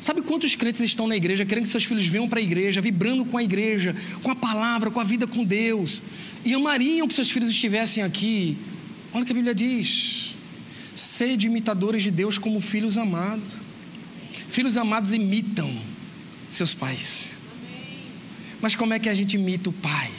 Sabe 0.00 0.22
quantos 0.22 0.54
crentes 0.54 0.80
estão 0.80 1.06
na 1.06 1.16
igreja 1.16 1.46
querendo 1.46 1.64
que 1.64 1.70
seus 1.70 1.84
filhos 1.84 2.06
venham 2.06 2.28
para 2.28 2.38
a 2.38 2.42
igreja, 2.42 2.80
vibrando 2.80 3.24
com 3.24 3.38
a 3.38 3.42
igreja, 3.42 3.96
com 4.22 4.30
a 4.30 4.36
palavra, 4.36 4.90
com 4.90 5.00
a 5.00 5.04
vida 5.04 5.26
com 5.26 5.42
Deus, 5.42 6.02
e 6.44 6.52
amariam 6.52 7.08
que 7.08 7.14
seus 7.14 7.30
filhos 7.30 7.50
estivessem 7.50 8.02
aqui? 8.02 8.58
Olha 9.12 9.22
o 9.22 9.26
que 9.26 9.32
a 9.32 9.34
Bíblia 9.34 9.54
diz: 9.54 10.34
sede 10.94 11.46
imitadores 11.46 12.02
de 12.02 12.10
Deus 12.10 12.38
como 12.38 12.60
filhos 12.60 12.98
amados. 12.98 13.64
Filhos 14.50 14.76
amados 14.76 15.12
imitam 15.14 15.72
seus 16.48 16.74
pais. 16.74 17.35
Mas 18.66 18.74
como 18.74 18.92
é 18.92 18.98
que 18.98 19.08
a 19.08 19.14
gente 19.14 19.34
imita 19.34 19.70
o 19.70 19.72
pai? 19.72 20.10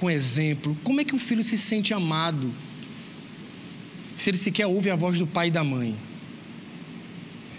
Com 0.00 0.10
exemplo. 0.10 0.74
Como 0.82 1.02
é 1.02 1.04
que 1.04 1.14
o 1.14 1.18
filho 1.18 1.44
se 1.44 1.58
sente 1.58 1.92
amado? 1.92 2.50
Se 4.16 4.30
ele 4.30 4.38
sequer 4.38 4.66
ouve 4.66 4.88
a 4.88 4.96
voz 4.96 5.18
do 5.18 5.26
pai 5.26 5.48
e 5.48 5.50
da 5.50 5.62
mãe. 5.62 5.94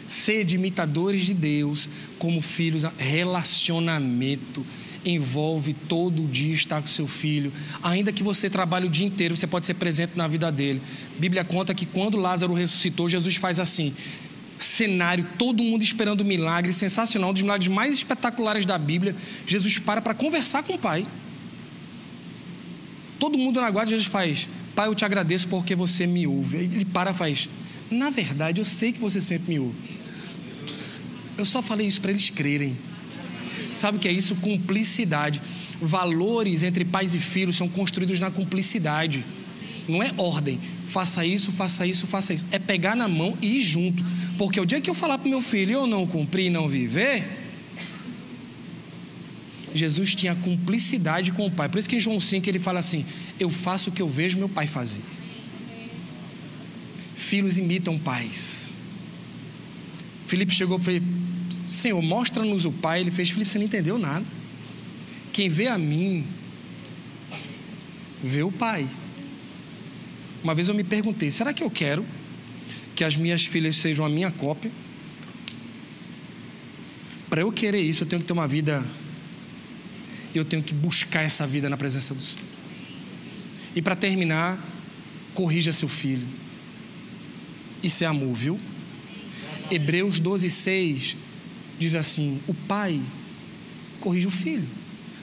Sede 0.07 0.55
imitadores 0.55 1.27
de 1.27 1.35
Deus 1.35 1.91
como 2.17 2.41
filhos. 2.41 2.85
Relacionamento 2.97 4.65
envolve 5.05 5.75
todo 5.75 6.27
dia 6.27 6.55
estar 6.55 6.81
com 6.81 6.87
seu 6.87 7.07
filho. 7.07 7.53
Ainda 7.83 8.11
que 8.11 8.23
você 8.23 8.49
trabalhe 8.49 8.87
o 8.87 8.89
dia 8.89 9.05
inteiro, 9.05 9.37
você 9.37 9.45
pode 9.45 9.67
ser 9.67 9.75
presente 9.75 10.17
na 10.17 10.27
vida 10.27 10.51
dele. 10.51 10.81
Bíblia 11.19 11.43
conta 11.43 11.71
que 11.71 11.85
quando 11.85 12.17
Lázaro 12.17 12.55
ressuscitou, 12.55 13.07
Jesus 13.07 13.35
faz 13.35 13.59
assim: 13.59 13.93
cenário, 14.59 15.25
todo 15.37 15.63
mundo 15.63 15.83
esperando 15.83 16.21
o 16.21 16.23
um 16.23 16.27
milagre 16.27 16.73
sensacional, 16.73 17.31
um 17.31 17.33
dos 17.33 17.41
milagres 17.41 17.67
mais 17.67 17.95
espetaculares 17.95 18.65
da 18.65 18.77
Bíblia. 18.77 19.15
Jesus 19.47 19.79
para 19.79 20.01
para 20.01 20.13
conversar 20.13 20.63
com 20.63 20.73
o 20.73 20.79
Pai. 20.79 21.05
Todo 23.19 23.37
mundo 23.37 23.61
na 23.61 23.69
guarda, 23.69 23.91
Jesus 23.91 24.07
faz: 24.07 24.47
Pai, 24.75 24.87
eu 24.87 24.95
te 24.95 25.05
agradeço 25.05 25.47
porque 25.47 25.75
você 25.75 26.05
me 26.05 26.27
ouve. 26.27 26.57
Ele 26.57 26.85
para 26.85 27.11
e 27.11 27.13
faz: 27.13 27.47
Na 27.89 28.09
verdade, 28.09 28.59
eu 28.59 28.65
sei 28.65 28.91
que 28.91 28.99
você 28.99 29.21
sempre 29.21 29.53
me 29.53 29.59
ouve. 29.59 29.93
Eu 31.37 31.45
só 31.45 31.61
falei 31.61 31.87
isso 31.87 32.01
para 32.01 32.11
eles 32.11 32.29
crerem. 32.29 32.77
Sabe 33.73 33.97
o 33.97 33.99
que 33.99 34.07
é 34.07 34.11
isso? 34.11 34.35
Cumplicidade. 34.35 35.41
Valores 35.81 36.63
entre 36.63 36.85
pais 36.85 37.15
e 37.15 37.19
filhos 37.19 37.55
são 37.55 37.67
construídos 37.67 38.19
na 38.19 38.29
cumplicidade. 38.29 39.23
Não 39.87 40.01
é 40.01 40.13
ordem. 40.17 40.59
Faça 40.87 41.25
isso, 41.25 41.51
faça 41.51 41.85
isso, 41.85 42.05
faça 42.05 42.33
isso. 42.33 42.45
É 42.51 42.59
pegar 42.59 42.95
na 42.95 43.07
mão 43.07 43.37
e 43.41 43.57
ir 43.57 43.61
junto. 43.61 44.03
Porque 44.37 44.59
o 44.59 44.65
dia 44.65 44.81
que 44.81 44.89
eu 44.89 44.95
falar 44.95 45.17
para 45.17 45.29
meu 45.29 45.41
filho 45.41 45.73
eu 45.73 45.87
não 45.87 46.07
cumprir 46.07 46.47
e 46.47 46.49
não 46.49 46.67
viver, 46.67 47.23
Jesus 49.73 50.15
tinha 50.15 50.35
cumplicidade 50.35 51.31
com 51.31 51.45
o 51.47 51.51
Pai. 51.51 51.69
Por 51.69 51.79
isso 51.79 51.89
que 51.89 51.95
em 51.95 51.99
João 51.99 52.19
5 52.19 52.47
ele 52.47 52.59
fala 52.59 52.79
assim: 52.79 53.05
Eu 53.39 53.49
faço 53.49 53.89
o 53.89 53.93
que 53.93 54.01
eu 54.01 54.07
vejo 54.07 54.37
meu 54.37 54.49
Pai 54.49 54.67
fazer. 54.67 55.01
Filhos 57.15 57.57
imitam 57.57 57.97
pais. 57.97 58.73
Felipe 60.27 60.53
chegou 60.53 60.79
e 60.79 60.83
falou: 60.83 61.01
Senhor, 61.65 62.01
mostra-nos 62.01 62.65
o 62.65 62.71
Pai. 62.71 63.01
Ele 63.01 63.11
fez: 63.11 63.29
Felipe, 63.29 63.49
você 63.49 63.57
não 63.57 63.65
entendeu 63.65 63.97
nada. 63.97 64.25
Quem 65.31 65.49
vê 65.49 65.67
a 65.67 65.77
mim, 65.77 66.25
vê 68.23 68.43
o 68.43 68.51
Pai. 68.51 68.87
Uma 70.43 70.53
vez 70.53 70.69
eu 70.69 70.75
me 70.75 70.83
perguntei: 70.83 71.31
será 71.31 71.53
que 71.53 71.63
eu 71.63 71.69
quero 71.71 72.05
que 72.95 73.03
as 73.03 73.17
minhas 73.17 73.45
filhas 73.45 73.77
sejam 73.77 74.05
a 74.05 74.09
minha 74.09 74.31
cópia. 74.31 74.71
Para 77.29 77.41
eu 77.41 77.51
querer 77.51 77.81
isso, 77.81 78.03
eu 78.03 78.07
tenho 78.07 78.21
que 78.21 78.27
ter 78.27 78.33
uma 78.33 78.47
vida. 78.47 78.83
Eu 80.33 80.45
tenho 80.45 80.61
que 80.61 80.73
buscar 80.73 81.21
essa 81.21 81.45
vida 81.45 81.69
na 81.69 81.77
presença 81.77 82.13
do 82.13 82.21
Senhor. 82.21 82.45
E 83.75 83.81
para 83.81 83.95
terminar, 83.95 84.59
corrija 85.33 85.73
seu 85.73 85.87
filho. 85.87 86.27
Isso 87.81 88.03
é 88.03 88.07
amor, 88.07 88.33
viu? 88.33 88.59
Hebreus 89.69 90.19
12, 90.19 90.49
6 90.49 91.17
diz 91.79 91.95
assim: 91.95 92.39
O 92.47 92.53
pai 92.53 93.01
corrige 93.99 94.27
o 94.27 94.31
filho. 94.31 94.67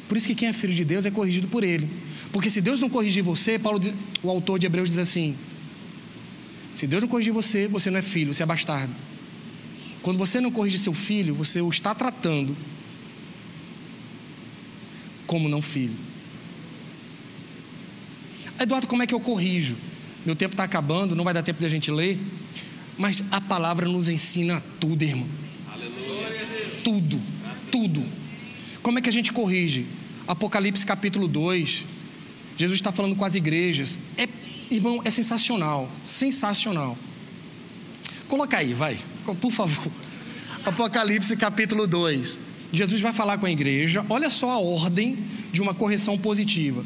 Por 0.09 0.17
isso 0.17 0.27
que 0.27 0.35
quem 0.35 0.49
é 0.49 0.53
filho 0.53 0.75
de 0.75 0.85
Deus 0.85 1.07
é 1.07 1.11
corrigido 1.11 1.47
por 1.47 1.63
ele. 1.63 1.89
Porque 2.33 2.51
se 2.51 2.61
Deus 2.61 2.81
não 2.81 2.91
corrigir 2.91 3.23
você, 3.23 3.59
Paulo, 3.59 3.81
o 4.23 4.31
autor 4.31 4.59
de 4.59 4.67
Hebreus 4.67 4.89
diz 4.89 4.99
assim: 4.99 5.37
se 6.81 6.87
Deus 6.87 7.03
não 7.03 7.11
corrigir 7.11 7.31
você, 7.31 7.69
você 7.69 7.91
não 7.91 7.99
é 7.99 8.03
filho, 8.03 8.33
você 8.33 8.43
é 8.43 8.47
bastardo. 8.47 8.95
Quando 10.01 10.17
você 10.17 10.41
não 10.41 10.51
corrige 10.51 10.79
seu 10.79 10.95
filho, 10.95 11.35
você 11.35 11.61
o 11.61 11.69
está 11.69 11.95
tratando 11.95 12.57
como 15.27 15.47
não 15.47 15.61
filho. 15.61 15.95
Eduardo, 18.59 18.87
como 18.87 19.03
é 19.03 19.07
que 19.07 19.13
eu 19.13 19.21
corrijo? 19.21 19.77
Meu 20.25 20.35
tempo 20.35 20.55
está 20.55 20.65
acabando, 20.65 21.15
não 21.15 21.23
vai 21.23 21.35
dar 21.35 21.43
tempo 21.43 21.61
de 21.61 21.67
a 21.67 21.69
gente 21.69 21.91
ler. 21.91 22.19
Mas 22.97 23.23
a 23.31 23.43
palavra 23.43 23.87
nos 23.87 24.09
ensina 24.09 24.63
tudo, 24.81 25.03
irmão. 25.03 25.29
Aleluia. 25.71 26.81
Tudo, 26.83 27.21
tudo. 27.71 28.03
Como 28.83 28.99
é 28.99 29.03
que 29.03 29.09
a 29.11 29.13
gente 29.13 29.35
corrige? 29.35 29.85
Apocalipse 30.27 30.87
capítulo 30.87 31.29
2. 31.29 31.85
Jesus 32.57 32.79
está 32.79 32.91
falando 32.91 33.17
com 33.17 33.25
as 33.27 33.35
igrejas. 33.35 33.99
É 34.17 34.27
Irmão, 34.71 35.01
é 35.05 35.11
sensacional. 35.11 35.91
Sensacional. 36.05 36.97
Coloca 38.29 38.57
aí, 38.57 38.73
vai, 38.73 38.97
por 39.41 39.51
favor. 39.51 39.91
Apocalipse 40.65 41.37
capítulo 41.37 41.89
2. 41.89 42.39
Jesus 42.73 43.01
vai 43.01 43.13
falar 43.13 43.39
com 43.39 43.47
a 43.47 43.51
igreja. 43.51 44.07
Olha 44.09 44.31
só 44.31 44.51
a 44.51 44.59
ordem 44.61 45.19
de 45.53 45.61
uma 45.61 45.75
correção 45.75 46.17
positiva. 46.17 46.85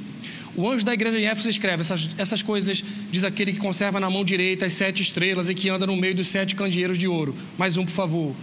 O 0.56 0.66
anjo 0.66 0.82
da 0.82 0.94
igreja 0.94 1.18
de 1.18 1.26
Éfeso 1.26 1.50
escreve 1.50 1.82
essas, 1.82 2.08
essas 2.16 2.40
coisas, 2.40 2.82
diz 3.10 3.22
aquele 3.22 3.52
que 3.52 3.58
conserva 3.58 4.00
na 4.00 4.08
mão 4.08 4.24
direita 4.24 4.64
as 4.64 4.72
sete 4.72 5.02
estrelas 5.02 5.50
e 5.50 5.54
que 5.54 5.68
anda 5.68 5.86
no 5.86 5.96
meio 5.96 6.14
dos 6.14 6.28
sete 6.28 6.54
candeeiros 6.54 6.96
de 6.96 7.06
ouro. 7.06 7.36
Mais 7.58 7.76
um, 7.76 7.84
por 7.84 7.92
favor. 7.92 8.34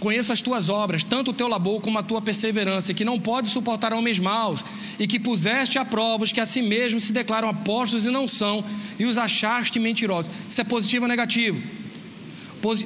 Conheço 0.00 0.32
as 0.32 0.40
tuas 0.40 0.68
obras, 0.68 1.02
tanto 1.02 1.32
o 1.32 1.34
teu 1.34 1.48
labor 1.48 1.80
como 1.80 1.98
a 1.98 2.02
tua 2.02 2.22
perseverança, 2.22 2.94
que 2.94 3.04
não 3.04 3.18
pode 3.18 3.48
suportar 3.48 3.92
homens 3.92 4.18
maus, 4.18 4.64
e 4.98 5.06
que 5.06 5.18
puseste 5.18 5.78
a 5.78 5.84
prova 5.84 6.24
os 6.24 6.32
que 6.32 6.40
a 6.40 6.46
si 6.46 6.60
mesmos 6.60 7.04
se 7.04 7.12
declaram 7.12 7.48
apóstolos 7.48 8.06
e 8.06 8.10
não 8.10 8.26
são, 8.26 8.64
e 8.98 9.04
os 9.04 9.16
achaste 9.16 9.78
mentirosos. 9.78 10.30
Isso 10.48 10.60
é 10.60 10.64
positivo 10.64 11.04
ou 11.04 11.08
negativo? 11.08 11.62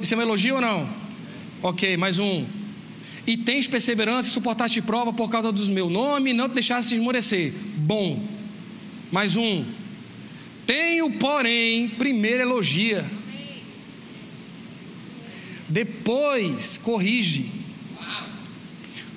Isso 0.01 0.13
é 0.13 0.17
um 0.17 0.21
elogio 0.21 0.55
ou 0.55 0.61
não? 0.61 0.89
Ok, 1.61 1.97
mais 1.97 2.19
um. 2.19 2.45
E 3.25 3.37
tens 3.37 3.67
perseverança 3.67 4.27
e 4.27 4.31
suportaste 4.31 4.81
prova 4.81 5.13
por 5.13 5.29
causa 5.29 5.51
do 5.51 5.65
meu 5.67 5.89
nome, 5.89 6.31
e 6.31 6.33
não 6.33 6.49
te 6.49 6.53
deixaste 6.53 6.93
esmorecer. 6.93 7.53
Bom. 7.77 8.21
Mais 9.11 9.35
um. 9.35 9.65
Tenho, 10.65 11.11
porém, 11.11 11.89
primeiro 11.89 12.41
elogia 12.41 13.05
depois 15.73 16.79
corrige. 16.83 17.49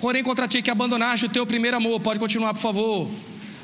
Porém, 0.01 0.23
contra 0.23 0.47
ti 0.47 0.63
que 0.63 0.71
abandonaste 0.71 1.27
o 1.27 1.29
teu 1.29 1.47
primeiro 1.47 1.77
amor, 1.77 2.01
pode 2.01 2.21
continuar, 2.21 2.53
por 2.55 2.61
favor. 2.61 3.11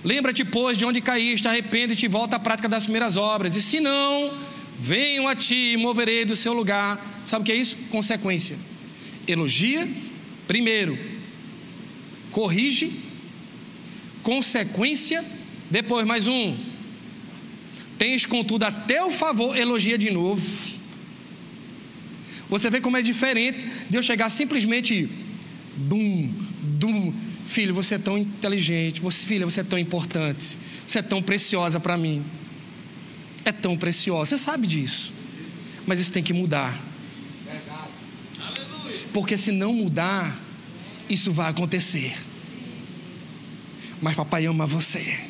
Lembra-te, 0.03 0.45
pois, 0.45 0.77
de 0.77 0.85
onde 0.85 1.01
caíste, 1.01 1.47
arrepende-te 1.47 2.07
e 2.07 2.09
volta 2.09 2.37
à 2.37 2.39
prática 2.39 2.69
das 2.69 2.85
primeiras 2.85 3.17
obras. 3.17 3.55
E 3.55 3.63
se 3.63 3.81
não, 3.81 4.33
venham 4.79 5.29
a 5.29 5.37
ti 5.37 5.73
e 5.73 5.77
moverei 5.77 6.25
do 6.25 6.35
seu 6.35 6.53
lugar. 6.53 7.23
Sabe 7.25 7.43
o 7.43 7.47
que 7.47 7.53
é 7.53 7.57
isso? 7.57 7.77
Consequência. 7.91 8.57
Elogia, 9.27 9.87
primeiro. 10.49 10.99
Corrige, 12.31 12.91
consequência, 14.23 15.25
depois 15.71 16.07
mais 16.07 16.27
um. 16.27 16.57
Tens, 17.99 18.27
contudo, 18.27 18.65
a 18.65 18.73
teu 18.73 19.13
favor, 19.13 19.57
elogia 19.57 19.99
de 19.99 20.11
novo 20.11 20.43
você 22.53 22.69
vê 22.69 22.83
como 22.83 22.99
é 22.99 23.03
diferente 23.03 23.67
de 23.89 23.97
eu 23.97 24.03
chegar 24.03 24.29
simplesmente, 24.29 25.09
dum, 25.77 26.33
dum, 26.63 27.15
filho, 27.47 27.75
você 27.75 27.97
é 27.97 27.99
tão 27.99 28.17
inteligente, 28.19 29.01
você, 29.01 29.27
filha, 29.27 29.45
você 29.45 29.61
é 29.61 29.65
tão 29.65 29.79
importante, 29.79 30.57
você 30.87 30.99
é 30.99 31.03
tão 31.03 31.23
preciosa 31.23 31.79
para 31.79 31.97
mim. 31.97 32.23
É 33.45 33.53
tão 33.53 33.77
preciosa, 33.77 34.37
você 34.37 34.43
sabe 34.43 34.67
disso. 34.67 35.13
Mas 35.87 36.01
isso 36.01 36.13
tem 36.13 36.23
que 36.23 36.33
mudar. 36.33 36.81
Porque 39.13 39.37
se 39.37 39.51
não 39.51 39.73
mudar, 39.73 40.41
isso 41.11 41.33
vai 41.33 41.51
acontecer. 41.51 42.15
Mas 44.01 44.17
papai 44.17 44.47
ama 44.47 44.67
você. 44.67 45.21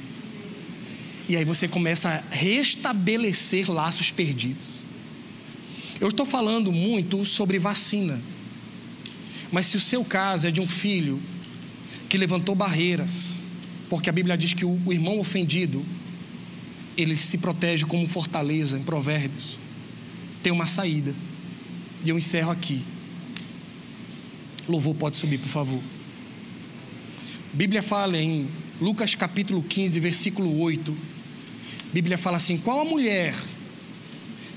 E 1.29 1.37
aí 1.37 1.45
você 1.45 1.67
começa 1.67 2.09
a 2.11 2.35
restabelecer 2.35 3.71
laços 3.71 4.11
perdidos. 4.11 4.85
Eu 6.01 6.09
estou 6.09 6.27
falando 6.27 6.73
muito 6.73 7.25
sobre 7.25 7.59
vacina. 7.59 8.21
Mas 9.53 9.67
se 9.67 9.77
o 9.77 9.81
seu 9.81 10.03
caso 10.03 10.49
é 10.49 10.51
de 10.51 10.63
um 10.63 10.67
filho 10.67 11.21
que 12.09 12.17
levantou 12.17 12.55
barreiras, 12.55 13.39
porque 13.91 14.09
a 14.09 14.13
Bíblia 14.13 14.37
diz 14.37 14.55
que 14.55 14.65
o, 14.65 14.81
irmão 14.91 15.21
ofendido, 15.21 15.85
ele 16.97 17.15
se 17.15 17.37
protege 17.37 17.85
como 17.85 18.09
fortaleza 18.09 18.79
em 18.79 18.83
Provérbios. 18.83 19.59
Tem 20.43 20.51
uma 20.51 20.67
saída. 20.67 21.15
E 22.03 22.09
eu 22.09 22.17
encerro 22.17 22.51
aqui. 22.51 22.83
Louvor 24.67 24.95
pode 24.95 25.19
subir, 25.19 25.39
por 25.39 25.51
favor. 25.51 25.81
Bíblia 27.53 27.83
fala 27.83 28.17
em 28.17 28.49
Lucas 28.81 29.15
capítulo 29.15 29.63
15, 29.63 30.01
versículo 30.01 30.59
8. 30.61 30.97
A 31.91 31.93
Bíblia 31.93 32.17
fala 32.17 32.39
assim: 32.39 32.57
Qual 32.57 32.81
a 32.81 32.85
mulher 32.85 33.35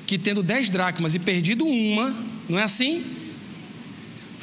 que 0.08 0.18
tendo 0.18 0.42
dez 0.42 0.70
dracmas 0.70 1.16
e 1.16 1.20
perdido 1.20 1.66
uma, 1.66 2.16
não 2.48 2.58
é 2.58 2.64
assim? 2.64 3.15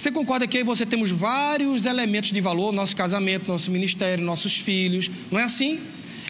Você 0.02 0.10
concorda 0.10 0.48
que 0.48 0.58
aí 0.58 0.64
você 0.64 0.84
temos 0.84 1.12
vários 1.12 1.86
elementos 1.86 2.32
de 2.32 2.40
valor, 2.40 2.72
nosso 2.72 2.96
casamento, 2.96 3.46
nosso 3.46 3.70
ministério, 3.70 4.24
nossos 4.24 4.58
filhos, 4.58 5.08
não 5.30 5.38
é 5.38 5.44
assim? 5.44 5.78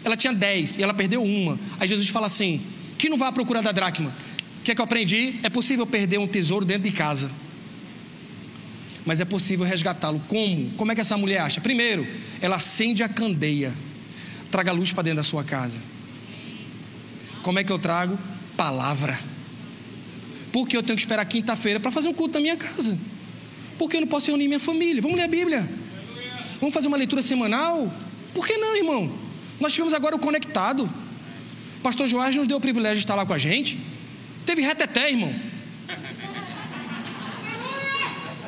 Ela 0.03 0.15
tinha 0.15 0.31
dez 0.31 0.77
e 0.77 0.83
ela 0.83 0.93
perdeu 0.93 1.23
uma. 1.23 1.59
Aí 1.79 1.87
Jesus 1.87 2.07
fala 2.09 2.27
assim: 2.27 2.61
que 2.99 3.09
não 3.09 3.17
vá 3.17 3.29
à 3.29 3.31
procura 3.31 3.63
da 3.63 3.71
dracma. 3.71 4.13
O 4.59 4.63
que 4.63 4.71
é 4.71 4.75
que 4.75 4.79
eu 4.79 4.85
aprendi? 4.85 5.39
É 5.41 5.49
possível 5.49 5.87
perder 5.87 6.19
um 6.19 6.27
tesouro 6.27 6.63
dentro 6.63 6.83
de 6.83 6.91
casa. 6.91 7.31
Mas 9.03 9.19
é 9.19 9.25
possível 9.25 9.65
resgatá-lo. 9.65 10.21
Como? 10.27 10.69
Como 10.73 10.91
é 10.91 10.93
que 10.93 11.01
essa 11.01 11.17
mulher 11.17 11.39
acha? 11.39 11.59
Primeiro, 11.59 12.05
ela 12.41 12.57
acende 12.57 13.01
a 13.01 13.09
candeia. 13.09 13.73
Traga 14.51 14.71
luz 14.71 14.93
para 14.93 15.01
dentro 15.01 15.17
da 15.17 15.23
sua 15.23 15.43
casa. 15.43 15.81
Como 17.41 17.57
é 17.57 17.63
que 17.63 17.71
eu 17.71 17.79
trago? 17.79 18.19
palavra. 18.55 19.19
Porque 20.51 20.77
eu 20.77 20.83
tenho 20.83 20.95
que 20.95 21.01
esperar 21.01 21.25
quinta-feira 21.25 21.79
para 21.79 21.89
fazer 21.89 22.07
um 22.07 22.13
culto 22.13 22.35
na 22.35 22.39
minha 22.39 22.55
casa. 22.55 22.95
Porque 23.83 23.97
eu 23.97 24.01
não 24.01 24.07
posso 24.07 24.27
reunir 24.27 24.47
minha 24.47 24.61
família. 24.61 25.01
Vamos 25.01 25.17
ler 25.17 25.25
a 25.25 25.27
Bíblia. 25.27 25.69
Vamos 26.57 26.73
fazer 26.73 26.87
uma 26.87 26.95
leitura 26.95 27.21
semanal? 27.21 27.93
Por 28.33 28.47
que 28.47 28.57
não, 28.57 28.77
irmão? 28.77 29.13
Nós 29.59 29.73
tivemos 29.73 29.93
agora 29.93 30.15
o 30.15 30.19
conectado. 30.19 30.89
O 31.79 31.81
pastor 31.81 32.07
Joás 32.07 32.33
nos 32.33 32.47
deu 32.47 32.55
o 32.55 32.61
privilégio 32.61 32.95
de 32.95 33.03
estar 33.03 33.13
lá 33.13 33.25
com 33.25 33.33
a 33.33 33.37
gente. 33.37 33.77
Teve 34.45 34.61
reteté, 34.61 35.11
irmão. 35.11 35.35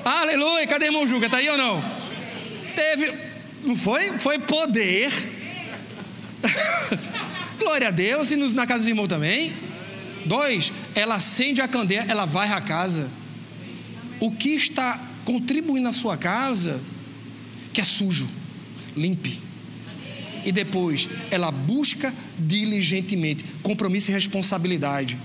Aleluia! 0.05 0.65
Cadê 0.67 0.85
irmão 0.85 1.05
Juca? 1.05 1.25
Está 1.25 1.39
aí 1.39 1.49
ou 1.49 1.57
não? 1.57 1.83
Teve. 2.73 3.13
Não 3.61 3.75
foi? 3.75 4.17
Foi 4.17 4.39
poder. 4.39 5.11
Glória 7.59 7.89
a 7.89 7.91
Deus. 7.91 8.31
E 8.31 8.37
na 8.37 8.65
casa 8.65 8.79
dos 8.79 8.87
irmãos 8.87 9.09
também. 9.09 9.51
Dois, 10.25 10.71
ela 10.95 11.15
acende 11.15 11.61
a 11.61 11.67
candeia, 11.67 12.05
ela 12.07 12.23
vai 12.23 12.47
à 12.53 12.61
casa. 12.61 13.09
O 14.17 14.31
que 14.31 14.55
está 14.55 14.97
contribuindo 15.25 15.83
na 15.83 15.93
sua 15.93 16.15
casa, 16.15 16.79
que 17.73 17.81
é 17.81 17.83
sujo, 17.83 18.29
limpe. 18.95 19.41
E 20.45 20.51
depois, 20.51 21.09
ela 21.31 21.51
busca 21.51 22.13
diligentemente 22.37 23.43
compromisso 23.63 24.11
e 24.11 24.13
responsabilidade. 24.13 25.17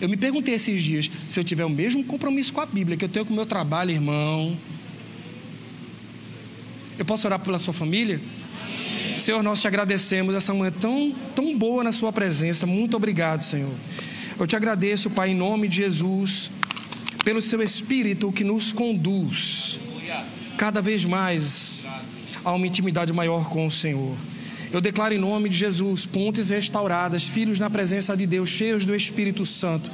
Eu 0.00 0.08
me 0.08 0.16
perguntei 0.16 0.54
esses 0.54 0.82
dias 0.82 1.10
se 1.28 1.38
eu 1.38 1.44
tiver 1.44 1.64
o 1.64 1.70
mesmo 1.70 2.02
compromisso 2.02 2.52
com 2.52 2.60
a 2.60 2.66
Bíblia 2.66 2.96
que 2.96 3.04
eu 3.04 3.08
tenho 3.08 3.24
com 3.24 3.32
o 3.32 3.36
meu 3.36 3.46
trabalho, 3.46 3.90
irmão. 3.90 4.58
Eu 6.98 7.04
posso 7.04 7.26
orar 7.26 7.38
pela 7.38 7.58
sua 7.58 7.74
família? 7.74 8.20
Senhor, 9.18 9.42
nós 9.42 9.60
te 9.60 9.66
agradecemos 9.66 10.34
essa 10.34 10.52
manhã 10.52 10.72
tão, 10.72 11.14
tão 11.34 11.56
boa 11.56 11.82
na 11.82 11.92
Sua 11.92 12.12
presença. 12.12 12.66
Muito 12.66 12.96
obrigado, 12.96 13.42
Senhor. 13.42 13.72
Eu 14.38 14.46
te 14.46 14.54
agradeço, 14.54 15.10
Pai, 15.10 15.30
em 15.30 15.34
nome 15.34 15.68
de 15.68 15.76
Jesus, 15.76 16.50
pelo 17.26 17.42
Seu 17.42 17.60
Espírito 17.60 18.30
que 18.30 18.44
nos 18.44 18.70
conduz 18.70 19.80
cada 20.56 20.80
vez 20.80 21.04
mais 21.04 21.84
a 22.44 22.52
uma 22.52 22.68
intimidade 22.68 23.12
maior 23.12 23.48
com 23.48 23.66
o 23.66 23.70
Senhor. 23.70 24.16
Eu 24.72 24.80
declaro 24.80 25.12
em 25.12 25.18
nome 25.18 25.48
de 25.48 25.58
Jesus 25.58 26.06
pontes 26.06 26.50
restauradas, 26.50 27.26
filhos 27.26 27.58
na 27.58 27.68
presença 27.68 28.16
de 28.16 28.28
Deus, 28.28 28.48
cheios 28.48 28.84
do 28.84 28.94
Espírito 28.94 29.44
Santo, 29.44 29.90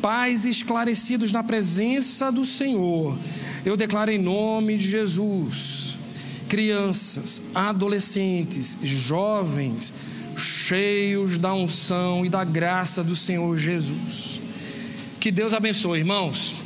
pais 0.00 0.44
esclarecidos 0.44 1.32
na 1.32 1.42
presença 1.42 2.30
do 2.30 2.44
Senhor. 2.44 3.18
Eu 3.64 3.76
declaro 3.76 4.12
em 4.12 4.18
nome 4.18 4.78
de 4.78 4.88
Jesus 4.88 5.98
crianças, 6.48 7.42
adolescentes, 7.52 8.78
jovens, 8.84 9.92
cheios 10.36 11.36
da 11.36 11.52
unção 11.52 12.24
e 12.24 12.28
da 12.28 12.44
graça 12.44 13.02
do 13.02 13.16
Senhor 13.16 13.58
Jesus. 13.58 14.40
Que 15.18 15.32
Deus 15.32 15.52
abençoe, 15.52 15.98
irmãos. 15.98 16.65